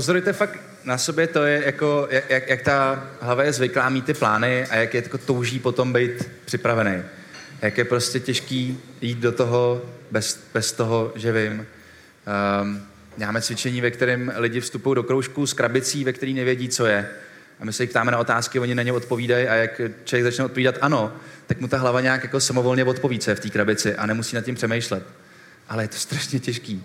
Pozorujte 0.00 0.32
fakt 0.32 0.58
na 0.84 0.98
sobě, 0.98 1.26
to 1.26 1.44
je 1.44 1.62
jako, 1.66 2.08
jak, 2.28 2.48
jak 2.48 2.62
ta 2.62 3.04
hlava 3.20 3.44
je 3.44 3.52
zvyklá 3.52 3.88
mít 3.88 4.04
ty 4.04 4.14
plány 4.14 4.66
a 4.66 4.76
jak 4.76 4.94
je 4.94 5.02
jako 5.02 5.18
touží 5.18 5.58
potom 5.58 5.92
být 5.92 6.30
připravený. 6.44 7.02
Jak 7.62 7.78
je 7.78 7.84
prostě 7.84 8.20
těžký 8.20 8.78
jít 9.00 9.18
do 9.18 9.32
toho 9.32 9.82
bez, 10.10 10.40
bez 10.54 10.72
toho, 10.72 11.12
že 11.14 11.32
vím. 11.32 11.66
Um, 12.62 12.82
máme 13.16 13.42
cvičení, 13.42 13.80
ve 13.80 13.90
kterém 13.90 14.32
lidi 14.36 14.60
vstupují 14.60 14.94
do 14.94 15.02
kroužku 15.02 15.46
s 15.46 15.52
krabicí, 15.52 16.04
ve 16.04 16.12
který 16.12 16.34
nevědí, 16.34 16.68
co 16.68 16.86
je. 16.86 17.08
A 17.60 17.64
my 17.64 17.72
se 17.72 17.82
jich 17.82 17.90
ptáme 17.90 18.12
na 18.12 18.18
otázky, 18.18 18.58
oni 18.58 18.74
na 18.74 18.82
ně 18.82 18.92
odpovídají 18.92 19.48
a 19.48 19.54
jak 19.54 19.80
člověk 20.04 20.24
začne 20.24 20.44
odpovídat 20.44 20.74
ano, 20.80 21.12
tak 21.46 21.60
mu 21.60 21.68
ta 21.68 21.78
hlava 21.78 22.00
nějak 22.00 22.22
jako 22.22 22.40
samovolně 22.40 22.84
odpoví, 22.84 23.18
co 23.18 23.30
je 23.30 23.34
v 23.34 23.40
té 23.40 23.50
krabici 23.50 23.94
a 23.94 24.06
nemusí 24.06 24.36
nad 24.36 24.44
tím 24.44 24.54
přemýšlet. 24.54 25.02
Ale 25.68 25.84
je 25.84 25.88
to 25.88 25.96
strašně 25.96 26.40
těžký 26.40 26.84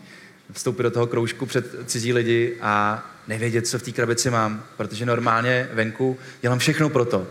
vstoupit 0.52 0.84
do 0.84 0.92
toho 0.92 1.08
kroužku 1.08 1.46
před 1.46 1.66
cizí 1.86 2.14
lidi 2.14 2.58
a 2.62 3.06
nevědět, 3.28 3.68
co 3.68 3.80
v 3.80 3.84
té 3.84 3.92
krabici 3.92 4.30
mám, 4.30 4.64
protože 4.78 5.06
normálně 5.06 5.70
venku 5.74 6.20
dělám 6.42 6.60
všechno 6.60 6.90
pro 6.90 7.06
to, 7.06 7.28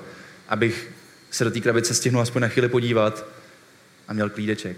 abych 0.49 0.91
se 1.31 1.45
do 1.45 1.51
té 1.51 1.61
krabice 1.61 1.95
stihnul 1.95 2.23
aspoň 2.23 2.43
na 2.43 2.49
chvíli 2.49 2.69
podívat 2.69 3.27
a 4.09 4.13
měl 4.13 4.31
klídeček. 4.31 4.77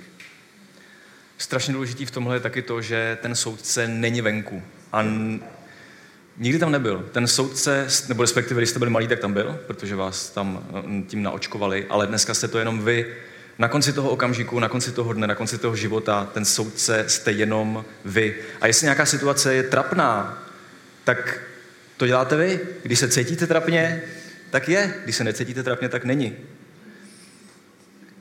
Strašně 1.39 1.75
důležitý 1.75 2.07
v 2.07 2.11
tomhle 2.11 2.37
je 2.37 2.41
taky 2.41 2.63
to, 2.63 2.83
že 2.83 3.19
ten 3.23 3.35
soudce 3.35 3.89
není 3.89 4.21
venku. 4.21 4.63
A 4.93 5.05
nikdy 6.37 6.59
tam 6.59 6.73
nebyl. 6.73 7.09
Ten 7.13 7.27
soudce, 7.27 7.87
nebo 8.09 8.23
respektive, 8.23 8.61
když 8.61 8.71
jste 8.71 8.79
byli 8.79 8.91
malí, 8.91 9.09
tak 9.09 9.19
tam 9.19 9.33
byl, 9.33 9.61
protože 9.67 9.97
vás 9.97 10.31
tam 10.31 10.67
mm, 10.87 11.05
tím 11.05 11.23
naočkovali, 11.23 11.87
ale 11.89 12.07
dneska 12.07 12.35
jste 12.35 12.49
to 12.49 12.59
jenom 12.59 12.85
vy, 12.85 13.15
na 13.59 13.69
konci 13.69 13.93
toho 13.93 14.11
okamžiku, 14.11 14.61
na 14.61 14.69
konci 14.69 14.93
toho 14.93 15.13
dne, 15.13 15.27
na 15.27 15.35
konci 15.35 15.59
toho 15.59 15.77
života, 15.77 16.29
ten 16.35 16.45
soudce 16.45 17.05
jste 17.07 17.33
jenom 17.33 17.85
vy. 18.05 18.35
A 18.61 18.67
jestli 18.67 18.85
nějaká 18.85 19.07
situace 19.07 19.55
je 19.55 19.63
trapná, 19.63 20.43
tak 21.05 21.41
to 21.97 22.07
děláte 22.07 22.37
vy. 22.37 22.61
Když 22.83 22.99
se 22.99 23.09
cítíte 23.09 23.47
trapně, 23.47 24.03
tak 24.51 24.69
je. 24.69 24.95
Když 25.05 25.17
se 25.17 25.25
necítíte 25.25 25.63
trapně, 25.63 25.89
tak 25.89 26.05
není. 26.05 26.37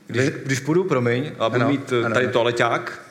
Když, 0.06 0.28
když 0.28 0.60
půjdu, 0.60 0.84
promiň, 0.84 1.32
a 1.38 1.48
budu 1.48 1.60
ano, 1.60 1.70
mít 1.70 1.92
ano, 2.04 2.14
tady 2.14 2.28
toaleťák 2.28 3.02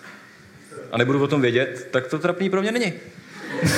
a 0.91 0.97
nebudu 0.97 1.23
o 1.23 1.27
tom 1.27 1.41
vědět, 1.41 1.87
tak 1.91 2.07
to 2.07 2.19
trapný 2.19 2.49
pro 2.49 2.61
mě 2.61 2.71
není. 2.71 2.93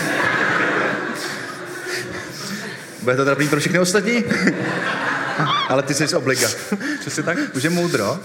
Bude 3.01 3.15
to 3.15 3.25
trapný 3.25 3.47
pro 3.47 3.59
všechny 3.59 3.79
ostatní? 3.79 4.23
Ale 5.69 5.83
ty 5.83 5.93
jsi 5.93 6.07
z 6.07 6.13
obliga. 6.13 6.49
Přesně 6.99 7.23
tak? 7.23 7.37
Už 7.55 7.63
je 7.63 7.69
moudro. 7.69 8.19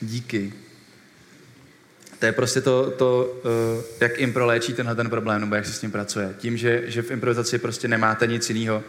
Díky. 0.00 0.52
To 2.18 2.26
je 2.26 2.32
prostě 2.32 2.60
to, 2.60 2.90
to 2.90 3.40
uh, 3.76 3.84
jak 4.00 4.18
impro 4.18 4.46
léčí 4.46 4.72
tenhle 4.72 4.94
ten 4.94 5.10
problém, 5.10 5.40
nebo 5.40 5.54
jak 5.54 5.66
se 5.66 5.72
s 5.72 5.82
ním 5.82 5.90
pracuje. 5.90 6.34
Tím, 6.38 6.56
že, 6.56 6.82
že 6.86 7.02
v 7.02 7.10
improvizaci 7.10 7.58
prostě 7.58 7.88
nemáte 7.88 8.26
nic 8.26 8.50
jiného. 8.50 8.82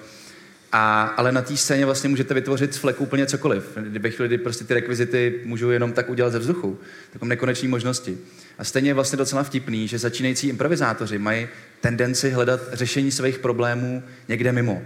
A, 0.71 1.03
ale 1.03 1.31
na 1.31 1.41
té 1.41 1.57
scéně 1.57 1.85
vlastně 1.85 2.09
můžete 2.09 2.33
vytvořit 2.33 2.73
z 2.73 2.77
fleku 2.77 3.03
úplně 3.03 3.25
cokoliv. 3.25 3.77
Kdyby 3.77 4.11
chvíli, 4.11 4.27
kdy 4.27 4.37
prostě 4.37 4.63
ty 4.63 4.73
rekvizity 4.73 5.41
můžou 5.45 5.69
jenom 5.69 5.93
tak 5.93 6.09
udělat 6.09 6.29
ze 6.29 6.39
vzduchu, 6.39 6.79
tak 7.13 7.21
nekoneční 7.23 7.67
možnosti. 7.67 8.17
A 8.61 8.63
stejně 8.63 8.89
je 8.89 8.93
vlastně 8.93 9.17
docela 9.17 9.43
vtipný, 9.43 9.87
že 9.87 9.99
začínající 9.99 10.47
improvizátoři 10.47 11.17
mají 11.17 11.47
tendenci 11.79 12.29
hledat 12.29 12.61
řešení 12.73 13.11
svých 13.11 13.39
problémů 13.39 14.03
někde 14.27 14.51
mimo. 14.51 14.81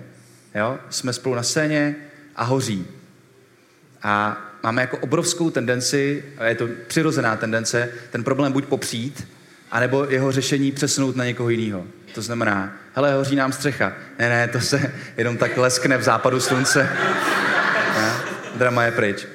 Jo? 0.56 0.80
Jsme 0.90 1.14
spolu 1.14 1.36
na 1.36 1.44
scéně 1.44 1.96
a 2.36 2.44
hoří. 2.44 2.88
A 4.04 4.38
máme 4.64 4.82
jako 4.82 4.98
obrovskou 4.98 5.50
tendenci, 5.50 6.24
a 6.38 6.46
je 6.46 6.56
to 6.56 6.68
přirozená 6.88 7.36
tendence, 7.36 7.90
ten 8.12 8.24
problém 8.24 8.52
buď 8.52 8.66
popřít, 8.66 9.28
anebo 9.72 10.06
jeho 10.10 10.32
řešení 10.32 10.72
přesunout 10.72 11.16
na 11.16 11.26
někoho 11.26 11.50
jiného. 11.50 11.86
To 12.14 12.22
znamená, 12.22 12.78
hele, 12.94 13.14
hoří 13.14 13.36
nám 13.36 13.52
střecha. 13.52 13.94
Ne, 14.20 14.30
ne, 14.30 14.48
to 14.48 14.60
se 14.60 14.94
jenom 15.18 15.38
tak 15.38 15.58
leskne 15.58 15.98
v 15.98 16.04
západu 16.04 16.40
slunce. 16.40 16.90
Ne? 17.96 18.14
Drama 18.56 18.84
je 18.84 18.92
pryč. 18.92 19.28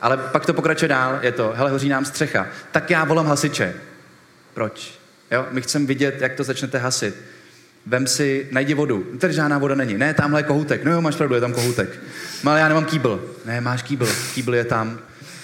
Ale 0.00 0.16
pak 0.16 0.46
to 0.46 0.54
pokračuje 0.54 0.88
dál, 0.88 1.18
je 1.22 1.32
to, 1.32 1.52
hele, 1.56 1.70
hoří 1.70 1.88
nám 1.88 2.04
střecha. 2.04 2.46
Tak 2.72 2.90
já 2.90 3.04
volám 3.04 3.26
hasiče. 3.26 3.74
Proč? 4.54 4.98
Jo, 5.30 5.46
my 5.50 5.62
chceme 5.62 5.86
vidět, 5.86 6.20
jak 6.20 6.34
to 6.34 6.44
začnete 6.44 6.78
hasit. 6.78 7.14
Vem 7.86 8.06
si, 8.06 8.48
najdi 8.50 8.74
vodu. 8.74 9.06
Tady 9.18 9.32
žádná 9.32 9.58
voda 9.58 9.74
není. 9.74 9.94
Ne, 9.94 10.14
tamhle 10.14 10.40
je 10.40 10.44
kohoutek. 10.44 10.84
No 10.84 10.92
jo, 10.92 11.00
máš 11.00 11.16
pravdu, 11.16 11.34
je 11.34 11.40
tam 11.40 11.52
kohoutek. 11.52 11.98
No, 12.44 12.50
ale 12.50 12.60
já 12.60 12.68
nemám 12.68 12.84
kýbl. 12.84 13.34
Ne, 13.44 13.60
máš 13.60 13.82
kýbl. 13.82 14.08
Kýbl 14.34 14.54
je 14.54 14.64
tam. 14.64 14.98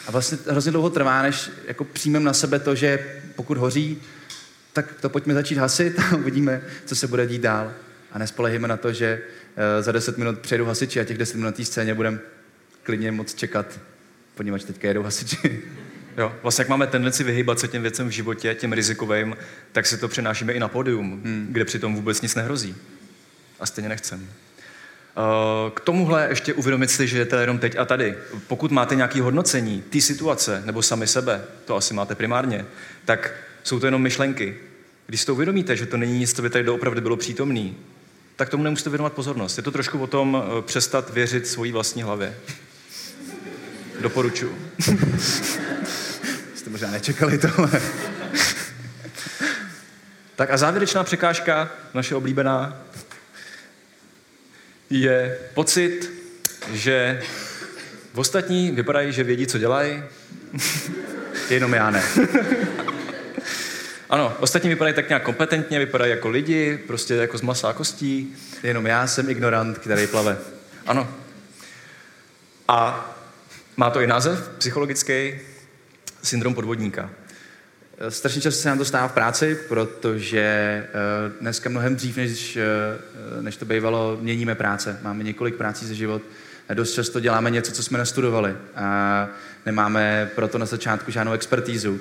A 0.06 0.10
vlastně 0.10 0.38
hrozně 0.50 0.72
dlouho 0.72 0.90
trvá, 0.90 1.22
než 1.22 1.50
jako 1.66 1.84
přijmem 1.84 2.24
na 2.24 2.32
sebe 2.32 2.58
to, 2.58 2.74
že 2.74 3.06
pokud 3.36 3.58
hoří, 3.58 4.02
tak 4.72 4.86
to 5.00 5.08
pojďme 5.08 5.34
začít 5.34 5.58
hasit 5.58 5.98
a 5.98 6.16
uvidíme, 6.16 6.62
co 6.84 6.96
se 6.96 7.06
bude 7.06 7.26
dít 7.26 7.42
dál. 7.42 7.72
A 8.12 8.18
nespolehejme 8.18 8.68
na 8.68 8.76
to, 8.76 8.92
že 8.92 9.20
uh, 9.20 9.84
za 9.84 9.92
10 9.92 10.18
minut 10.18 10.38
přejdu 10.38 10.64
hasiči 10.64 11.00
a 11.00 11.04
těch 11.04 11.18
10 11.18 11.34
minut 11.34 11.46
na 11.46 11.52
té 11.52 11.64
scéně 11.64 11.94
budeme 11.94 12.18
klidně 12.82 13.12
moc 13.12 13.34
čekat, 13.34 13.66
poněvadž 14.34 14.64
teďka 14.64 14.88
jedou 14.88 15.02
hasiči. 15.02 15.62
Jo, 16.16 16.34
vlastně 16.42 16.62
jak 16.62 16.68
máme 16.68 16.86
tendenci 16.86 17.24
vyhýbat 17.24 17.58
se 17.58 17.68
těm 17.68 17.82
věcem 17.82 18.08
v 18.08 18.10
životě, 18.10 18.54
těm 18.54 18.72
rizikovým, 18.72 19.36
tak 19.72 19.86
se 19.86 19.96
to 19.96 20.08
přenášíme 20.08 20.52
i 20.52 20.60
na 20.60 20.68
pódium, 20.68 21.20
hmm. 21.24 21.46
kde 21.50 21.64
přitom 21.64 21.94
vůbec 21.94 22.20
nic 22.20 22.34
nehrozí. 22.34 22.74
A 23.60 23.66
stejně 23.66 23.88
nechcem. 23.88 24.28
K 25.74 25.80
tomuhle 25.80 26.26
ještě 26.28 26.54
uvědomit 26.54 26.90
si, 26.90 27.06
že 27.06 27.18
je 27.18 27.24
to 27.24 27.36
jenom 27.36 27.58
teď 27.58 27.76
a 27.76 27.84
tady. 27.84 28.14
Pokud 28.46 28.70
máte 28.70 28.94
nějaké 28.94 29.22
hodnocení 29.22 29.82
té 29.90 30.00
situace 30.00 30.62
nebo 30.66 30.82
sami 30.82 31.06
sebe, 31.06 31.44
to 31.64 31.76
asi 31.76 31.94
máte 31.94 32.14
primárně, 32.14 32.66
tak 33.04 33.34
jsou 33.62 33.80
to 33.80 33.86
jenom 33.86 34.02
myšlenky. 34.02 34.56
Když 35.06 35.20
si 35.20 35.26
to 35.26 35.34
uvědomíte, 35.34 35.76
že 35.76 35.86
to 35.86 35.96
není 35.96 36.18
nic, 36.18 36.36
co 36.36 36.42
by 36.42 36.50
tady 36.50 36.64
doopravdy 36.64 37.00
bylo 37.00 37.16
přítomný, 37.16 37.76
tak 38.36 38.48
tomu 38.48 38.64
nemusíte 38.64 38.90
věnovat 38.90 39.12
pozornost. 39.12 39.56
Je 39.56 39.62
to 39.62 39.70
trošku 39.70 39.98
o 39.98 40.06
tom 40.06 40.42
eh, 40.42 40.62
přestat 40.62 41.10
věřit 41.10 41.46
svojí 41.46 41.72
vlastní 41.72 42.02
hlavě. 42.02 42.34
Doporučuji. 44.02 44.72
Jste 46.54 46.70
možná 46.70 46.90
nečekali 46.90 47.38
tohle. 47.38 47.70
tak 50.36 50.50
a 50.50 50.56
závěrečná 50.56 51.04
překážka, 51.04 51.70
naše 51.94 52.14
oblíbená, 52.14 52.82
je 54.90 55.38
pocit, 55.54 56.10
že 56.72 57.22
v 58.14 58.18
ostatní 58.18 58.70
vypadají, 58.70 59.12
že 59.12 59.24
vědí, 59.24 59.46
co 59.46 59.58
dělají. 59.58 60.02
Jenom 61.50 61.74
já 61.74 61.90
ne. 61.90 62.02
Ano, 64.10 64.36
ostatní 64.40 64.68
vypadají 64.68 64.94
tak 64.94 65.08
nějak 65.08 65.22
kompetentně, 65.22 65.78
vypadají 65.78 66.10
jako 66.10 66.28
lidi, 66.28 66.78
prostě 66.86 67.14
jako 67.14 67.38
z 67.38 67.42
masa 67.42 67.68
a 67.68 67.72
kostí. 67.72 68.36
Jenom 68.62 68.86
já 68.86 69.06
jsem 69.06 69.30
ignorant, 69.30 69.78
který 69.78 70.06
plave. 70.06 70.38
Ano. 70.86 71.14
A 72.68 73.08
má 73.76 73.90
to 73.90 74.00
i 74.00 74.06
název 74.06 74.50
psychologický, 74.58 75.34
syndrom 76.22 76.54
podvodníka. 76.54 77.10
Strašně 78.08 78.40
často 78.40 78.62
se 78.62 78.68
nám 78.68 78.78
to 78.78 78.84
stává 78.84 79.08
v 79.08 79.12
práci, 79.12 79.58
protože 79.68 80.40
eh, 80.40 80.88
dneska 81.40 81.70
mnohem 81.70 81.96
dřív, 81.96 82.16
než, 82.16 82.56
eh, 82.56 82.62
než 83.42 83.56
to 83.56 83.64
bývalo, 83.64 84.18
měníme 84.20 84.54
práce. 84.54 84.98
Máme 85.02 85.24
několik 85.24 85.54
prací 85.54 85.86
za 85.86 85.94
život. 85.94 86.22
Dost 86.74 86.92
často 86.92 87.20
děláme 87.20 87.50
něco, 87.50 87.72
co 87.72 87.82
jsme 87.82 87.98
nastudovali. 87.98 88.56
A 88.74 89.28
nemáme 89.66 90.30
proto 90.34 90.58
na 90.58 90.66
začátku 90.66 91.10
žádnou 91.10 91.32
expertízu. 91.32 92.00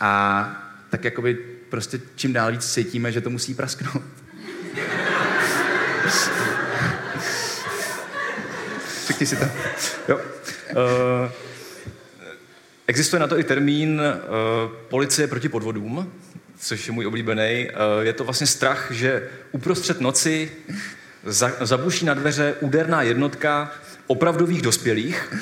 A 0.00 0.74
tak 0.90 1.04
jakoby 1.04 1.34
prostě 1.68 2.00
čím 2.16 2.32
dál 2.32 2.52
víc 2.52 2.72
cítíme, 2.72 3.12
že 3.12 3.20
to 3.20 3.30
musí 3.30 3.54
prasknout. 3.54 4.02
Řekni 9.06 9.26
si 9.26 9.36
to. 9.36 9.44
Jo. 10.08 10.20
Uh, 10.70 11.30
existuje 12.86 13.20
na 13.20 13.26
to 13.26 13.38
i 13.38 13.44
termín 13.44 14.00
uh, 14.00 14.72
policie 14.88 15.26
proti 15.26 15.48
podvodům, 15.48 16.12
což 16.58 16.86
je 16.86 16.92
můj 16.92 17.06
oblíbený. 17.06 17.68
Uh, 17.68 18.02
je 18.02 18.12
to 18.12 18.24
vlastně 18.24 18.46
strach, 18.46 18.88
že 18.90 19.28
uprostřed 19.52 20.00
noci 20.00 20.50
za, 21.24 21.52
zabuší 21.60 22.04
na 22.04 22.14
dveře 22.14 22.54
úderná 22.60 23.02
jednotka 23.02 23.72
opravdových 24.06 24.62
dospělých 24.62 25.32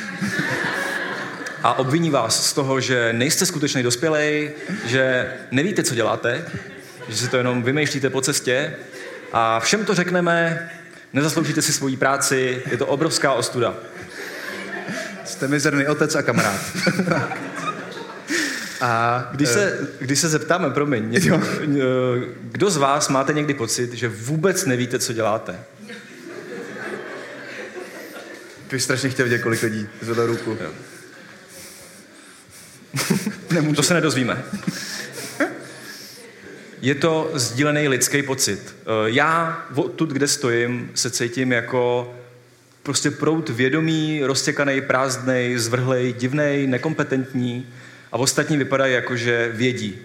a 1.63 1.79
obviní 1.79 2.11
vás 2.11 2.47
z 2.47 2.53
toho, 2.53 2.81
že 2.81 3.13
nejste 3.13 3.47
skutečný 3.47 3.83
dospělej, 3.83 4.53
že 4.87 5.33
nevíte, 5.51 5.83
co 5.83 5.95
děláte, 5.95 6.45
že 7.09 7.17
si 7.17 7.29
to 7.29 7.37
jenom 7.37 7.63
vymýšlíte 7.63 8.11
po 8.11 8.21
cestě 8.21 8.75
a 9.33 9.61
všem 9.61 9.85
to 9.85 9.95
řekneme, 9.95 10.71
nezasloužíte 11.13 11.63
si 11.63 11.73
svoji 11.73 11.97
práci, 11.97 12.63
je 12.71 12.77
to 12.77 12.87
obrovská 12.87 13.33
ostuda. 13.33 13.75
Jste 15.33 15.49
mizerný 15.49 15.87
otec 15.87 16.15
a 16.15 16.23
kamarád. 16.23 16.61
A 18.81 19.29
když 19.33 19.49
se, 19.49 19.89
když 19.99 20.19
se 20.19 20.29
zeptáme, 20.29 20.71
promiň, 20.71 21.15
jo. 21.23 21.43
kdo 22.43 22.71
z 22.71 22.77
vás 22.77 23.09
máte 23.09 23.33
někdy 23.33 23.55
pocit, 23.55 23.93
že 23.93 24.09
vůbec 24.09 24.65
nevíte, 24.65 24.99
co 24.99 25.13
děláte? 25.13 25.61
Ty 28.69 28.81
strašně 28.81 29.09
chtěl 29.09 29.25
vidět, 29.25 29.39
kolik 29.39 29.63
lidí 29.63 29.89
zvedlo 30.01 30.27
ruku. 30.27 30.59
Jo. 30.61 30.71
Nemůžu. 33.51 33.77
To 33.77 33.83
se 33.83 33.95
nedozvíme. 33.95 34.45
Je 36.83 36.95
to 36.95 37.31
sdílený 37.35 37.89
lidský 37.89 38.23
pocit. 38.23 38.75
Eh, 38.81 38.87
já 39.05 39.65
tu, 39.97 40.07
kde 40.07 40.29
stojím, 40.29 40.91
se 40.95 41.11
cítím 41.11 41.53
jako 41.53 42.15
prostě 42.83 43.11
prout 43.11 43.49
vědomí, 43.49 44.21
roztěkaný, 44.25 44.81
prázdnej, 44.81 45.59
zvrhlej, 45.59 46.13
divnej, 46.13 46.67
nekompetentní 46.67 47.69
a 48.13 48.17
ostatní 48.17 48.57
vypadají 48.57 48.95
jako, 48.95 49.17
že 49.17 49.51
vědí. 49.55 49.99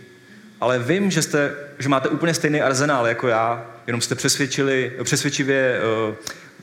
Ale 0.61 0.79
vím, 0.79 1.11
že, 1.11 1.21
jste, 1.21 1.51
že 1.79 1.89
máte 1.89 2.09
úplně 2.09 2.33
stejný 2.33 2.61
arzenál 2.61 3.07
jako 3.07 3.27
já, 3.27 3.65
jenom 3.87 4.01
jste 4.01 4.15
přesvědčili, 4.15 4.91
přesvědčivě 5.03 5.79
uh, 6.09 6.15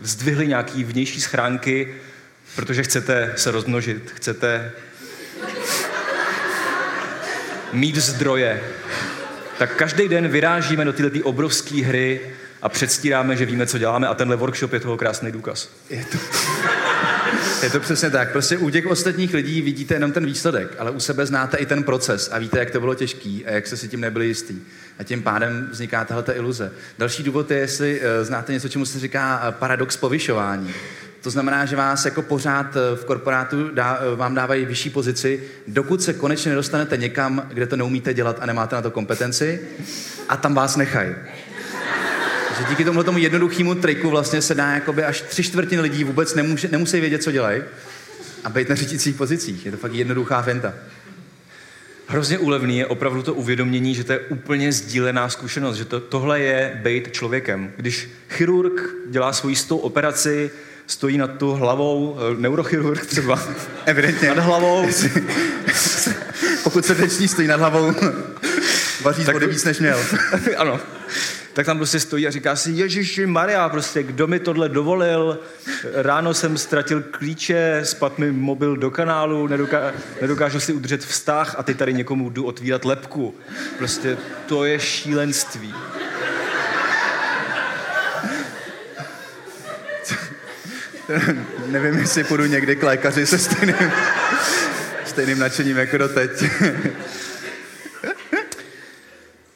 zdvihli 0.03 0.49
nějaký 0.49 0.85
vnější 0.85 1.21
schránky, 1.21 1.95
protože 2.57 2.83
chcete 2.83 3.33
se 3.37 3.51
rozmnožit, 3.51 4.11
chcete 4.15 4.73
mít 7.73 7.97
zdroje. 7.97 8.63
Tak 9.59 9.77
každý 9.77 10.09
den 10.09 10.29
vyrážíme 10.29 10.85
do 10.85 10.93
této 10.93 11.19
obrovské 11.23 11.85
hry 11.85 12.21
a 12.65 12.69
předstíráme, 12.69 13.37
že 13.37 13.47
víme, 13.47 13.67
co 13.67 13.79
děláme 13.79 14.09
a 14.09 14.15
tenhle 14.15 14.37
workshop 14.37 14.73
je 14.73 14.81
toho 14.81 14.97
krásný 14.97 15.33
důkaz. 15.33 15.69
Je 15.91 16.05
to, 16.13 16.19
je 17.63 17.71
to 17.71 17.81
přesně 17.81 18.11
tak. 18.11 18.33
Prostě 18.33 18.59
u 18.59 18.71
těch 18.71 18.87
ostatních 18.87 19.35
lidí 19.35 19.63
vidíte 19.63 19.95
jenom 19.95 20.13
ten 20.13 20.27
výsledek, 20.27 20.77
ale 20.79 20.91
u 20.91 21.01
sebe 21.01 21.27
znáte 21.27 21.57
i 21.57 21.67
ten 21.67 21.83
proces 21.83 22.31
a 22.33 22.39
víte, 22.39 22.59
jak 22.59 22.71
to 22.71 22.81
bylo 22.81 22.95
těžký 22.95 23.47
a 23.47 23.51
jak 23.51 23.67
se 23.67 23.77
si 23.77 23.89
tím 23.89 24.01
nebyli 24.01 24.27
jistý. 24.27 24.55
A 24.99 25.03
tím 25.03 25.23
pádem 25.23 25.69
vzniká 25.71 26.05
tahle 26.05 26.25
iluze. 26.35 26.73
Další 26.99 27.23
důvod 27.23 27.51
je, 27.51 27.59
jestli 27.59 28.01
uh, 28.01 28.07
znáte 28.23 28.53
něco, 28.53 28.69
čemu 28.69 28.87
se 28.87 28.99
říká 28.99 29.49
uh, 29.49 29.55
paradox 29.55 29.97
povyšování. 29.97 30.75
To 31.25 31.31
znamená, 31.31 31.65
že 31.65 31.77
vás 31.77 32.05
jako 32.05 32.23
pořád 32.23 32.77
eh, 32.77 32.97
v 32.97 33.05
korporátu 33.05 33.71
dá, 33.71 33.99
eh, 34.01 34.17
vám 34.17 34.35
dávají 34.35 34.65
vyšší 34.65 34.91
pozici, 34.91 35.43
dokud 35.69 36.03
se 36.03 36.13
konečně 36.13 36.49
nedostanete 36.49 36.97
někam, 36.97 37.47
kde 37.53 37.67
to 37.67 37.77
neumíte 37.77 38.15
dělat 38.15 38.37
a 38.41 38.47
nemáte 38.47 38.77
na 38.77 38.83
to 38.83 38.91
kompetenci 38.91 39.61
a 40.29 40.37
tam 40.37 40.55
vás 40.55 40.77
nechají. 40.77 41.15
Že 42.59 42.65
díky 42.69 42.85
tomu 42.85 43.03
tomu 43.03 43.19
jednoduchému 43.19 43.75
triku 43.75 44.11
vlastně 44.11 44.43
se 44.43 44.55
dá 44.55 44.71
jakoby 44.75 45.05
až 45.05 45.21
tři 45.21 45.43
čtvrtiny 45.43 45.83
lidí 45.83 46.05
vůbec 46.05 46.35
nemůže, 46.35 46.69
nemusí 46.73 47.01
vědět, 47.01 47.23
co 47.23 47.31
dělají 47.33 47.63
a 48.45 48.51
být 48.51 48.69
na 48.69 48.75
řídících 48.75 49.15
pozicích. 49.17 49.67
Je 49.67 49.73
to 49.73 49.79
fakt 49.79 49.95
jednoduchá 49.95 50.43
fenta. 50.43 50.75
hrozně 52.07 52.39
úlevný 52.39 52.79
je 52.79 52.87
opravdu 52.87 53.23
to 53.23 53.35
uvědomění, 53.35 53.95
že 53.95 54.05
to 54.05 54.13
je 54.13 54.19
úplně 54.19 54.73
sdílená 54.73 55.29
zkušenost, 55.29 55.77
že 55.77 55.85
to, 55.85 56.01
tohle 56.01 56.41
je 56.41 56.81
být 56.83 57.13
člověkem. 57.13 57.73
Když 57.77 58.09
chirurg 58.31 58.83
dělá 59.09 59.33
svoji 59.33 59.57
stou 59.57 59.77
operaci, 59.77 60.51
stojí 60.87 61.19
nad 61.19 61.39
tu 61.39 61.51
hlavou, 61.53 62.19
eh, 62.19 62.41
neurochirurg 62.41 63.07
třeba, 63.07 63.43
Evidentně. 63.87 64.29
nad 64.29 64.39
hlavou, 64.45 64.87
Pokud 66.65 66.85
srdeční 66.87 67.29
stojí 67.29 67.49
nad 67.49 67.61
hlavou, 67.61 67.93
vaří 69.03 69.25
Tak- 69.25 69.35
vody 69.35 69.47
víc 69.47 69.65
než 69.65 69.79
měl. 69.79 70.01
ano, 70.57 70.81
tak 71.55 71.67
tam 71.67 71.77
prostě 71.77 72.01
stojí 72.01 72.27
a 72.27 72.31
říká 72.31 72.57
si, 72.57 72.71
Ježiši 72.71 73.27
Maria, 73.27 73.69
prostě 73.69 74.03
kdo 74.03 74.27
mi 74.27 74.41
tohle 74.41 74.69
dovolil, 74.69 75.39
ráno 75.95 76.35
jsem 76.35 76.59
ztratil 76.59 77.03
klíče, 77.11 77.81
spadl 77.85 78.15
mi 78.19 78.33
mobil 78.33 78.77
do 78.77 78.91
kanálu, 78.91 79.47
nedoká, 79.47 79.93
nedokážu 80.21 80.61
si 80.61 80.73
udržet 80.73 81.05
vztah 81.05 81.55
a 81.59 81.63
ty 81.63 81.75
tady 81.75 81.93
někomu 81.93 82.31
jdu 82.31 82.45
otvírat 82.45 82.85
lepku. 82.85 83.35
Prostě 83.79 84.17
to 84.47 84.65
je 84.65 84.81
šílenství. 84.81 85.75
Nevím, 91.67 91.99
jestli 91.99 92.25
půjdu 92.25 92.45
někdy 92.45 92.77
k 92.77 92.83
lékaři 92.83 93.27
se 93.27 93.39
stejným, 93.39 93.93
stejným 95.05 95.39
nadšením 95.39 95.77
jako 95.77 95.99
doteď. 95.99 96.31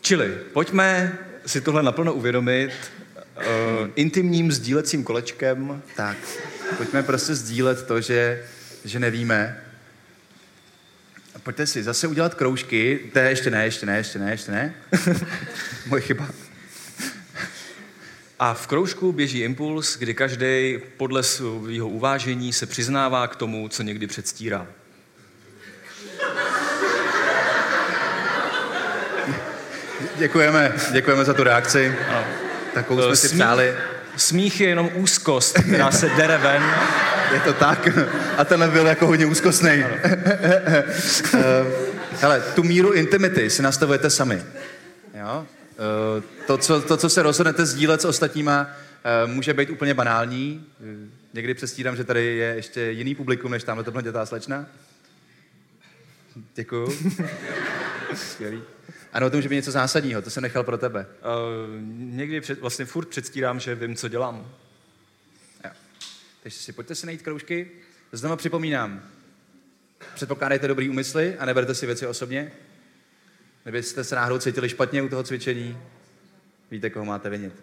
Čili 0.00 0.38
pojďme 0.52 1.18
si 1.48 1.60
tohle 1.60 1.82
naplno 1.82 2.14
uvědomit 2.14 2.70
uh, 3.36 3.42
intimním 3.94 4.52
sdílecím 4.52 5.04
kolečkem. 5.04 5.82
tak, 5.96 6.16
pojďme 6.76 7.02
prostě 7.02 7.34
sdílet 7.34 7.86
to, 7.86 8.00
že, 8.00 8.44
že 8.84 9.00
nevíme. 9.00 9.64
Pojďte 11.42 11.66
si 11.66 11.82
zase 11.82 12.06
udělat 12.06 12.34
kroužky. 12.34 13.00
To 13.12 13.18
je 13.18 13.28
ještě 13.28 13.50
ne, 13.50 13.64
ještě 13.64 13.86
ne, 13.86 13.96
ještě 13.96 14.18
ne, 14.18 14.30
ještě 14.30 14.52
ne. 14.52 14.74
Moje 15.86 16.02
chyba. 16.02 16.28
A 18.38 18.54
v 18.54 18.66
kroužku 18.66 19.12
běží 19.12 19.40
impuls, 19.40 19.96
kdy 19.98 20.14
každý 20.14 20.78
podle 20.96 21.22
svého 21.22 21.88
uvážení 21.88 22.52
se 22.52 22.66
přiznává 22.66 23.28
k 23.28 23.36
tomu, 23.36 23.68
co 23.68 23.82
někdy 23.82 24.06
předstírá. 24.06 24.66
Děkujeme, 30.18 30.72
děkujeme 30.92 31.24
za 31.24 31.34
tu 31.34 31.44
reakci. 31.44 31.94
Takovou 32.74 33.02
jsme 33.02 33.16
si 33.16 33.28
Smí- 33.28 33.38
přáli. 33.38 33.74
Smích 34.16 34.60
je 34.60 34.68
jenom 34.68 34.90
úzkost, 34.94 35.58
která 35.58 35.90
se 35.90 36.08
dere 36.08 36.38
ven. 36.38 36.62
Je 37.34 37.40
to 37.40 37.52
tak. 37.52 37.88
A 38.36 38.44
tenhle 38.44 38.68
byl 38.68 38.86
jako 38.86 39.06
hodně 39.06 39.26
úzkostný. 39.26 39.84
Hele, 42.20 42.40
tu 42.54 42.62
míru 42.62 42.92
intimity 42.92 43.50
si 43.50 43.62
nastavujete 43.62 44.10
sami. 44.10 44.42
Jo? 45.20 45.46
Eh, 46.18 46.22
To 46.46 46.58
co, 46.58 46.80
to, 46.80 46.96
co 46.96 47.08
se 47.08 47.22
rozhodnete 47.22 47.66
sdílet 47.66 48.02
s 48.02 48.04
ostatníma, 48.04 48.70
eh, 49.04 49.26
může 49.26 49.54
být 49.54 49.70
úplně 49.70 49.94
banální. 49.94 50.66
Eh, 50.80 51.18
Někdy 51.34 51.54
přestírám, 51.54 51.96
že 51.96 52.04
tady 52.04 52.24
je 52.36 52.54
ještě 52.54 52.80
jiný 52.90 53.14
publikum, 53.14 53.50
než 53.50 53.64
tamhle 53.64 53.84
tohle 53.84 54.02
dětá 54.02 54.26
slečna. 54.26 54.66
Děkuju. 56.54 56.92
Skvělý. 58.14 58.62
Ano, 59.18 59.30
to 59.30 59.36
může 59.36 59.48
být 59.48 59.54
něco 59.56 59.70
zásadního, 59.70 60.22
to 60.22 60.30
jsem 60.30 60.42
nechal 60.42 60.64
pro 60.64 60.78
tebe. 60.78 61.06
Uh, 61.06 61.82
někdy 61.98 62.40
před, 62.40 62.60
vlastně 62.60 62.84
furt 62.84 63.08
předstírám, 63.08 63.60
že 63.60 63.74
vím, 63.74 63.96
co 63.96 64.08
dělám. 64.08 64.52
Jo. 65.64 65.70
Takže 66.42 66.58
si 66.58 66.72
pojďte 66.72 66.94
si 66.94 67.06
najít 67.06 67.22
kroužky. 67.22 67.70
Znovu 68.12 68.36
připomínám, 68.36 69.02
předpokládejte 70.14 70.68
dobrý 70.68 70.88
úmysly 70.88 71.36
a 71.38 71.44
neberte 71.44 71.74
si 71.74 71.86
věci 71.86 72.06
osobně. 72.06 72.52
Kdybyste 73.62 74.04
se 74.04 74.14
náhodou 74.14 74.38
cítili 74.38 74.68
špatně 74.68 75.02
u 75.02 75.08
toho 75.08 75.22
cvičení, 75.22 75.78
víte, 76.70 76.90
koho 76.90 77.04
máte 77.04 77.30
vinit. 77.30 77.54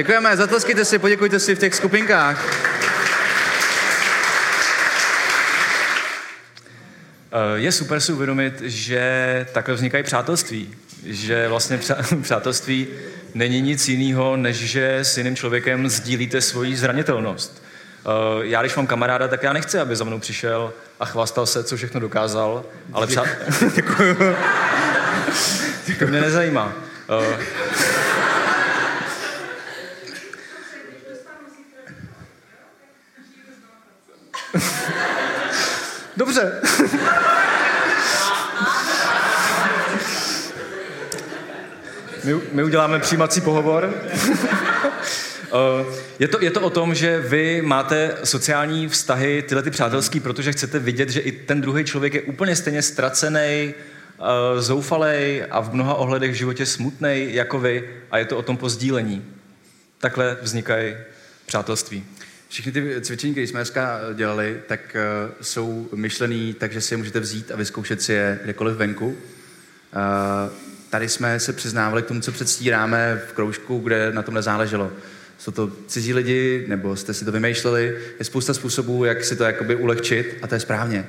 Děkujeme, 0.00 0.36
zatleskejte 0.36 0.84
si, 0.84 0.98
poděkujte 0.98 1.40
si 1.40 1.54
v 1.54 1.58
těch 1.58 1.74
skupinkách. 1.74 2.44
Eh, 7.32 7.58
Je 7.58 7.72
super 7.72 8.00
si 8.00 8.12
uvědomit, 8.12 8.60
že 8.60 9.46
takhle 9.52 9.74
vznikají 9.74 10.04
přátelství. 10.04 10.74
Že 11.06 11.48
vlastně 11.48 11.78
přá- 11.78 11.96
přátelství 12.22 12.88
není 13.34 13.60
nic 13.60 13.88
jiného, 13.88 14.36
než 14.36 14.56
že 14.56 14.98
s 14.98 15.18
jiným 15.18 15.36
člověkem 15.36 15.88
sdílíte 15.88 16.40
svoji 16.40 16.76
zranitelnost. 16.76 17.62
Eh, 17.62 18.10
Já, 18.46 18.60
když 18.60 18.76
mám 18.76 18.86
kamaráda, 18.86 19.28
tak 19.28 19.42
já 19.42 19.52
nechci, 19.52 19.78
aby 19.78 19.96
za 19.96 20.04
mnou 20.04 20.18
přišel 20.18 20.72
a 21.00 21.04
chvastal 21.04 21.46
se, 21.46 21.64
co 21.64 21.76
všechno 21.76 22.00
dokázal, 22.00 22.64
ale 22.92 23.06
přát... 23.06 23.26
to 25.98 26.06
mě 26.06 26.20
nezajímá. 26.20 26.72
Eh, 27.22 27.38
Dobře. 36.16 36.60
My, 42.24 42.40
my 42.52 42.59
uděláme 42.70 42.98
přijímací 42.98 43.40
pohovor. 43.40 43.94
Eh, 45.52 45.84
je, 46.18 46.28
to, 46.28 46.44
je 46.44 46.50
to 46.50 46.60
o 46.60 46.70
tom, 46.70 46.94
že 46.94 47.20
vy 47.20 47.62
máte 47.62 48.16
sociální 48.24 48.88
vztahy, 48.88 49.44
tyhle 49.48 49.62
ty 49.62 49.70
přátelský, 49.70 50.20
protože 50.20 50.52
chcete 50.52 50.78
vidět, 50.78 51.08
že 51.08 51.20
i 51.20 51.32
ten 51.32 51.60
druhý 51.60 51.84
člověk 51.84 52.14
je 52.14 52.22
úplně 52.22 52.56
stejně 52.56 52.82
ztracený, 52.82 53.74
uh, 54.18 54.60
zoufalej 54.60 55.44
a 55.50 55.60
v 55.60 55.74
mnoha 55.74 55.94
ohledech 55.94 56.30
v 56.30 56.34
životě 56.34 56.66
smutný 56.66 57.34
jako 57.34 57.60
vy 57.60 57.90
a 58.10 58.18
je 58.18 58.24
to 58.24 58.38
o 58.38 58.42
tom 58.42 58.56
pozdílení. 58.56 59.24
Takhle 59.98 60.36
vznikají 60.42 60.94
přátelství. 61.46 62.04
Všechny 62.48 62.72
ty 62.72 63.00
cvičení, 63.00 63.32
které 63.32 63.46
jsme 63.46 63.60
dneska 63.60 64.00
dělali, 64.14 64.60
tak 64.66 64.80
uh, 64.96 65.34
jsou 65.40 65.88
myšlený 65.94 66.54
tak, 66.54 66.72
že 66.72 66.80
si 66.80 66.94
je 66.94 66.98
můžete 66.98 67.20
vzít 67.20 67.50
a 67.50 67.56
vyzkoušet 67.56 68.02
si 68.02 68.12
je 68.12 68.38
kdekoliv 68.44 68.76
venku. 68.76 69.06
Uh, 69.08 70.69
tady 70.90 71.08
jsme 71.08 71.40
se 71.40 71.52
přiznávali 71.52 72.02
k 72.02 72.06
tomu, 72.06 72.20
co 72.20 72.32
předstíráme 72.32 73.22
v 73.28 73.32
kroužku, 73.32 73.78
kde 73.78 74.12
na 74.12 74.22
tom 74.22 74.34
nezáleželo. 74.34 74.92
Jsou 75.38 75.52
to 75.52 75.70
cizí 75.86 76.14
lidi, 76.14 76.64
nebo 76.68 76.96
jste 76.96 77.14
si 77.14 77.24
to 77.24 77.32
vymýšleli. 77.32 77.98
Je 78.18 78.24
spousta 78.24 78.54
způsobů, 78.54 79.04
jak 79.04 79.24
si 79.24 79.36
to 79.36 79.44
jakoby 79.44 79.76
ulehčit 79.76 80.38
a 80.42 80.46
to 80.46 80.54
je 80.54 80.60
správně. 80.60 81.06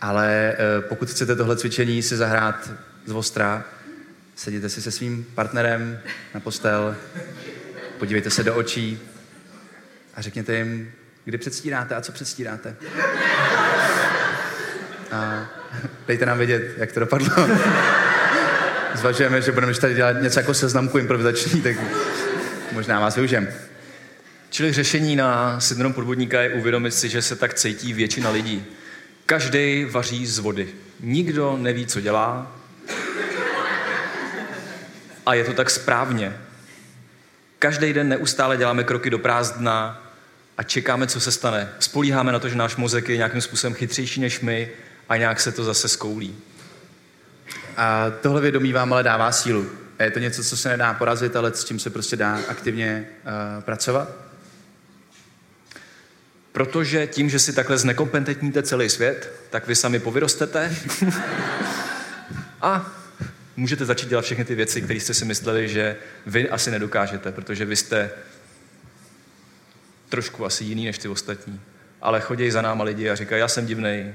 Ale 0.00 0.56
uh, 0.78 0.84
pokud 0.88 1.10
chcete 1.10 1.36
tohle 1.36 1.56
cvičení 1.56 2.02
si 2.02 2.16
zahrát 2.16 2.70
z 3.06 3.12
ostra, 3.12 3.64
sedíte 4.36 4.68
si 4.68 4.82
se 4.82 4.90
svým 4.90 5.26
partnerem 5.34 5.98
na 6.34 6.40
postel, 6.40 6.96
podívejte 7.98 8.30
se 8.30 8.44
do 8.44 8.54
očí, 8.54 9.00
a 10.14 10.22
řekněte 10.22 10.56
jim, 10.56 10.92
kdy 11.24 11.38
předstíráte 11.38 11.94
a 11.94 12.00
co 12.00 12.12
předstíráte. 12.12 12.76
A 15.12 15.50
dejte 16.06 16.26
nám 16.26 16.38
vědět, 16.38 16.74
jak 16.76 16.92
to 16.92 17.00
dopadlo. 17.00 17.48
Zvažujeme, 19.04 19.42
že 19.42 19.52
budeme 19.52 19.74
tady 19.74 19.94
dělat 19.94 20.12
něco 20.12 20.38
jako 20.38 20.54
seznamku 20.54 20.98
improvizační, 20.98 21.62
tak 21.62 21.76
možná 22.72 23.00
vás 23.00 23.16
využijem. 23.16 23.48
Čili 24.50 24.72
řešení 24.72 25.16
na 25.16 25.60
syndrom 25.60 25.92
podvodníka 25.92 26.42
je 26.42 26.50
uvědomit 26.50 26.94
si, 26.94 27.08
že 27.08 27.22
se 27.22 27.36
tak 27.36 27.54
cítí 27.54 27.92
většina 27.92 28.30
lidí. 28.30 28.64
Každý 29.26 29.86
vaří 29.90 30.26
z 30.26 30.38
vody. 30.38 30.68
Nikdo 31.00 31.56
neví, 31.56 31.86
co 31.86 32.00
dělá. 32.00 32.56
A 35.26 35.34
je 35.34 35.44
to 35.44 35.52
tak 35.52 35.70
správně. 35.70 36.36
Každý 37.58 37.92
den 37.92 38.08
neustále 38.08 38.56
děláme 38.56 38.84
kroky 38.84 39.10
do 39.10 39.18
prázdna 39.18 40.02
a 40.58 40.62
čekáme, 40.62 41.06
co 41.06 41.20
se 41.20 41.32
stane. 41.32 41.68
Spolíháme 41.78 42.32
na 42.32 42.38
to, 42.38 42.48
že 42.48 42.56
náš 42.56 42.76
mozek 42.76 43.08
je 43.08 43.16
nějakým 43.16 43.40
způsobem 43.40 43.74
chytřejší 43.74 44.20
než 44.20 44.40
my 44.40 44.70
a 45.08 45.16
nějak 45.16 45.40
se 45.40 45.52
to 45.52 45.64
zase 45.64 45.88
skoulí. 45.88 46.36
A 47.76 48.10
tohle 48.10 48.40
vědomí 48.40 48.72
vám 48.72 48.92
ale 48.92 49.02
dává 49.02 49.32
sílu. 49.32 49.70
A 49.98 50.02
je 50.02 50.10
to 50.10 50.18
něco, 50.18 50.44
co 50.44 50.56
se 50.56 50.68
nedá 50.68 50.94
porazit, 50.94 51.36
ale 51.36 51.54
s 51.54 51.64
čím 51.64 51.78
se 51.78 51.90
prostě 51.90 52.16
dá 52.16 52.38
aktivně 52.48 53.06
uh, 53.56 53.62
pracovat? 53.62 54.08
Protože 56.52 57.06
tím, 57.06 57.30
že 57.30 57.38
si 57.38 57.52
takhle 57.52 57.78
znekompetentníte 57.78 58.62
celý 58.62 58.88
svět, 58.88 59.32
tak 59.50 59.66
vy 59.66 59.74
sami 59.74 59.98
povyrostete 59.98 60.76
a 62.60 62.92
můžete 63.56 63.84
začít 63.84 64.08
dělat 64.08 64.24
všechny 64.24 64.44
ty 64.44 64.54
věci, 64.54 64.82
které 64.82 65.00
jste 65.00 65.14
si 65.14 65.24
mysleli, 65.24 65.68
že 65.68 65.96
vy 66.26 66.50
asi 66.50 66.70
nedokážete, 66.70 67.32
protože 67.32 67.64
vy 67.64 67.76
jste 67.76 68.10
trošku 70.08 70.44
asi 70.44 70.64
jiný 70.64 70.84
než 70.84 70.98
ty 70.98 71.08
ostatní. 71.08 71.60
Ale 72.02 72.20
chodí 72.20 72.50
za 72.50 72.62
náma 72.62 72.84
lidi 72.84 73.10
a 73.10 73.14
říkají, 73.14 73.40
já 73.40 73.48
jsem 73.48 73.66
divnej. 73.66 74.14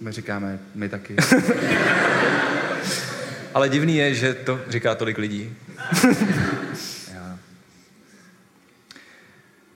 My 0.00 0.12
říkáme, 0.12 0.58
my 0.74 0.88
taky. 0.88 1.16
Ale 3.54 3.68
divný 3.68 3.96
je, 3.96 4.14
že 4.14 4.34
to 4.34 4.60
říká 4.68 4.94
tolik 4.94 5.18
lidí. 5.18 5.56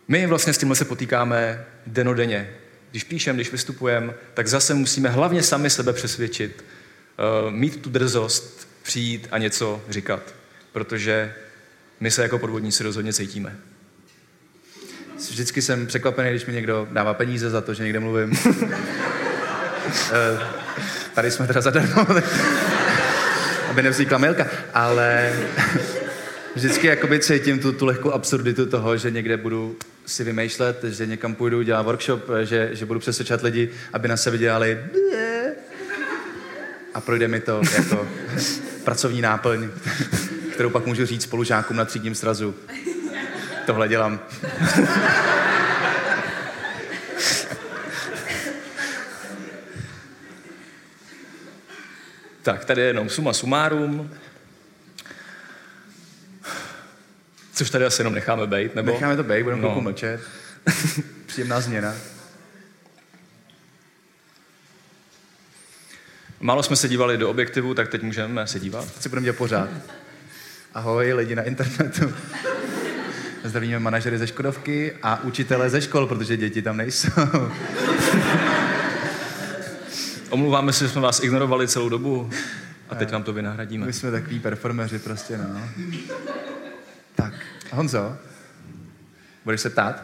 My 0.08 0.26
vlastně 0.26 0.52
s 0.52 0.58
tímhle 0.58 0.76
se 0.76 0.84
potýkáme 0.84 1.64
denodenně. 1.86 2.50
Když 2.90 3.04
píšem, 3.04 3.36
když 3.36 3.52
vystupujeme, 3.52 4.14
tak 4.34 4.46
zase 4.46 4.74
musíme 4.74 5.08
hlavně 5.08 5.42
sami 5.42 5.70
sebe 5.70 5.92
přesvědčit, 5.92 6.64
uh, 7.44 7.50
mít 7.50 7.82
tu 7.82 7.90
drzost, 7.90 8.68
přijít 8.82 9.28
a 9.30 9.38
něco 9.38 9.82
říkat. 9.88 10.34
Protože 10.72 11.34
my 12.00 12.10
se 12.10 12.22
jako 12.22 12.38
podvodníci 12.38 12.82
rozhodně 12.82 13.12
cítíme. 13.12 13.56
Vždycky 15.30 15.62
jsem 15.62 15.86
překvapený, 15.86 16.30
když 16.30 16.46
mi 16.46 16.52
někdo 16.52 16.88
dává 16.90 17.14
peníze 17.14 17.50
za 17.50 17.60
to, 17.60 17.74
že 17.74 17.82
někde 17.82 18.00
mluvím. 18.00 18.38
Eh, 20.12 20.40
tady 21.14 21.30
jsme 21.30 21.46
teda 21.46 21.60
zadarmo, 21.60 22.06
aby 23.76 23.82
nevznikla 23.82 24.18
milka, 24.18 24.46
ale 24.74 25.32
vždycky 26.54 26.86
jakoby 26.86 27.20
cítím 27.20 27.58
tu, 27.58 27.72
tu 27.72 27.86
lehkou 27.86 28.10
absurditu 28.10 28.66
toho, 28.66 28.96
že 28.96 29.10
někde 29.10 29.36
budu 29.36 29.76
si 30.06 30.24
vymýšlet, 30.24 30.84
že 30.84 31.06
někam 31.06 31.34
půjdu 31.34 31.62
dělat 31.62 31.82
workshop, 31.82 32.24
že, 32.42 32.70
že 32.72 32.86
budu 32.86 33.00
přesvědčovat 33.00 33.42
lidi, 33.42 33.70
aby 33.92 34.08
na 34.08 34.16
sebe 34.16 34.38
dělali 34.38 34.80
a 36.94 37.00
projde 37.00 37.28
mi 37.28 37.40
to 37.40 37.60
jako 37.74 38.08
pracovní 38.84 39.20
náplň, 39.20 39.68
kterou 40.52 40.70
pak 40.70 40.86
můžu 40.86 41.06
říct 41.06 41.22
spolužákům 41.22 41.76
na 41.76 41.84
třídním 41.84 42.14
srazu. 42.14 42.54
Tohle 43.66 43.88
dělám. 43.88 44.20
Tak, 52.46 52.64
tady 52.64 52.80
je 52.80 52.86
jenom 52.86 53.08
suma 53.08 53.32
sumárum. 53.32 54.10
Což 57.54 57.70
tady 57.70 57.84
asi 57.84 58.00
jenom 58.00 58.14
necháme 58.14 58.46
být, 58.46 58.74
nebo? 58.74 58.92
Necháme 58.92 59.16
to 59.16 59.22
být, 59.22 59.42
budeme 59.42 59.62
no. 59.62 59.80
mlčet. 59.80 60.20
Příjemná 61.26 61.60
změna. 61.60 61.94
Málo 66.40 66.62
jsme 66.62 66.76
se 66.76 66.88
dívali 66.88 67.18
do 67.18 67.30
objektivu, 67.30 67.74
tak 67.74 67.88
teď 67.88 68.02
můžeme 68.02 68.46
se 68.46 68.60
dívat. 68.60 68.92
Teď 68.92 69.02
si 69.02 69.08
budeme 69.08 69.24
dělat 69.24 69.36
pořád. 69.36 69.68
Ahoj 70.74 71.12
lidi 71.12 71.34
na 71.34 71.42
internetu. 71.42 72.14
Zdravíme 73.44 73.78
manažery 73.78 74.18
ze 74.18 74.26
Škodovky 74.26 74.92
a 75.02 75.22
učitele 75.22 75.70
ze 75.70 75.82
škol, 75.82 76.06
protože 76.06 76.36
děti 76.36 76.62
tam 76.62 76.76
nejsou. 76.76 77.10
Omluváme 80.36 80.72
se, 80.72 80.84
že 80.84 80.90
jsme 80.90 81.00
vás 81.00 81.22
ignorovali 81.22 81.68
celou 81.68 81.88
dobu 81.88 82.30
a 82.88 82.94
teď 82.94 83.12
vám 83.12 83.22
to 83.22 83.32
vynahradíme. 83.32 83.86
My 83.86 83.92
jsme 83.92 84.10
takový 84.10 84.40
performeři 84.40 84.98
prostě, 84.98 85.38
no. 85.38 85.68
Tak, 87.14 87.32
Honzo, 87.72 88.16
budeš 89.44 89.60
se 89.60 89.70
ptát? 89.70 90.02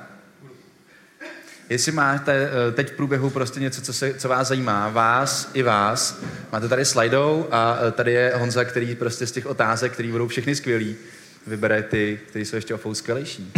Jestli 1.69 1.93
máte 1.93 2.33
eh, 2.33 2.73
teď 2.73 2.93
v 2.93 2.97
průběhu 2.97 3.31
prostě 3.31 3.61
něco, 3.61 3.83
co, 3.83 3.93
se, 3.93 4.15
co 4.15 4.29
vás 4.29 4.49
zajímá, 4.49 4.89
vás 4.89 5.51
i 5.55 5.63
vás, 5.63 6.23
máte 6.53 6.69
tady 6.69 6.85
slajdou 6.85 7.49
a 7.51 7.79
eh, 7.89 7.93
tady 7.93 8.13
je 8.13 8.33
Honza, 8.37 8.65
který 8.65 8.95
prostě 8.95 9.27
z 9.27 9.33
těch 9.33 9.47
otázek, 9.47 9.93
které 9.93 10.09
budou 10.09 10.29
všechny 10.29 10.55
skvělý, 10.55 10.97
vybere 11.47 11.83
ty, 11.83 12.21
které 12.29 12.45
jsou 12.45 12.57
ještě 12.57 12.75
o 12.75 12.95
skvělejší. 12.95 13.53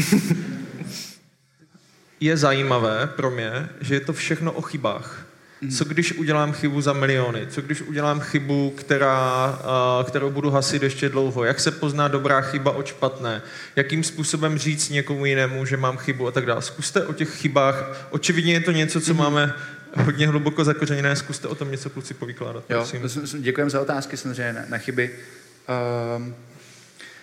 Je 2.21 2.37
zajímavé 2.37 3.07
pro 3.07 3.31
mě, 3.31 3.69
že 3.81 3.95
je 3.95 4.01
to 4.01 4.13
všechno 4.13 4.53
o 4.53 4.63
chybách. 4.63 5.27
Co 5.77 5.85
když 5.85 6.13
udělám 6.13 6.53
chybu 6.53 6.81
za 6.81 6.93
miliony? 6.93 7.47
Co 7.51 7.63
když 7.63 7.83
udělám 7.83 8.21
chybu, 8.21 8.71
která, 8.71 9.59
kterou 10.07 10.31
budu 10.31 10.51
hasit 10.51 10.83
ještě 10.83 11.09
dlouho? 11.09 11.45
Jak 11.45 11.61
se 11.61 11.71
pozná 11.71 12.09
dobrá 12.09 12.41
chyba 12.41 12.71
od 12.71 12.87
špatné? 12.87 13.43
Jakým 13.77 14.05
způsobem 14.05 14.59
říct 14.59 14.89
někomu 14.89 15.27
jinému, 15.27 15.67
že 15.67 15.77
mám 15.77 15.97
chybu 15.97 16.27
a 16.27 16.31
tak 16.31 16.47
dále? 16.47 16.63
Zkuste 16.63 17.07
o 17.07 17.13
těch 17.13 17.37
chybách. 17.37 18.09
Očividně 18.11 18.53
je 18.53 18.61
to 18.61 18.71
něco, 18.71 19.01
co 19.01 19.15
máme 19.15 19.55
hodně 19.97 20.29
hluboko 20.29 20.65
zakořeněné. 20.65 21.17
Zkuste 21.17 21.49
o 21.49 21.55
tom 21.55 21.71
něco 21.71 21.91
kluci 21.91 22.15
povykládat. 22.15 22.65
Jo, 22.71 22.87
děkujeme 23.39 23.71
za 23.71 23.81
otázky 23.81 24.17
samozřejmě 24.17 24.53
na, 24.53 24.63
na 24.69 24.79
chyby. 24.79 25.11
Um... 26.17 26.35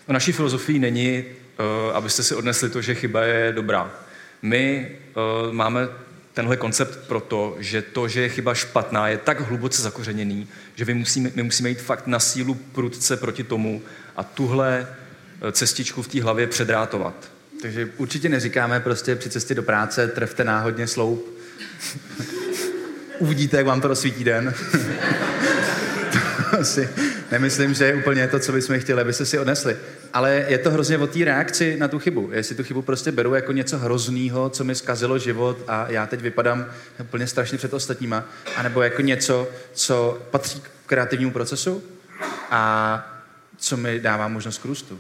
No, 0.08 0.14
naší 0.14 0.32
filozofii 0.32 0.80
není, 0.80 1.24
uh, 1.60 1.96
abyste 1.96 2.24
si 2.24 2.36
odnesli 2.36 2.70
to, 2.70 2.82
že 2.82 2.96
chyba 2.96 3.24
je 3.24 3.54
dobrá. 3.54 3.92
My 4.42 4.92
uh, 5.48 5.54
máme 5.54 5.88
tenhle 6.34 6.58
koncept 6.58 7.00
proto, 7.08 7.56
že 7.60 7.82
to, 7.82 8.08
že 8.08 8.22
je 8.22 8.30
chyba 8.30 8.54
špatná, 8.54 9.08
je 9.08 9.18
tak 9.18 9.40
hluboce 9.40 9.82
zakořeněný, 9.82 10.48
že 10.76 10.86
my 10.86 10.94
musíme, 10.94 11.32
my 11.36 11.44
musíme 11.44 11.70
jít 11.70 11.82
fakt 11.82 12.08
na 12.08 12.20
sílu 12.20 12.54
prudce 12.54 13.18
proti 13.18 13.44
tomu 13.44 13.82
a 14.16 14.24
tuhle 14.24 14.88
eh, 15.42 15.52
cestičku 15.52 16.02
v 16.02 16.08
té 16.08 16.22
hlavě 16.22 16.48
předrátovat. 16.48 17.32
Takže 17.62 17.90
určitě 17.98 18.30
neříkáme 18.30 18.80
prostě 18.80 19.16
při 19.16 19.30
cestě 19.30 19.56
do 19.56 19.64
práce 19.64 20.08
trefte 20.08 20.44
náhodně 20.44 20.88
sloup. 20.88 21.40
Uvidíte, 23.20 23.58
jak 23.58 23.66
vám 23.66 23.82
to 23.82 23.88
rozsvítí 23.88 24.24
den. 24.24 24.54
to 26.58 26.66
si 26.66 26.90
nemyslím, 27.32 27.74
že 27.74 27.86
je 27.86 27.96
úplně 27.96 28.28
to, 28.28 28.40
co 28.40 28.52
bychom 28.52 28.80
chtěli, 28.80 29.02
aby 29.02 29.14
se 29.14 29.26
si 29.26 29.40
odnesli. 29.40 29.78
Ale 30.14 30.46
je 30.48 30.58
to 30.58 30.72
hrozně 30.72 30.98
o 30.98 31.08
té 31.08 31.26
reakci 31.26 31.78
na 31.78 31.88
tu 31.88 32.00
chybu. 32.00 32.30
Jestli 32.34 32.56
tu 32.56 32.64
chybu 32.64 32.82
prostě 32.82 33.12
beru 33.12 33.36
jako 33.36 33.52
něco 33.52 33.78
hroznýho, 33.78 34.50
co 34.50 34.64
mi 34.64 34.76
zkazilo 34.76 35.20
život 35.20 35.58
a 35.68 35.86
já 35.90 36.06
teď 36.06 36.22
vypadám 36.22 36.66
úplně 37.02 37.28
strašně 37.28 37.58
před 37.58 37.74
ostatníma, 37.74 38.24
anebo 38.56 38.82
jako 38.82 39.02
něco, 39.02 39.48
co 39.74 40.22
patří 40.32 40.62
k 40.62 40.70
kreativnímu 40.86 41.32
procesu 41.32 41.84
a 42.50 43.24
co 43.58 43.78
mi 43.78 44.00
dává 44.00 44.28
možnost 44.28 44.58
k 44.58 44.66
růstu. 44.66 45.00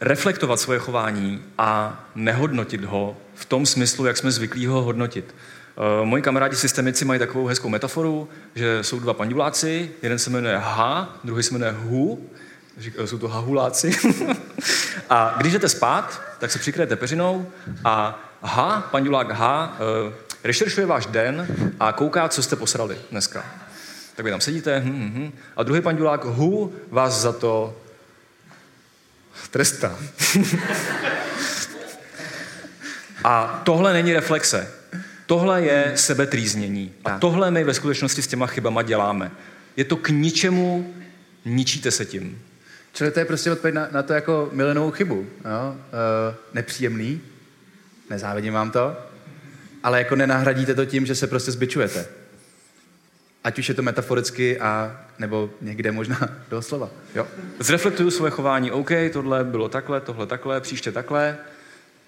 Reflektovat 0.00 0.60
svoje 0.60 0.78
chování 0.78 1.44
a 1.58 2.04
nehodnotit 2.14 2.84
ho 2.84 3.16
v 3.34 3.44
tom 3.44 3.66
smyslu, 3.66 4.06
jak 4.06 4.16
jsme 4.16 4.30
zvyklí 4.30 4.66
ho 4.66 4.82
hodnotit. 4.82 5.34
Uh, 5.76 6.06
moji 6.06 6.22
kamarádi 6.22 6.56
systemici 6.56 7.04
mají 7.04 7.18
takovou 7.18 7.46
hezkou 7.46 7.68
metaforu, 7.68 8.28
že 8.54 8.84
jsou 8.84 9.00
dva 9.00 9.14
panduláci, 9.14 9.90
jeden 10.02 10.18
se 10.18 10.30
jmenuje 10.30 10.58
H, 10.58 11.08
druhý 11.24 11.42
se 11.42 11.52
jmenuje 11.52 11.72
Hu, 11.72 12.30
jsou 13.04 13.18
to 13.18 13.28
hahuláci. 13.28 13.92
a 15.10 15.34
když 15.36 15.52
jdete 15.52 15.68
spát, 15.68 16.22
tak 16.38 16.50
se 16.50 16.58
přikryjete 16.58 16.96
peřinou 16.96 17.46
a 17.84 18.20
H, 18.42 18.88
pandulák 18.90 19.30
H, 19.30 19.76
uh, 20.06 20.12
rešeršuje 20.44 20.86
váš 20.86 21.06
den 21.06 21.46
a 21.80 21.92
kouká, 21.92 22.28
co 22.28 22.42
jste 22.42 22.56
posrali 22.56 22.98
dneska. 23.10 23.44
Tak 24.16 24.24
vy 24.24 24.30
tam 24.30 24.40
sedíte, 24.40 24.80
hm, 24.80 24.90
hm, 24.90 25.12
hm. 25.14 25.32
a 25.56 25.62
druhý 25.62 25.80
pandulák 25.80 26.24
Hu 26.24 26.72
vás 26.90 27.20
za 27.20 27.32
to 27.32 27.76
trestá. 29.50 29.94
a 33.24 33.60
tohle 33.64 33.92
není 33.92 34.12
reflexe. 34.12 34.81
Tohle 35.32 35.62
je 35.62 35.92
sebetrýznění. 35.94 36.92
A 37.04 37.18
tohle 37.18 37.50
my 37.50 37.64
ve 37.64 37.74
skutečnosti 37.74 38.22
s 38.22 38.26
těma 38.26 38.46
chybama 38.46 38.82
děláme. 38.82 39.30
Je 39.76 39.84
to 39.84 39.96
k 39.96 40.08
ničemu, 40.08 40.94
ničíte 41.44 41.90
se 41.90 42.04
tím. 42.04 42.42
Čili 42.92 43.10
to 43.10 43.18
je 43.18 43.24
prostě 43.24 43.52
odpověď 43.52 43.74
na, 43.74 43.88
na 43.92 44.02
to 44.02 44.12
jako 44.12 44.48
milenou 44.52 44.90
chybu. 44.90 45.26
Jo? 45.44 45.76
E, 45.76 46.34
nepříjemný, 46.54 47.20
nezávidím 48.10 48.52
vám 48.52 48.70
to, 48.70 48.96
ale 49.82 49.98
jako 49.98 50.16
nenahradíte 50.16 50.74
to 50.74 50.84
tím, 50.84 51.06
že 51.06 51.14
se 51.14 51.26
prostě 51.26 51.52
zbičujete. 51.52 52.06
Ať 53.44 53.58
už 53.58 53.68
je 53.68 53.74
to 53.74 53.82
metaforicky 53.82 54.60
a 54.60 55.00
nebo 55.18 55.50
někde 55.60 55.92
možná 55.92 56.18
doslova. 56.50 56.90
Jo. 57.14 57.26
Zreflektuju 57.58 58.10
svoje 58.10 58.30
chování, 58.30 58.70
OK, 58.70 58.90
tohle 59.12 59.44
bylo 59.44 59.68
takhle, 59.68 60.00
tohle 60.00 60.26
takhle, 60.26 60.60
příště 60.60 60.92
takhle. 60.92 61.38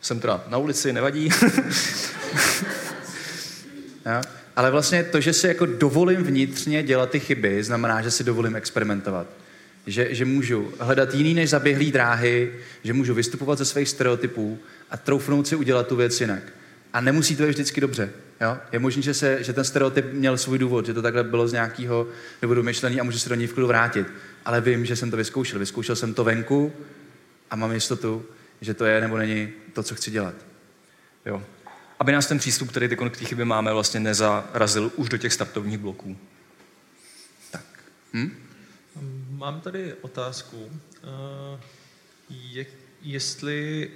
Jsem 0.01 0.21
teda 0.21 0.45
na 0.49 0.59
ulici, 0.59 0.93
nevadí. 0.93 1.29
Ale 4.57 4.71
vlastně 4.71 5.05
to, 5.05 5.21
že 5.21 5.33
si 5.33 5.47
jako 5.47 5.67
dovolím 5.67 6.25
vnitřně 6.25 6.83
dělat 6.83 7.11
ty 7.11 7.21
chyby, 7.21 7.65
znamená, 7.65 8.03
že 8.03 8.11
si 8.11 8.25
dovolím 8.25 8.57
experimentovat. 8.57 9.27
Že, 9.87 10.15
že 10.15 10.25
můžu 10.25 10.73
hledat 10.81 11.15
jiný 11.15 11.35
než 11.35 11.51
zaběhlý 11.51 11.93
dráhy, 11.93 12.53
že 12.85 12.93
můžu 12.93 13.15
vystupovat 13.15 13.59
ze 13.59 13.65
svých 13.65 13.89
stereotypů 13.89 14.59
a 14.91 14.97
troufnout 14.97 15.49
si 15.49 15.57
udělat 15.57 15.87
tu 15.87 15.97
věc 15.97 16.21
jinak. 16.21 16.43
A 16.93 17.01
nemusí 17.01 17.37
to 17.37 17.43
být 17.43 17.49
vždycky 17.49 17.81
dobře. 17.81 18.11
Jo? 18.41 18.59
Je 18.73 18.79
možné, 18.79 19.03
že, 19.03 19.15
se, 19.15 19.45
že 19.45 19.53
ten 19.53 19.65
stereotyp 19.65 20.13
měl 20.13 20.39
svůj 20.39 20.59
důvod, 20.59 20.87
že 20.87 20.95
to 20.95 21.03
takhle 21.03 21.25
bylo 21.25 21.49
z 21.49 21.53
nějakého 21.53 22.09
důvodu 22.43 22.63
myšlení 22.63 23.01
a 23.01 23.05
můžu 23.05 23.19
se 23.19 23.29
do 23.29 23.35
něj 23.35 23.47
v 23.47 23.53
klidu 23.53 23.67
vrátit. 23.67 24.07
Ale 24.45 24.61
vím, 24.61 24.87
že 24.87 24.97
jsem 24.97 25.11
to 25.11 25.17
vyzkoušel. 25.17 25.59
Vyzkoušel 25.59 25.97
jsem 25.97 26.15
to 26.15 26.25
venku 26.25 26.73
a 27.51 27.57
mám 27.57 27.73
jistotu, 27.73 28.25
že 28.61 28.75
to 28.75 28.85
je 28.85 29.01
nebo 29.01 29.19
není 29.19 29.49
to, 29.73 29.83
co 29.83 29.95
chci 29.95 30.11
dělat. 30.11 30.35
Jo. 31.27 31.43
Aby 32.01 32.13
nás 32.13 32.27
ten 32.27 32.39
přístup, 32.39 32.71
který 32.71 32.89
ty 32.89 32.97
k 32.97 33.17
té 33.17 33.25
chybě 33.25 33.45
máme, 33.45 33.73
vlastně 33.73 34.01
nezarazil 34.01 34.93
už 34.97 35.09
do 35.09 35.19
těch 35.19 35.33
startovních 35.33 35.79
bloků. 35.79 36.17
Tak. 37.51 37.65
Hm? 38.13 38.37
Mám 39.31 39.61
tady 39.61 39.95
otázku. 39.95 40.57
Uh, 40.67 41.61
je, 42.31 42.67
jestli 43.03 43.91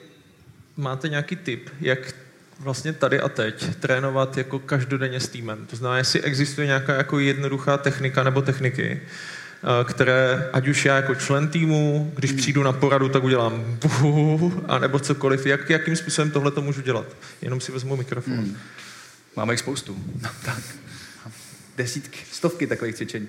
máte 0.77 1.09
nějaký 1.09 1.37
tip, 1.37 1.71
jak 1.81 2.15
vlastně 2.61 2.93
tady 2.93 3.21
a 3.21 3.29
teď 3.29 3.77
trénovat 3.77 4.37
jako 4.37 4.59
každodenně 4.59 5.21
s 5.21 5.29
týmem. 5.29 5.67
To 5.67 5.77
znamená, 5.77 5.99
jestli 5.99 6.23
existuje 6.23 6.67
nějaká 6.67 6.95
jako 6.95 7.19
jednoduchá 7.19 7.77
technika 7.77 8.23
nebo 8.23 8.43
techniky, 8.43 9.01
eh, 9.03 9.09
které, 9.85 10.49
ať 10.53 10.69
už 10.69 10.85
já 10.85 10.97
jako 10.97 11.15
člen 11.15 11.49
týmu, 11.49 12.13
když 12.17 12.33
přijdu 12.33 12.63
na 12.63 12.73
poradu, 12.73 13.09
tak 13.09 13.25
udělám 13.25 13.79
buhu, 13.81 14.65
anebo 14.69 14.99
cokoliv. 14.99 15.47
Jak, 15.47 15.71
jakým 15.71 15.97
způsobem 15.97 16.31
tohle 16.31 16.51
to 16.51 16.63
můžu 16.63 16.81
dělat? 16.81 17.07
Jenom 17.43 17.61
si 17.61 17.73
vezmu 17.73 17.97
mikrofon. 17.97 18.35
Hmm. 18.35 18.57
Máme 19.37 19.53
jich 19.53 19.61
spoustu. 19.61 19.97
No, 20.23 20.31
tak. 20.45 20.63
Desítky, 21.77 22.19
stovky 22.33 22.67
takových 22.67 22.95
cvičení. 22.95 23.29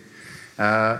Uh, 0.59 0.99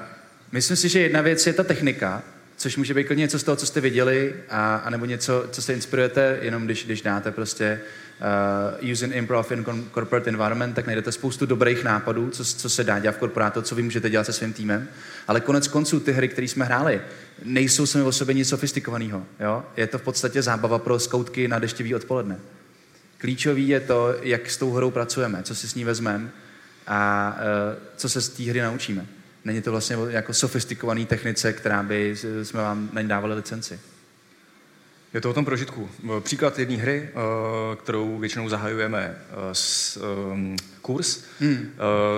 myslím 0.51 0.77
si, 0.77 0.89
že 0.89 0.99
jedna 0.99 1.21
věc 1.21 1.47
je 1.47 1.53
ta 1.53 1.63
technika, 1.63 2.23
což 2.59 2.77
může 2.77 2.93
být 2.93 3.03
klidně 3.03 3.21
něco 3.21 3.39
z 3.39 3.43
toho, 3.43 3.55
co 3.55 3.65
jste 3.65 3.81
viděli, 3.81 4.35
a, 4.49 4.75
a 4.75 4.89
nebo 4.89 5.05
něco, 5.05 5.45
co 5.51 5.61
se 5.61 5.73
inspirujete, 5.73 6.37
jenom 6.41 6.65
když, 6.65 6.85
když 6.85 7.01
dáte 7.01 7.31
prostě 7.31 7.81
uh, 8.81 8.91
using 8.91 9.15
improv 9.15 9.51
in 9.51 9.65
corporate 9.93 10.29
environment, 10.29 10.75
tak 10.75 10.85
najdete 10.85 11.11
spoustu 11.11 11.45
dobrých 11.45 11.83
nápadů, 11.83 12.29
co, 12.29 12.45
co 12.45 12.69
se 12.69 12.83
dá 12.83 12.99
dělat 12.99 13.15
v 13.15 13.19
korporátu, 13.19 13.61
co 13.61 13.75
vy 13.75 13.81
můžete 13.81 14.09
dělat 14.09 14.23
se 14.23 14.33
svým 14.33 14.53
týmem. 14.53 14.87
Ale 15.27 15.41
konec 15.41 15.67
konců 15.67 15.99
ty 15.99 16.11
hry, 16.11 16.27
které 16.27 16.47
jsme 16.47 16.65
hráli, 16.65 17.01
nejsou 17.43 17.85
sami 17.85 18.03
o 18.03 18.11
sobě 18.11 18.33
nic 18.33 18.49
sofistikovaného. 18.49 19.25
Je 19.77 19.87
to 19.87 19.97
v 19.97 20.01
podstatě 20.01 20.41
zábava 20.41 20.79
pro 20.79 20.99
skoutky 20.99 21.47
na 21.47 21.59
deštivý 21.59 21.95
odpoledne. 21.95 22.39
Klíčový 23.17 23.67
je 23.67 23.79
to, 23.79 24.15
jak 24.21 24.49
s 24.49 24.57
tou 24.57 24.71
hrou 24.71 24.91
pracujeme, 24.91 25.43
co 25.43 25.55
si 25.55 25.67
s 25.67 25.75
ní 25.75 25.83
vezmeme 25.83 26.29
a 26.87 27.35
uh, 27.37 27.79
co 27.95 28.09
se 28.09 28.21
z 28.21 28.29
té 28.29 28.43
hry 28.43 28.61
naučíme. 28.61 29.05
Není 29.45 29.61
to 29.61 29.71
vlastně 29.71 29.97
jako 30.09 30.33
sofistikovaný 30.33 31.05
technice, 31.05 31.53
která 31.53 31.83
by 31.83 32.15
jsme 32.43 32.61
vám 32.61 32.89
na 32.93 33.01
ní 33.01 33.07
dávali 33.07 33.35
licenci. 33.35 33.79
Je 35.13 35.21
to 35.21 35.29
o 35.29 35.33
tom 35.33 35.45
prožitku. 35.45 35.89
Příklad 36.19 36.59
jedné 36.59 36.77
hry, 36.77 37.09
eh, 37.09 37.75
kterou 37.75 38.17
většinou 38.17 38.49
zahajujeme 38.49 39.15
eh, 39.15 39.35
s 39.53 39.97
ehm, 40.31 40.55
kurz, 40.81 41.23
hmm. 41.39 41.71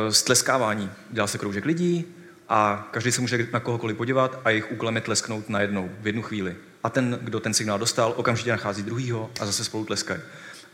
stleskávání. 0.09 0.89
Eh, 0.91 1.13
Dělá 1.13 1.27
se 1.27 1.37
kroužek 1.37 1.65
lidí 1.65 2.05
a 2.49 2.89
každý 2.91 3.11
se 3.11 3.21
může 3.21 3.47
na 3.53 3.59
kohokoliv 3.59 3.97
podívat 3.97 4.41
a 4.45 4.49
jejich 4.49 4.71
úkolem 4.71 4.95
je 4.95 5.01
tlesknout 5.01 5.49
najednou, 5.49 5.89
v 6.01 6.07
jednu 6.07 6.21
chvíli. 6.21 6.55
A 6.83 6.89
ten, 6.89 7.19
kdo 7.21 7.39
ten 7.39 7.53
signál 7.53 7.79
dostal, 7.79 8.13
okamžitě 8.17 8.51
nachází 8.51 8.83
druhýho 8.83 9.31
a 9.39 9.45
zase 9.45 9.63
spolu 9.63 9.85
tleskají. 9.85 10.19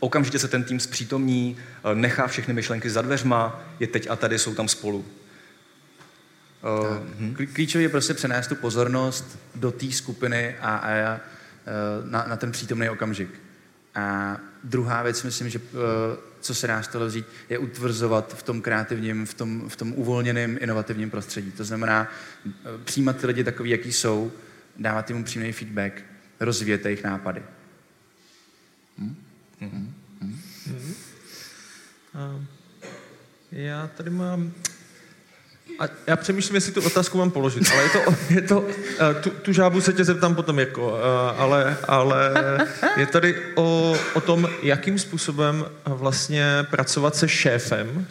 Okamžitě 0.00 0.38
se 0.38 0.48
ten 0.48 0.64
tým 0.64 0.80
zpřítomní, 0.80 1.56
nechá 1.94 2.26
všechny 2.26 2.54
myšlenky 2.54 2.90
za 2.90 3.02
dveřma, 3.02 3.62
je 3.80 3.86
teď 3.86 4.10
a 4.10 4.16
tady, 4.16 4.38
jsou 4.38 4.54
tam 4.54 4.68
spolu. 4.68 5.04
Uh, 6.62 7.46
Klíčové 7.52 7.82
je 7.82 7.88
prostě 7.88 8.14
přenést 8.14 8.48
tu 8.48 8.56
pozornost 8.56 9.38
do 9.54 9.70
té 9.70 9.92
skupiny 9.92 10.56
a, 10.60 10.76
a 10.76 11.14
uh, 11.14 12.10
na, 12.10 12.26
na 12.28 12.36
ten 12.36 12.52
přítomný 12.52 12.88
okamžik. 12.88 13.28
A 13.94 14.36
druhá 14.64 15.02
věc, 15.02 15.22
myslím, 15.22 15.48
že 15.50 15.58
uh, 15.58 15.64
co 16.40 16.54
se 16.54 16.66
dá 16.66 16.82
z 16.82 16.88
toho 16.88 17.06
vzít, 17.06 17.26
je 17.48 17.58
utvrzovat 17.58 18.34
v 18.38 18.42
tom 18.42 18.62
kreativním, 18.62 19.26
v 19.26 19.34
tom, 19.34 19.68
v 19.68 19.76
tom 19.76 19.92
uvolněném, 19.92 20.58
inovativním 20.60 21.10
prostředí. 21.10 21.52
To 21.52 21.64
znamená 21.64 22.08
uh, 22.46 22.52
přijímat 22.84 23.16
ty 23.16 23.26
lidi 23.26 23.44
takový, 23.44 23.70
jaký 23.70 23.92
jsou, 23.92 24.32
dávat 24.76 25.10
jim 25.10 25.24
přímý 25.24 25.52
feedback, 25.52 26.02
rozvíjet 26.40 26.84
jejich 26.84 27.04
nápady. 27.04 27.42
Hmm? 28.98 29.16
Hmm. 29.60 29.94
Hmm. 30.20 30.40
Hmm. 30.66 30.94
Uh, 32.14 32.44
já 33.52 33.90
tady 33.96 34.10
mám 34.10 34.52
a 35.78 35.84
já 36.06 36.16
přemýšlím, 36.16 36.54
jestli 36.54 36.72
tu 36.72 36.82
otázku 36.82 37.18
mám 37.18 37.30
položit, 37.30 37.62
ale 37.72 37.82
je 37.82 37.88
to, 37.90 38.14
je 38.30 38.42
to 38.42 38.64
eh, 39.00 39.14
tu, 39.14 39.30
tu 39.30 39.52
žábu 39.52 39.80
se 39.80 39.92
tě 39.92 40.04
zeptám 40.04 40.34
potom, 40.34 40.58
jako, 40.58 40.98
ale, 41.36 41.76
ale 41.88 42.32
je 42.96 43.06
tady 43.06 43.42
o, 43.54 43.96
o 44.14 44.20
tom, 44.20 44.48
jakým 44.62 44.98
způsobem 44.98 45.64
vlastně 45.84 46.66
pracovat 46.70 47.16
se 47.16 47.28
šéfem, 47.28 48.06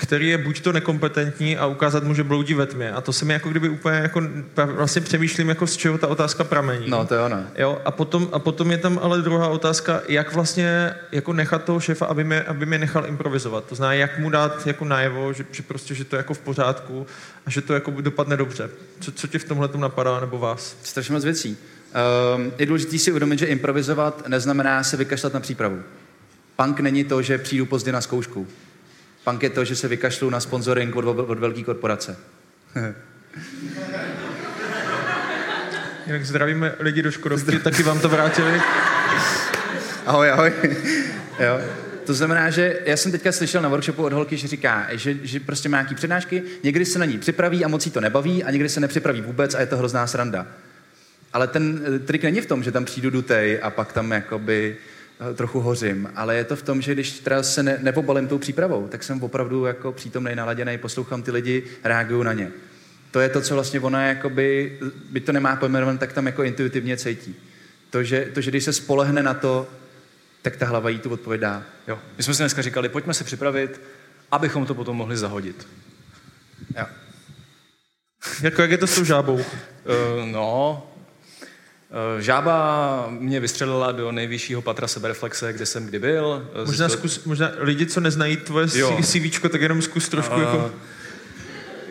který 0.00 0.28
je 0.28 0.38
buď 0.38 0.60
to 0.60 0.72
nekompetentní 0.72 1.56
a 1.56 1.66
ukázat 1.66 2.04
mu, 2.04 2.14
že 2.14 2.24
bloudí 2.24 2.54
ve 2.54 2.66
tmě. 2.66 2.92
A 2.92 3.00
to 3.00 3.12
se 3.12 3.24
mi 3.24 3.32
jako 3.32 3.48
kdyby 3.48 3.68
úplně 3.68 3.96
jako 3.96 4.22
vlastně 4.64 5.02
přemýšlím, 5.02 5.48
jako 5.48 5.66
z 5.66 5.76
čeho 5.76 5.98
ta 5.98 6.08
otázka 6.08 6.44
pramení. 6.44 6.90
No, 6.90 7.06
to 7.06 7.14
je 7.14 7.20
ono. 7.20 7.44
Jo, 7.56 7.78
a 7.84 7.90
potom, 7.90 8.28
a 8.32 8.38
potom 8.38 8.70
je 8.70 8.78
tam 8.78 9.00
ale 9.02 9.22
druhá 9.22 9.48
otázka, 9.48 10.02
jak 10.08 10.34
vlastně 10.34 10.94
jako 11.12 11.32
nechat 11.32 11.64
toho 11.64 11.80
šéfa, 11.80 12.06
aby 12.06 12.24
mě, 12.24 12.42
aby 12.42 12.66
mě 12.66 12.78
nechal 12.78 13.06
improvizovat. 13.06 13.64
To 13.64 13.74
znamená, 13.74 13.94
jak 13.94 14.18
mu 14.18 14.30
dát 14.30 14.66
jako 14.66 14.84
najevo, 14.84 15.32
že, 15.32 15.44
že 15.52 15.62
prostě, 15.62 15.94
že 15.94 16.04
to 16.04 16.16
je 16.16 16.18
jako 16.18 16.34
v 16.34 16.38
pořádku 16.38 17.06
a 17.46 17.50
že 17.50 17.60
to 17.60 17.74
jako 17.74 17.90
dopadne 17.90 18.36
dobře. 18.36 18.70
Co, 19.00 19.12
co 19.12 19.26
tě 19.26 19.38
v 19.38 19.44
tomhle 19.44 19.68
napadá, 19.76 20.20
nebo 20.20 20.38
vás? 20.38 20.76
Strašně 20.82 21.14
moc 21.14 21.24
věcí. 21.24 21.56
Um, 22.36 22.52
je 22.58 22.66
důležité 22.66 22.98
si 22.98 23.10
uvědomit, 23.10 23.38
že 23.38 23.46
improvizovat 23.46 24.28
neznamená 24.28 24.82
se 24.82 24.96
vykašlat 24.96 25.34
na 25.34 25.40
přípravu. 25.40 25.82
Punk 26.56 26.80
není 26.80 27.04
to, 27.04 27.22
že 27.22 27.38
přijdu 27.38 27.66
pozdě 27.66 27.92
na 27.92 28.00
zkoušku. 28.00 28.46
Punk 29.24 29.42
je 29.42 29.50
to, 29.50 29.64
že 29.64 29.76
se 29.76 29.88
vykašlu 29.88 30.30
na 30.30 30.40
sponsoring 30.40 30.96
od, 30.96 31.04
od 31.04 31.38
velké 31.38 31.62
korporace. 31.62 32.16
Jinak 36.06 36.26
zdravíme 36.26 36.74
lidi 36.78 37.02
do 37.02 37.10
Škodovky, 37.10 37.58
taky 37.58 37.82
vám 37.82 38.00
to 38.00 38.08
vrátili. 38.08 38.60
Ahoj, 40.06 40.30
ahoj. 40.30 40.52
jo. 41.38 41.60
To 42.04 42.14
znamená, 42.14 42.50
že 42.50 42.80
já 42.84 42.96
jsem 42.96 43.12
teďka 43.12 43.32
slyšel 43.32 43.62
na 43.62 43.68
workshopu 43.68 44.04
od 44.04 44.12
holky, 44.12 44.36
že 44.36 44.48
říká, 44.48 44.86
že, 44.90 45.16
že 45.22 45.40
prostě 45.40 45.68
má 45.68 45.76
nějaký 45.76 45.94
přednášky, 45.94 46.42
někdy 46.62 46.84
se 46.84 46.98
na 46.98 47.04
ní 47.04 47.18
připraví 47.18 47.64
a 47.64 47.68
moc 47.68 47.86
jí 47.86 47.92
to 47.92 48.00
nebaví 48.00 48.44
a 48.44 48.50
někdy 48.50 48.68
se 48.68 48.80
nepřipraví 48.80 49.20
vůbec 49.20 49.54
a 49.54 49.60
je 49.60 49.66
to 49.66 49.76
hrozná 49.76 50.06
sranda. 50.06 50.46
Ale 51.32 51.46
ten 51.46 51.80
eh, 51.84 51.98
trik 51.98 52.24
není 52.24 52.40
v 52.40 52.46
tom, 52.46 52.62
že 52.62 52.72
tam 52.72 52.84
přijdu 52.84 53.10
dutej 53.10 53.58
a 53.62 53.70
pak 53.70 53.92
tam 53.92 54.12
jakoby 54.12 54.76
trochu 55.34 55.60
hořím, 55.60 56.10
ale 56.14 56.36
je 56.36 56.44
to 56.44 56.56
v 56.56 56.62
tom, 56.62 56.82
že 56.82 56.94
když 56.94 57.18
teda 57.20 57.42
se 57.42 57.62
ne, 57.62 57.78
nepobalím 57.82 58.28
tou 58.28 58.38
přípravou, 58.38 58.88
tak 58.88 59.02
jsem 59.02 59.22
opravdu 59.22 59.64
jako 59.64 59.92
přítomný, 59.92 60.34
naladěný, 60.34 60.78
poslouchám 60.78 61.22
ty 61.22 61.30
lidi, 61.30 61.62
reaguju 61.84 62.22
na 62.22 62.32
ně. 62.32 62.50
To 63.10 63.20
je 63.20 63.28
to, 63.28 63.40
co 63.40 63.54
vlastně 63.54 63.80
ona 63.80 64.06
jakoby, 64.06 64.78
by 65.10 65.20
to 65.20 65.32
nemá 65.32 65.56
pojmenovat, 65.56 66.00
tak 66.00 66.12
tam 66.12 66.26
jako 66.26 66.42
intuitivně 66.42 66.96
cítí. 66.96 67.34
To 67.90 68.02
že, 68.02 68.28
to, 68.34 68.40
že 68.40 68.50
když 68.50 68.64
se 68.64 68.72
spolehne 68.72 69.22
na 69.22 69.34
to, 69.34 69.68
tak 70.42 70.56
ta 70.56 70.66
hlava 70.66 70.90
jí 70.90 70.98
tu 70.98 71.10
odpověď 71.10 71.40
dá. 71.40 71.62
Jo. 71.88 71.98
My 72.16 72.22
jsme 72.22 72.34
si 72.34 72.42
dneska 72.42 72.62
říkali, 72.62 72.88
pojďme 72.88 73.14
se 73.14 73.24
připravit, 73.24 73.80
abychom 74.32 74.66
to 74.66 74.74
potom 74.74 74.96
mohli 74.96 75.16
zahodit. 75.16 75.68
Jo. 76.78 76.86
Jako 78.42 78.62
jak 78.62 78.70
je 78.70 78.78
to 78.78 78.86
s 78.86 78.94
tou 78.94 79.04
žábou? 79.04 79.34
Uh, 79.34 79.42
no, 80.24 80.89
Eh, 80.89 80.89
žába 82.18 83.06
mě 83.10 83.40
vystřelila 83.40 83.92
do 83.92 84.12
nejvyššího 84.12 84.62
patra 84.62 84.88
sebereflexe, 84.88 85.52
kde 85.52 85.66
jsem 85.66 85.86
kdy 85.86 85.98
byl. 85.98 86.48
Eh, 86.62 86.66
možná, 86.66 86.88
to... 86.88 86.92
zkus, 86.92 87.24
možná 87.24 87.50
lidi, 87.58 87.86
co 87.86 88.00
neznají 88.00 88.36
tvoje 88.36 88.66
jo. 88.74 88.98
CV, 89.02 89.40
tak 89.50 89.60
jenom 89.60 89.82
zkus 89.82 90.08
trošku 90.08 90.34
uh, 90.34 90.40
jako... 90.40 90.70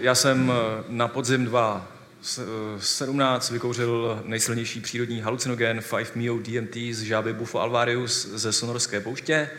Já 0.01 0.15
jsem 0.15 0.51
na 0.89 1.07
podzim 1.07 1.45
2017 1.45 3.51
vykouřil 3.51 4.21
nejsilnější 4.25 4.79
přírodní 4.79 5.21
halucinogen 5.21 5.79
5-MeO 5.79 6.41
DMT 6.41 6.75
z 6.95 7.01
žáby 7.01 7.33
Bufo 7.33 7.61
alvarius 7.61 8.27
ze 8.27 8.53
sonorské 8.53 8.99
pouště 8.99 9.49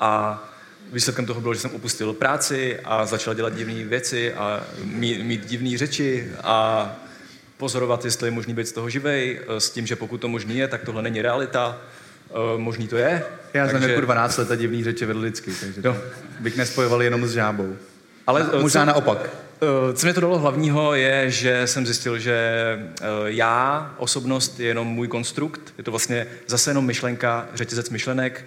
a 0.00 0.44
výsledkem 0.92 1.26
toho 1.26 1.40
bylo, 1.40 1.54
že 1.54 1.60
jsem 1.60 1.74
opustil 1.74 2.12
práci 2.12 2.80
a 2.84 3.06
začal 3.06 3.34
dělat 3.34 3.54
divné 3.54 3.84
věci 3.84 4.34
a 4.34 4.64
mít, 4.84 5.22
mít 5.22 5.46
divné 5.46 5.78
řeči 5.78 6.32
a 6.42 6.90
pozorovat, 7.56 8.04
jestli 8.04 8.26
je 8.26 8.30
možný 8.30 8.54
být 8.54 8.68
z 8.68 8.72
toho 8.72 8.90
živej, 8.90 9.40
eh, 9.40 9.60
s 9.60 9.70
tím, 9.70 9.86
že 9.86 9.96
pokud 9.96 10.18
to 10.18 10.28
možný 10.28 10.56
je, 10.56 10.68
tak 10.68 10.82
tohle 10.84 11.02
není 11.02 11.22
realita, 11.22 11.78
eh, 12.30 12.34
možný 12.56 12.88
to 12.88 12.96
je. 12.96 13.24
Já 13.54 13.66
takže... 13.66 13.80
jsem 13.80 13.90
jako 13.90 14.00
12 14.00 14.36
let 14.36 14.50
a 14.50 14.54
divný 14.54 14.84
řeči 14.84 15.06
vedl 15.06 15.20
lidsky, 15.20 15.52
takže 15.60 15.80
jo. 15.84 15.96
bych 16.40 16.56
nespojoval 16.56 17.02
jenom 17.02 17.26
s 17.26 17.32
žábou. 17.32 17.76
Ale 18.26 18.42
a, 18.42 18.50
eh, 18.52 18.62
možná 18.62 18.82
co, 18.82 18.86
naopak. 18.86 19.30
Co 19.94 20.06
mě 20.06 20.14
to 20.14 20.20
dalo 20.20 20.38
hlavního 20.38 20.94
je, 20.94 21.30
že 21.30 21.66
jsem 21.66 21.86
zjistil, 21.86 22.18
že 22.18 22.38
já, 23.24 23.94
osobnost, 23.98 24.60
je 24.60 24.66
jenom 24.66 24.88
můj 24.88 25.08
konstrukt. 25.08 25.74
Je 25.78 25.84
to 25.84 25.90
vlastně 25.90 26.26
zase 26.46 26.70
jenom 26.70 26.86
myšlenka, 26.86 27.48
řetězec 27.54 27.90
myšlenek, 27.90 28.44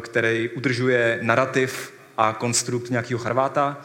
který 0.00 0.48
udržuje 0.48 1.18
narrativ 1.22 1.92
a 2.16 2.32
konstrukt 2.32 2.90
nějakého 2.90 3.18
charváta, 3.18 3.78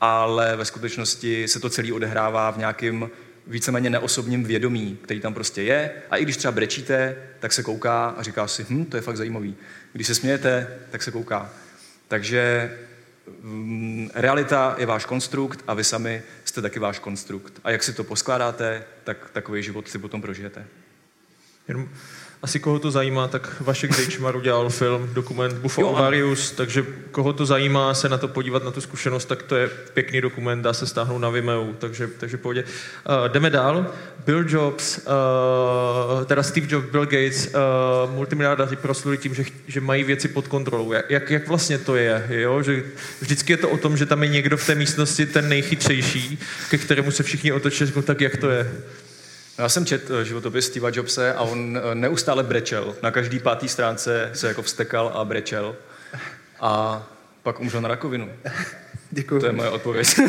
ale 0.00 0.56
ve 0.56 0.64
skutečnosti 0.64 1.48
se 1.48 1.60
to 1.60 1.70
celé 1.70 1.92
odehrává 1.92 2.50
v 2.50 2.58
nějakém 2.58 3.10
víceméně 3.46 3.90
neosobním 3.90 4.44
vědomí, 4.44 4.98
který 5.02 5.20
tam 5.20 5.34
prostě 5.34 5.62
je. 5.62 5.90
A 6.10 6.16
i 6.16 6.22
když 6.22 6.36
třeba 6.36 6.52
brečíte, 6.52 7.16
tak 7.40 7.52
se 7.52 7.62
kouká 7.62 8.08
a 8.08 8.22
říká 8.22 8.46
si, 8.46 8.66
hm, 8.70 8.84
to 8.84 8.96
je 8.96 9.00
fakt 9.00 9.16
zajímavý. 9.16 9.56
Když 9.92 10.06
se 10.06 10.14
smějete, 10.14 10.78
tak 10.90 11.02
se 11.02 11.10
kouká. 11.10 11.50
Takže 12.08 12.72
mm, 13.42 14.10
realita 14.14 14.74
je 14.78 14.86
váš 14.86 15.04
konstrukt 15.04 15.64
a 15.66 15.74
vy 15.74 15.84
sami 15.84 16.22
jste 16.44 16.62
taky 16.62 16.78
váš 16.78 16.98
konstrukt. 16.98 17.60
A 17.64 17.70
jak 17.70 17.82
si 17.82 17.92
to 17.92 18.04
poskládáte, 18.04 18.84
tak 19.04 19.30
takový 19.30 19.62
život 19.62 19.88
si 19.88 19.98
potom 19.98 20.22
prožijete. 20.22 20.66
Jenom 21.68 21.88
asi 22.44 22.60
koho 22.60 22.78
to 22.78 22.90
zajímá, 22.90 23.28
tak 23.28 23.60
Vašek 23.60 23.96
Dejčmar 23.96 24.36
udělal 24.36 24.70
film, 24.70 25.10
dokument 25.12 25.54
Buffo 25.54 25.80
jo, 25.80 25.88
Ovarius, 25.88 26.50
takže 26.50 26.86
koho 27.10 27.32
to 27.32 27.46
zajímá 27.46 27.94
se 27.94 28.08
na 28.08 28.18
to 28.18 28.28
podívat, 28.28 28.64
na 28.64 28.70
tu 28.70 28.80
zkušenost, 28.80 29.24
tak 29.24 29.42
to 29.42 29.56
je 29.56 29.68
pěkný 29.68 30.20
dokument, 30.20 30.62
dá 30.62 30.72
se 30.72 30.86
stáhnout 30.86 31.18
na 31.18 31.30
Vimeo, 31.30 31.68
takže, 31.78 32.08
takže 32.18 32.36
pohodě. 32.36 32.64
Uh, 32.64 33.28
jdeme 33.28 33.50
dál. 33.50 33.86
Bill 34.26 34.44
Jobs, 34.48 34.98
uh, 34.98 36.24
teda 36.24 36.42
Steve 36.42 36.66
Jobs, 36.70 36.90
Bill 36.90 37.04
Gates, 37.04 37.46
uh, 37.46 38.14
multimiliardáři 38.14 38.76
prosluli 38.76 39.18
tím, 39.18 39.34
že, 39.34 39.44
že 39.66 39.80
mají 39.80 40.04
věci 40.04 40.28
pod 40.28 40.48
kontrolou. 40.48 40.92
Jak, 41.08 41.30
jak 41.30 41.48
vlastně 41.48 41.78
to 41.78 41.96
je? 41.96 42.26
Jo? 42.28 42.62
Že 42.62 42.82
vždycky 43.20 43.52
je 43.52 43.56
to 43.56 43.68
o 43.68 43.76
tom, 43.76 43.96
že 43.96 44.06
tam 44.06 44.22
je 44.22 44.28
někdo 44.28 44.56
v 44.56 44.66
té 44.66 44.74
místnosti 44.74 45.26
ten 45.26 45.48
nejchytřejší, 45.48 46.38
ke 46.70 46.78
kterému 46.78 47.10
se 47.10 47.22
všichni 47.22 47.52
otočí, 47.52 47.84
tak 48.04 48.20
jak 48.20 48.36
to 48.36 48.50
je? 48.50 48.72
Já 49.58 49.68
jsem 49.68 49.86
čet 49.86 50.10
eh, 50.10 50.24
životopis 50.24 50.66
Steva 50.66 50.90
Jobse 50.92 51.34
a 51.34 51.42
on 51.42 51.78
eh, 51.78 51.94
neustále 51.94 52.42
brečel. 52.42 52.96
Na 53.02 53.10
každý 53.10 53.38
pátý 53.38 53.68
stránce 53.68 54.30
se 54.34 54.48
jako 54.48 54.62
vstekal 54.62 55.12
a 55.14 55.24
brečel. 55.24 55.76
A 56.60 57.02
pak 57.42 57.60
umřel 57.60 57.80
na 57.80 57.88
rakovinu. 57.88 58.30
Děkuji. 59.10 59.40
To 59.40 59.46
je 59.46 59.52
moje 59.52 59.68
odpověď. 59.68 60.08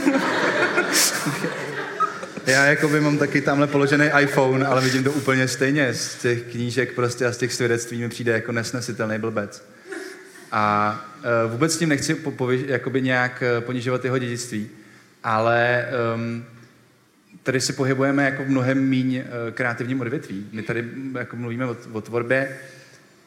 Já 2.46 2.66
jako 2.66 2.90
by 2.90 3.02
mám 3.02 3.18
taky 3.18 3.42
tamhle 3.42 3.68
položený 3.68 4.10
iPhone, 4.20 4.68
ale 4.68 4.82
vidím 4.82 5.04
to 5.04 5.12
úplně 5.12 5.48
stejně. 5.48 5.94
Z 5.94 6.16
těch 6.16 6.42
knížek 6.44 6.94
prostě 6.94 7.26
a 7.26 7.32
z 7.32 7.38
těch 7.38 7.54
svědectví 7.54 8.02
mi 8.02 8.10
přijde 8.10 8.32
jako 8.32 8.52
nesnesitelný 8.52 9.18
blbec. 9.18 9.70
A 10.52 10.96
uh, 11.46 11.52
vůbec 11.52 11.74
s 11.74 11.78
tím 11.78 11.90
nechci 11.90 12.16
po, 12.16 12.32
po, 12.32 12.52
jakoby 12.52 13.02
nějak 13.02 13.44
ponižovat 13.60 14.06
jeho 14.06 14.18
dědictví, 14.18 14.70
ale 15.24 15.86
um, 16.16 16.46
tady 17.46 17.62
se 17.62 17.74
pohybujeme 17.74 18.26
jako 18.26 18.44
v 18.44 18.50
mnohem 18.50 18.90
míň 18.90 19.16
eh, 19.16 19.26
kreativním 19.52 20.02
odvětví. 20.02 20.50
My 20.52 20.62
tady 20.62 20.82
mm, 20.82 21.16
jako 21.16 21.36
mluvíme 21.36 21.66
o, 21.66 21.78
o 21.92 22.02
tvorbě 22.02 22.58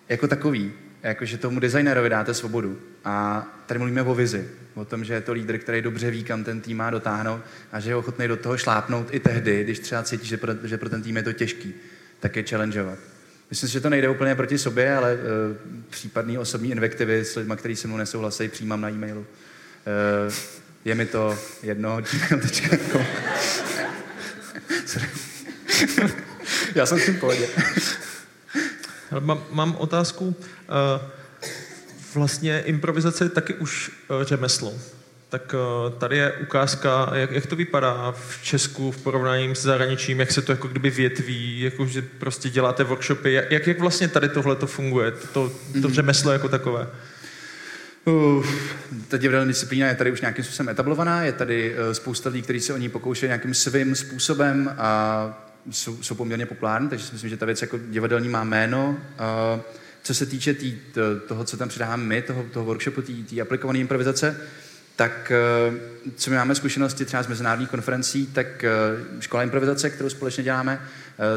jako 0.09 0.29
takový, 0.29 0.73
jako 1.03 1.25
že 1.25 1.39
tomu 1.39 1.61
designerovi 1.61 2.09
dáte 2.09 2.35
svobodu. 2.35 2.79
A 3.05 3.47
tady 3.67 3.79
mluvíme 3.79 4.03
o 4.03 4.15
vizi, 4.15 4.49
o 4.75 4.85
tom, 4.85 5.05
že 5.05 5.15
je 5.15 5.21
to 5.21 5.33
lídr, 5.33 5.59
který 5.59 5.83
dobře 5.83 6.11
ví, 6.11 6.25
kam 6.25 6.45
ten 6.45 6.61
tým 6.61 6.77
má 6.77 6.91
dotáhnout 6.91 7.41
a 7.73 7.81
že 7.81 7.91
je 7.91 7.97
ochotný 7.97 8.29
do 8.29 8.37
toho 8.37 8.59
šlápnout 8.59 9.09
i 9.11 9.21
tehdy, 9.21 9.65
když 9.65 9.79
třeba 9.79 10.03
cítí, 10.03 10.27
že 10.27 10.37
pro, 10.37 10.53
že 10.65 10.79
pro 10.79 10.89
ten 10.89 11.03
tým 11.03 11.17
je 11.17 11.23
to 11.23 11.33
těžký, 11.33 11.75
tak 12.21 12.37
je 12.37 12.43
challengeovat. 12.43 12.99
Myslím 13.51 13.69
si, 13.69 13.73
že 13.73 13.81
to 13.81 13.91
nejde 13.91 14.09
úplně 14.09 14.35
proti 14.35 14.59
sobě, 14.59 14.95
ale 14.97 15.15
uh, 15.15 15.21
případný 15.91 16.39
osobní 16.39 16.71
invektivy 16.71 17.25
s 17.25 17.37
lidmi, 17.37 17.55
kteří 17.57 17.77
se 17.77 17.89
mnou 17.89 17.97
nesouhlasí, 17.97 18.49
přijímám 18.49 18.81
na 18.81 18.91
e-mailu. 18.91 19.21
Uh, 19.21 19.27
je 20.85 20.95
mi 20.95 21.07
to 21.07 21.39
jedno. 21.63 22.03
Já 26.75 26.87
jsem 26.87 26.99
s 26.99 27.05
tím 27.05 27.17
pohodě. 27.17 27.49
Mám, 29.21 29.45
mám 29.51 29.77
otázku. 29.77 30.37
Eh, 30.41 31.01
vlastně 32.15 32.61
improvizace 32.61 33.25
je 33.25 33.29
taky 33.29 33.55
už 33.55 33.91
eh, 33.91 34.25
řemeslo. 34.25 34.75
Tak 35.29 35.55
eh, 35.55 35.91
tady 35.99 36.17
je 36.17 36.33
ukázka, 36.33 37.11
jak, 37.15 37.31
jak 37.31 37.47
to 37.47 37.57
vypadá 37.57 38.13
v 38.13 38.43
Česku 38.43 38.91
v 38.91 39.03
porovnání 39.03 39.55
s 39.55 39.63
zahraničím, 39.63 40.21
jak 40.21 40.33
se 40.33 40.43
to 40.43 40.53
jako 40.53 40.69
kdyby 40.69 40.91
větví, 40.91 41.61
jako 41.61 41.87
že 41.87 42.03
prostě 42.03 42.51
děláte 42.51 42.85
workshopy, 42.85 43.33
jak, 43.33 43.67
jak 43.67 43.81
vlastně 43.81 44.09
tady 44.09 44.29
tohle 44.29 44.57
to 44.57 44.67
funguje, 44.67 45.11
to, 45.11 45.53
to 45.83 45.89
mhm. 45.89 45.95
řemeslo 45.95 46.33
jako 46.33 46.49
takové? 46.49 46.89
Uh, 48.09 48.47
ta 49.09 49.17
divadelní 49.17 49.49
disciplína 49.49 49.87
je 49.87 49.95
tady 49.95 50.13
už 50.13 50.21
nějakým 50.21 50.45
způsobem 50.45 50.69
etablovaná, 50.69 51.23
je 51.23 51.33
tady 51.33 51.75
uh, 51.75 51.93
spousta 51.93 52.31
lidí, 52.31 52.43
kteří 52.43 52.61
se 52.61 52.75
o 52.75 52.77
ní 52.77 52.89
pokoušejí 52.89 53.29
nějakým 53.29 53.55
svým 53.55 53.95
způsobem 53.95 54.75
a 54.79 55.49
jsou, 55.71 56.03
jsou 56.03 56.15
poměrně 56.15 56.47
populární, 56.47 56.89
takže 56.89 57.07
si 57.07 57.13
myslím, 57.13 57.31
že 57.31 57.37
ta 57.37 57.47
věc 57.47 57.63
jako 57.63 57.79
divadelní 57.79 58.29
má 58.29 58.45
jméno. 58.45 58.99
Co 60.03 60.15
se 60.15 60.27
týče 60.27 60.55
tý, 60.55 60.79
toho, 61.29 61.45
co 61.45 61.57
tam 61.57 61.69
předáváme 61.69 62.05
my, 62.05 62.23
toho, 62.23 62.47
toho 62.53 62.65
workshopu, 62.65 63.03
té 63.03 63.41
aplikované 63.41 63.79
improvizace, 63.79 64.41
tak 64.97 65.33
uh, 65.71 65.75
co 66.17 66.31
my 66.31 66.37
máme 66.37 66.55
zkušenosti 66.55 67.05
třeba 67.05 67.23
z 67.23 67.27
mezinárodních 67.27 67.71
konferencí, 67.71 68.27
tak 68.27 68.65
uh, 68.65 69.21
škola 69.21 69.43
improvizace, 69.43 69.91
kterou 69.91 70.09
společně 70.09 70.45
děláme, 70.45 70.81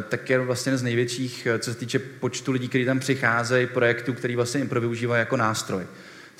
tak 0.09 0.29
je 0.29 0.39
vlastně 0.39 0.77
z 0.77 0.83
největších, 0.83 1.47
co 1.59 1.73
se 1.73 1.79
týče 1.79 1.99
počtu 1.99 2.51
lidí, 2.51 2.67
kteří 2.67 2.85
tam 2.85 2.99
přicházejí, 2.99 3.67
projektů, 3.67 4.13
který 4.13 4.35
vlastně 4.35 4.61
impro 4.61 4.81
využívají 4.81 5.19
jako 5.19 5.37
nástroj. 5.37 5.83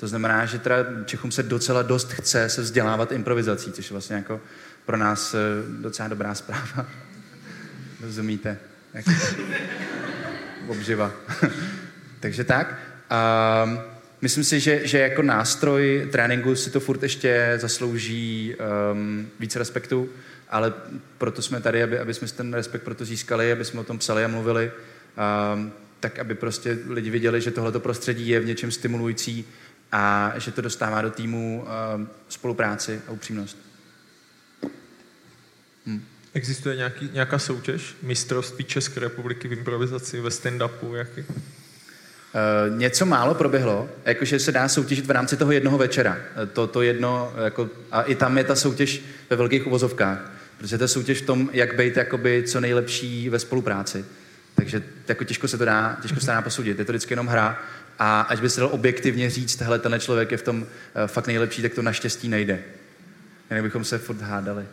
To 0.02 0.08
znamená, 0.08 0.46
že 0.46 0.58
teda 0.58 0.76
Čechům 1.04 1.30
se 1.32 1.42
docela 1.42 1.82
dost 1.82 2.12
chce 2.12 2.48
se 2.48 2.62
vzdělávat 2.62 3.12
improvizací, 3.12 3.72
což 3.72 3.90
je 3.90 3.94
vlastně 3.94 4.16
jako 4.16 4.40
pro 4.86 4.96
nás 4.96 5.34
eh, 5.34 5.38
docela 5.80 6.08
dobrá 6.08 6.34
zpráva. 6.34 6.86
Rozumíte? 8.00 8.58
Jak 8.94 9.04
obživa. 10.68 11.12
Takže 12.20 12.44
tak. 12.44 12.78
Um, 13.64 13.80
myslím 14.20 14.44
si, 14.44 14.60
že, 14.60 14.86
že 14.86 14.98
jako 14.98 15.22
nástroj 15.22 16.08
tréninku 16.12 16.56
si 16.56 16.70
to 16.70 16.80
furt 16.80 17.02
ještě 17.02 17.58
zaslouží 17.60 18.54
um, 18.92 19.28
více 19.40 19.58
respektu, 19.58 20.08
ale 20.48 20.72
proto 21.18 21.42
jsme 21.42 21.60
tady, 21.60 21.82
aby, 21.82 21.98
aby 21.98 22.14
jsme 22.14 22.28
ten 22.28 22.54
respekt 22.54 22.82
proto 22.82 23.04
získali, 23.04 23.52
aby 23.52 23.64
jsme 23.64 23.80
o 23.80 23.84
tom 23.84 23.98
psali 23.98 24.24
a 24.24 24.28
mluvili, 24.28 24.72
um, 25.54 25.72
tak 26.00 26.18
aby 26.18 26.34
prostě 26.34 26.78
lidi 26.88 27.10
viděli, 27.10 27.40
že 27.40 27.50
tohleto 27.50 27.80
prostředí 27.80 28.28
je 28.28 28.40
v 28.40 28.46
něčem 28.46 28.70
stimulující 28.70 29.46
a 29.92 30.32
že 30.36 30.50
to 30.50 30.60
dostává 30.60 31.02
do 31.02 31.10
týmu 31.10 31.64
uh, 31.98 32.06
spolupráci 32.28 33.00
a 33.08 33.10
upřímnost. 33.10 33.58
Hmm. 35.86 36.04
Existuje 36.34 36.76
nějaký, 36.76 37.10
nějaká 37.12 37.38
soutěž? 37.38 37.96
Mistrovství 38.02 38.64
České 38.64 39.00
republiky 39.00 39.48
v 39.48 39.52
improvizaci, 39.52 40.20
ve 40.20 40.30
stand-upu? 40.30 40.94
Jaký? 40.94 41.20
Uh, 41.20 42.78
něco 42.78 43.06
málo 43.06 43.34
proběhlo, 43.34 43.88
jakože 44.04 44.38
se 44.38 44.52
dá 44.52 44.68
soutěžit 44.68 45.06
v 45.06 45.10
rámci 45.10 45.36
toho 45.36 45.52
jednoho 45.52 45.78
večera. 45.78 46.18
Eh, 46.42 46.46
to, 46.46 46.66
to 46.66 46.82
jedno, 46.82 47.32
jako, 47.44 47.70
a 47.90 48.02
i 48.02 48.14
tam 48.14 48.38
je 48.38 48.44
ta 48.44 48.54
soutěž 48.56 49.02
ve 49.30 49.36
velkých 49.36 49.66
uvozovkách, 49.66 50.32
protože 50.58 50.78
to 50.78 50.84
je 50.84 50.88
soutěž 50.88 51.22
v 51.22 51.26
tom, 51.26 51.50
jak 51.52 51.76
být 51.76 51.96
jakoby 51.96 52.44
co 52.46 52.60
nejlepší 52.60 53.28
ve 53.28 53.38
spolupráci. 53.38 54.04
Takže 54.54 54.82
jako 55.08 55.24
těžko 55.24 55.48
se 55.48 55.58
to 55.58 55.64
dá, 55.64 55.98
těžko 56.02 56.20
se 56.20 56.26
to 56.26 56.32
dá 56.32 56.42
posoudit. 56.42 56.78
Je 56.78 56.84
to 56.84 56.92
vždycky 56.92 57.12
jenom 57.12 57.26
hra 57.26 57.58
a 58.04 58.20
až 58.20 58.40
by 58.40 58.50
se 58.50 58.60
dal 58.60 58.70
objektivně 58.72 59.30
říct, 59.30 59.60
hele, 59.60 59.78
ten 59.78 60.00
člověk 60.00 60.30
je 60.30 60.36
v 60.36 60.42
tom 60.42 60.62
uh, 60.62 60.66
fakt 61.06 61.26
nejlepší, 61.26 61.62
tak 61.62 61.74
to 61.74 61.82
naštěstí 61.82 62.28
nejde. 62.28 62.62
Jinak 63.50 63.64
bychom 63.64 63.84
se 63.84 63.98
furt 63.98 64.20
hádali. 64.20 64.64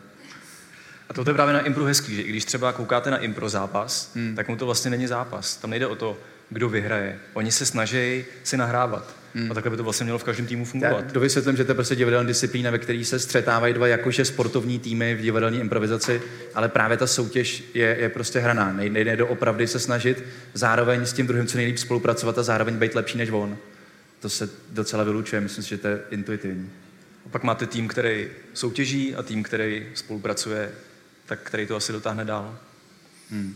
A 1.09 1.13
to 1.13 1.29
je 1.29 1.33
právě 1.33 1.53
na 1.53 1.59
impro 1.59 1.85
hezký, 1.85 2.15
že 2.15 2.21
i 2.21 2.29
když 2.29 2.45
třeba 2.45 2.71
koukáte 2.71 3.11
na 3.11 3.17
impro 3.17 3.49
zápas, 3.49 4.11
hmm. 4.15 4.35
tak 4.35 4.47
mu 4.47 4.55
to 4.55 4.65
vlastně 4.65 4.91
není 4.91 5.07
zápas. 5.07 5.57
Tam 5.57 5.69
nejde 5.69 5.87
o 5.87 5.95
to, 5.95 6.17
kdo 6.49 6.69
vyhraje. 6.69 7.19
Oni 7.33 7.51
se 7.51 7.65
snaží 7.65 8.25
si 8.43 8.57
nahrávat. 8.57 9.15
Hmm. 9.35 9.51
A 9.51 9.53
takhle 9.53 9.69
by 9.69 9.77
to 9.77 9.83
vlastně 9.83 10.03
mělo 10.03 10.19
v 10.19 10.23
každém 10.23 10.45
týmu 10.45 10.65
fungovat. 10.65 11.05
Já 11.05 11.11
dovysvětlím, 11.13 11.57
že 11.57 11.63
to 11.63 11.71
je 11.71 11.75
prostě 11.75 11.95
divadelní 11.95 12.27
disciplína, 12.27 12.71
ve 12.71 12.77
které 12.77 13.05
se 13.05 13.19
střetávají 13.19 13.73
dva 13.73 13.87
jakože 13.87 14.25
sportovní 14.25 14.79
týmy 14.79 15.15
v 15.15 15.21
divadelní 15.21 15.59
improvizaci, 15.59 16.21
ale 16.55 16.69
právě 16.69 16.97
ta 16.97 17.07
soutěž 17.07 17.63
je, 17.73 17.97
je 17.99 18.09
prostě 18.09 18.39
hraná. 18.39 18.73
Nejde 18.73 19.15
do 19.15 19.27
opravdy 19.27 19.67
se 19.67 19.79
snažit, 19.79 20.23
zároveň 20.53 21.01
s 21.01 21.13
tím 21.13 21.27
druhým 21.27 21.47
co 21.47 21.57
nejlíp 21.57 21.77
spolupracovat 21.77 22.37
a 22.37 22.43
zároveň 22.43 22.77
být 22.77 22.95
lepší 22.95 23.17
než 23.17 23.29
on. 23.29 23.57
To 24.19 24.29
se 24.29 24.49
docela 24.69 25.03
vylučuje, 25.03 25.41
myslím 25.41 25.63
si, 25.63 25.69
že 25.69 25.77
to 25.77 25.87
je 25.87 25.99
intuitivní. 26.11 26.69
A 27.25 27.29
pak 27.29 27.43
máte 27.43 27.65
tým, 27.65 27.87
který 27.87 28.27
soutěží 28.53 29.15
a 29.15 29.23
tým, 29.23 29.43
který 29.43 29.87
spolupracuje, 29.93 30.71
tak 31.25 31.39
který 31.43 31.65
to 31.65 31.75
asi 31.75 31.91
dotáhne 31.91 32.25
dál. 32.25 32.57
Hmm. 33.31 33.55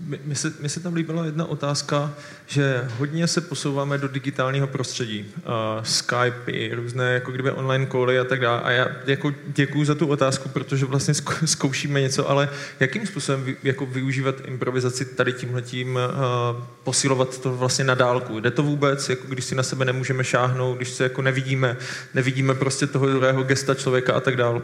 Mně 0.00 0.34
se, 0.34 0.52
mi 0.60 0.68
se 0.68 0.80
tam 0.80 0.94
líbila 0.94 1.24
jedna 1.24 1.44
otázka, 1.44 2.14
že 2.46 2.88
hodně 2.98 3.26
se 3.26 3.40
posouváme 3.40 3.98
do 3.98 4.08
digitálního 4.08 4.66
prostředí. 4.66 5.26
Uh, 5.36 5.84
Skype, 5.84 6.74
různé 6.74 7.12
jako 7.12 7.32
kdyby 7.32 7.50
online 7.50 7.86
koly 7.86 8.18
a 8.18 8.24
tak 8.24 8.40
dále. 8.40 8.60
A 8.60 8.70
já 8.70 8.88
jako 9.06 9.32
děkuju 9.46 9.84
za 9.84 9.94
tu 9.94 10.06
otázku, 10.06 10.48
protože 10.48 10.86
vlastně 10.86 11.14
zkoušíme 11.44 12.00
něco, 12.00 12.30
ale 12.30 12.48
jakým 12.80 13.06
způsobem 13.06 13.44
vy, 13.44 13.56
jako 13.62 13.86
využívat 13.86 14.34
improvizaci 14.44 15.04
tady 15.04 15.32
tímhletím, 15.32 15.94
uh, 15.94 16.64
posilovat 16.84 17.40
to 17.40 17.56
vlastně 17.56 17.84
na 17.84 17.94
dálku? 17.94 18.40
Jde 18.40 18.50
to 18.50 18.62
vůbec, 18.62 19.08
jako 19.08 19.28
když 19.28 19.44
si 19.44 19.54
na 19.54 19.62
sebe 19.62 19.84
nemůžeme 19.84 20.24
šáhnout, 20.24 20.76
když 20.76 20.88
se 20.88 21.02
jako 21.02 21.22
nevidíme, 21.22 21.76
nevidíme 22.14 22.54
prostě 22.54 22.86
toho 22.86 23.06
druhého 23.06 23.42
gesta 23.42 23.74
člověka 23.74 24.14
a 24.14 24.20
tak 24.20 24.36
dále? 24.36 24.62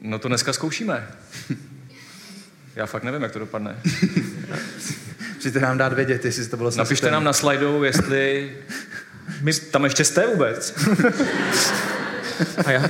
No 0.00 0.18
to 0.18 0.28
dneska 0.28 0.52
zkoušíme. 0.52 1.08
Já 2.76 2.86
fakt 2.86 3.02
nevím, 3.02 3.22
jak 3.22 3.32
to 3.32 3.38
dopadne. 3.38 3.76
Můžete 5.34 5.60
nám 5.60 5.78
dát 5.78 5.92
vědět, 5.92 6.24
jestli 6.24 6.48
to 6.48 6.56
bylo 6.56 6.70
Napište 6.76 7.10
nám 7.10 7.24
na 7.24 7.32
slajdu, 7.32 7.84
jestli 7.84 8.52
my 9.40 9.52
tam 9.54 9.84
ještě 9.84 10.04
jste 10.04 10.26
vůbec. 10.26 10.74
A 12.64 12.70
já, 12.70 12.88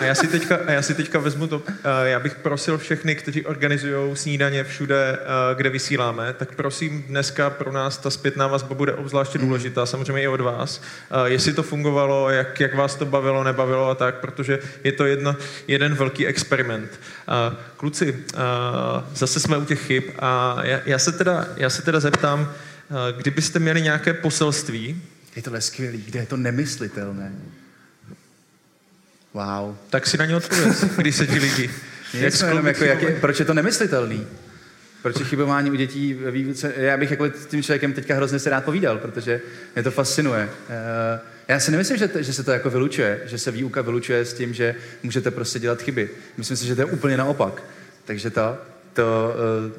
A 0.00 0.04
já 0.04 0.14
si 0.14 0.26
teďka, 0.26 0.58
a 0.66 0.72
já 0.72 0.82
si 0.82 0.94
teďka 0.94 1.18
vezmu 1.18 1.46
to, 1.46 1.62
já 2.04 2.20
bych 2.20 2.34
prosil 2.34 2.78
všechny, 2.78 3.14
kteří 3.14 3.46
organizují 3.46 4.16
snídaně 4.16 4.64
všude, 4.64 5.18
kde 5.54 5.70
vysíláme, 5.70 6.32
tak 6.32 6.54
prosím 6.54 7.02
dneska 7.02 7.50
pro 7.50 7.72
nás 7.72 7.98
ta 7.98 8.10
zpětná 8.10 8.46
vazba 8.46 8.74
bude 8.74 8.92
obzvláště 8.92 9.38
mm. 9.38 9.46
důležitá, 9.46 9.86
samozřejmě 9.86 10.22
i 10.22 10.28
od 10.28 10.40
vás. 10.40 10.82
Jestli 11.24 11.52
to 11.52 11.62
fungovalo, 11.62 12.30
jak, 12.30 12.60
jak 12.60 12.74
vás 12.74 12.94
to 12.94 13.06
bavilo, 13.06 13.44
nebavilo 13.44 13.90
a 13.90 13.94
tak, 13.94 14.14
protože 14.14 14.58
je 14.84 14.92
to 14.92 15.06
jedno, 15.06 15.36
jeden 15.68 15.94
velký 15.94 16.26
experiment. 16.26 17.00
Kluci, 17.76 18.24
zase 19.14 19.40
jsme 19.40 19.58
u 19.58 19.64
těch 19.64 19.86
chyb 19.86 20.04
a 20.18 20.58
já, 20.62 20.80
já, 20.86 20.98
se, 20.98 21.12
teda, 21.12 21.46
já 21.56 21.70
se 21.70 21.82
teda 21.82 22.00
zeptám, 22.00 22.52
kdybyste 23.16 23.58
měli 23.58 23.82
nějaké 23.82 24.14
poselství, 24.14 25.02
je 25.36 25.42
tohle 25.42 25.60
skvělý, 25.60 26.02
kde 26.06 26.20
je 26.20 26.26
to 26.26 26.36
nemyslitelné. 26.36 27.32
Wow. 29.34 29.76
Tak 29.90 30.06
si 30.06 30.18
na 30.18 30.26
ně 30.26 30.36
odpověď, 30.36 30.76
když 30.96 31.16
se 31.16 31.26
ti 31.26 31.38
lidi. 31.38 31.70
Jak 32.14 32.40
jenom 32.40 32.66
jako, 32.66 32.84
jak 32.84 33.02
je, 33.02 33.18
proč 33.20 33.38
je 33.38 33.44
to 33.44 33.54
nemyslitelný? 33.54 34.26
Proč 35.02 35.18
je 35.18 35.24
chybování 35.24 35.70
u 35.70 35.74
dětí 35.74 36.14
ve 36.14 36.30
výuce? 36.30 36.72
Já 36.76 36.96
bych 36.96 37.10
jako 37.10 37.26
s 37.26 37.46
tím 37.46 37.62
člověkem 37.62 37.92
teďka 37.92 38.14
hrozně 38.14 38.38
se 38.38 38.50
rád 38.50 38.64
povídal, 38.64 38.98
protože 38.98 39.40
mě 39.74 39.82
to 39.82 39.90
fascinuje. 39.90 40.50
Eh, 40.68 41.20
já 41.48 41.60
si 41.60 41.70
nemyslím, 41.70 41.96
že, 41.96 42.08
to, 42.08 42.22
že 42.22 42.32
se 42.32 42.44
to 42.44 42.52
jako 42.52 42.70
vylučuje, 42.70 43.20
že 43.24 43.38
se 43.38 43.50
výuka 43.50 43.82
vylučuje 43.82 44.24
s 44.24 44.34
tím, 44.34 44.54
že 44.54 44.74
můžete 45.02 45.30
prostě 45.30 45.58
dělat 45.58 45.82
chyby. 45.82 46.10
Myslím 46.36 46.56
si, 46.56 46.66
že 46.66 46.74
to 46.74 46.80
je 46.80 46.84
úplně 46.84 47.16
naopak. 47.16 47.62
Takže 48.04 48.30
to, 48.30 48.58
to 48.92 49.34
uh, 49.66 49.72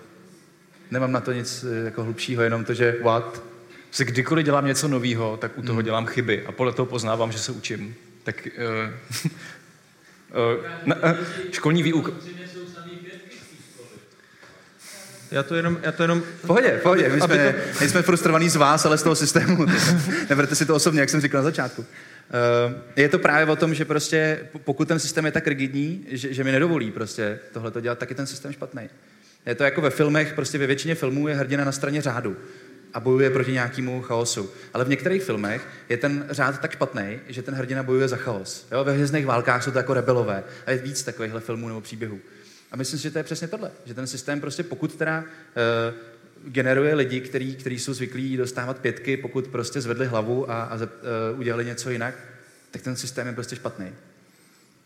nemám 0.92 1.12
na 1.12 1.20
to 1.20 1.32
nic 1.32 1.66
eh, 1.72 1.86
jako 1.86 2.04
hlubšího, 2.04 2.44
jenom 2.44 2.66
to, 2.66 2.74
že 2.74 2.96
what? 3.04 3.44
Že 3.92 4.06
kdykoliv 4.06 4.46
dělám 4.46 4.66
něco 4.66 4.88
nového, 4.88 5.38
tak 5.38 5.58
u 5.58 5.62
toho 5.62 5.76
hmm. 5.76 5.86
dělám 5.86 6.06
chyby 6.06 6.46
a 6.46 6.52
podle 6.52 6.74
toho 6.74 6.86
poznávám, 6.86 7.32
že 7.32 7.40
se 7.40 7.52
učím. 7.52 7.96
Tak 8.24 8.48
uh, 8.58 8.94
uh, 10.58 10.66
na, 10.86 10.96
uh, 10.96 11.18
školní 11.52 11.84
výuka... 11.84 12.12
Já 15.32 15.44
to 15.44 15.56
jenom... 15.56 15.78
Já 15.84 15.92
to 15.92 16.04
jenom 16.04 16.22
v 16.22 16.48
pohodě, 16.48 16.78
v 16.80 16.82
pohodě. 16.84 17.10
My 17.10 17.22
jsme, 17.22 17.54
to... 17.54 17.82
my 17.82 17.90
jsme 17.90 18.02
frustrovaní 18.02 18.50
z 18.50 18.56
vás, 18.56 18.86
ale 18.86 18.98
z 18.98 19.04
toho 19.04 19.16
systému. 19.16 19.66
Neberte 20.30 20.56
si 20.56 20.66
to 20.66 20.76
osobně, 20.76 21.00
jak 21.00 21.10
jsem 21.10 21.22
říkal 21.22 21.40
na 21.40 21.44
začátku. 21.44 21.86
Je 22.96 23.10
to 23.10 23.20
právě 23.20 23.54
o 23.54 23.56
tom, 23.56 23.74
že 23.74 23.86
prostě 23.86 24.40
pokud 24.64 24.88
ten 24.88 25.00
systém 25.00 25.26
je 25.26 25.32
tak 25.32 25.48
rigidní, 25.48 26.06
že, 26.08 26.34
že 26.34 26.44
mi 26.44 26.52
nedovolí 26.52 26.92
prostě 26.92 27.40
tohle 27.54 27.72
dělat, 27.82 28.00
tak 28.00 28.10
je 28.10 28.16
ten 28.16 28.28
systém 28.28 28.54
špatný. 28.54 28.90
Je 29.46 29.56
to 29.56 29.64
jako 29.64 29.82
ve 29.82 29.90
filmech, 29.90 30.34
prostě 30.34 30.58
ve 30.58 30.68
většině 30.68 30.96
filmů 30.96 31.28
je 31.28 31.36
hrdina 31.36 31.66
na 31.66 31.72
straně 31.72 32.02
řádu 32.02 32.38
a 32.94 33.00
bojuje 33.00 33.30
proti 33.30 33.52
nějakému 33.52 34.02
chaosu. 34.02 34.52
Ale 34.74 34.86
v 34.86 34.90
některých 34.90 35.24
filmech 35.24 35.68
je 35.90 35.98
ten 35.98 36.26
řád 36.30 36.62
tak 36.62 36.72
špatný, 36.72 37.20
že 37.28 37.42
ten 37.42 37.54
hrdina 37.54 37.84
bojuje 37.84 38.08
za 38.08 38.16
chaos. 38.16 38.68
Jo? 38.72 38.84
Ve 38.84 38.94
hvězdných 38.94 39.26
válkách 39.26 39.64
jsou 39.64 39.72
to 39.72 39.78
jako 39.78 39.94
rebelové. 39.94 40.44
A 40.66 40.72
je 40.72 40.78
víc 40.78 41.04
takovýchhle 41.04 41.42
filmů 41.42 41.68
nebo 41.68 41.82
příběhů. 41.82 42.20
A 42.72 42.78
myslím 42.78 43.00
si, 43.00 43.04
že 43.04 43.12
to 43.12 43.18
je 43.18 43.24
přesně 43.24 43.48
tohle. 43.48 43.72
Že 43.86 43.94
ten 43.94 44.08
systém 44.08 44.42
prostě, 44.42 44.64
pokud 44.64 44.96
teda 44.96 45.20
uh, 45.20 45.26
generuje 46.52 46.96
lidi, 46.96 47.22
kteří 47.22 47.56
který 47.56 47.80
jsou 47.80 47.94
zvyklí 47.94 48.38
dostávat 48.38 48.80
pětky, 48.80 49.18
pokud 49.18 49.48
prostě 49.48 49.82
zvedli 49.82 50.08
hlavu 50.08 50.52
a, 50.52 50.64
a 50.64 50.76
uh, 50.76 51.40
udělali 51.40 51.66
něco 51.66 51.90
jinak, 51.90 52.16
tak 52.72 52.82
ten 52.82 52.96
systém 52.96 53.28
je 53.28 53.34
prostě 53.34 53.56
špatný. 53.56 53.88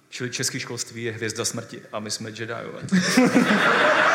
Čili 0.10 0.30
české 0.30 0.60
školství 0.60 1.04
je 1.04 1.12
hvězda 1.12 1.46
smrti 1.46 1.82
a 1.92 2.00
my 2.00 2.12
jsme 2.12 2.30
Jediové. 2.30 2.82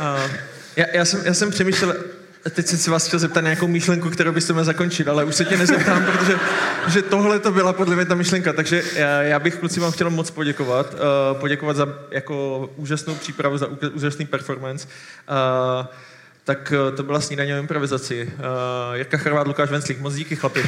Uh, 0.00 0.30
já, 0.76 0.86
já, 0.92 1.04
jsem, 1.04 1.20
já 1.24 1.34
jsem 1.34 1.50
přemýšlel, 1.50 1.96
teď 2.50 2.66
jsem 2.66 2.78
si 2.78 2.90
vás 2.90 3.06
chtěl 3.06 3.18
zeptat 3.18 3.40
nějakou 3.40 3.66
myšlenku, 3.66 4.10
kterou 4.10 4.32
byste 4.32 4.52
mě 4.52 4.64
zakončil, 4.64 5.10
ale 5.10 5.24
už 5.24 5.34
se 5.34 5.44
tě 5.44 5.56
nezeptám, 5.56 6.04
protože 6.04 6.38
že 6.88 7.02
tohle 7.02 7.38
to 7.38 7.52
byla 7.52 7.72
podle 7.72 7.96
mě 7.96 8.04
ta 8.04 8.14
myšlenka. 8.14 8.52
Takže 8.52 8.82
já, 8.94 9.22
já 9.22 9.38
bych 9.38 9.56
kluci 9.56 9.80
vám 9.80 9.92
chtěl 9.92 10.10
moc 10.10 10.30
poděkovat. 10.30 10.94
Uh, 10.94 11.40
poděkovat 11.40 11.76
za 11.76 11.88
jako 12.10 12.70
úžasnou 12.76 13.14
přípravu, 13.14 13.58
za 13.58 13.66
úžasný 13.92 14.26
performance. 14.26 14.88
Uh, 14.88 15.86
tak 16.44 16.72
uh, 16.90 16.96
to 16.96 17.02
byla 17.02 17.20
snídaně 17.20 17.56
o 17.56 17.58
improvizaci. 17.58 18.32
Uh, 18.38 18.96
Jirka 18.96 19.18
Charvát, 19.18 19.46
Lukáš 19.46 19.70
Venclík, 19.70 20.00
moc 20.00 20.14
díky 20.14 20.36
chlapi. 20.36 20.64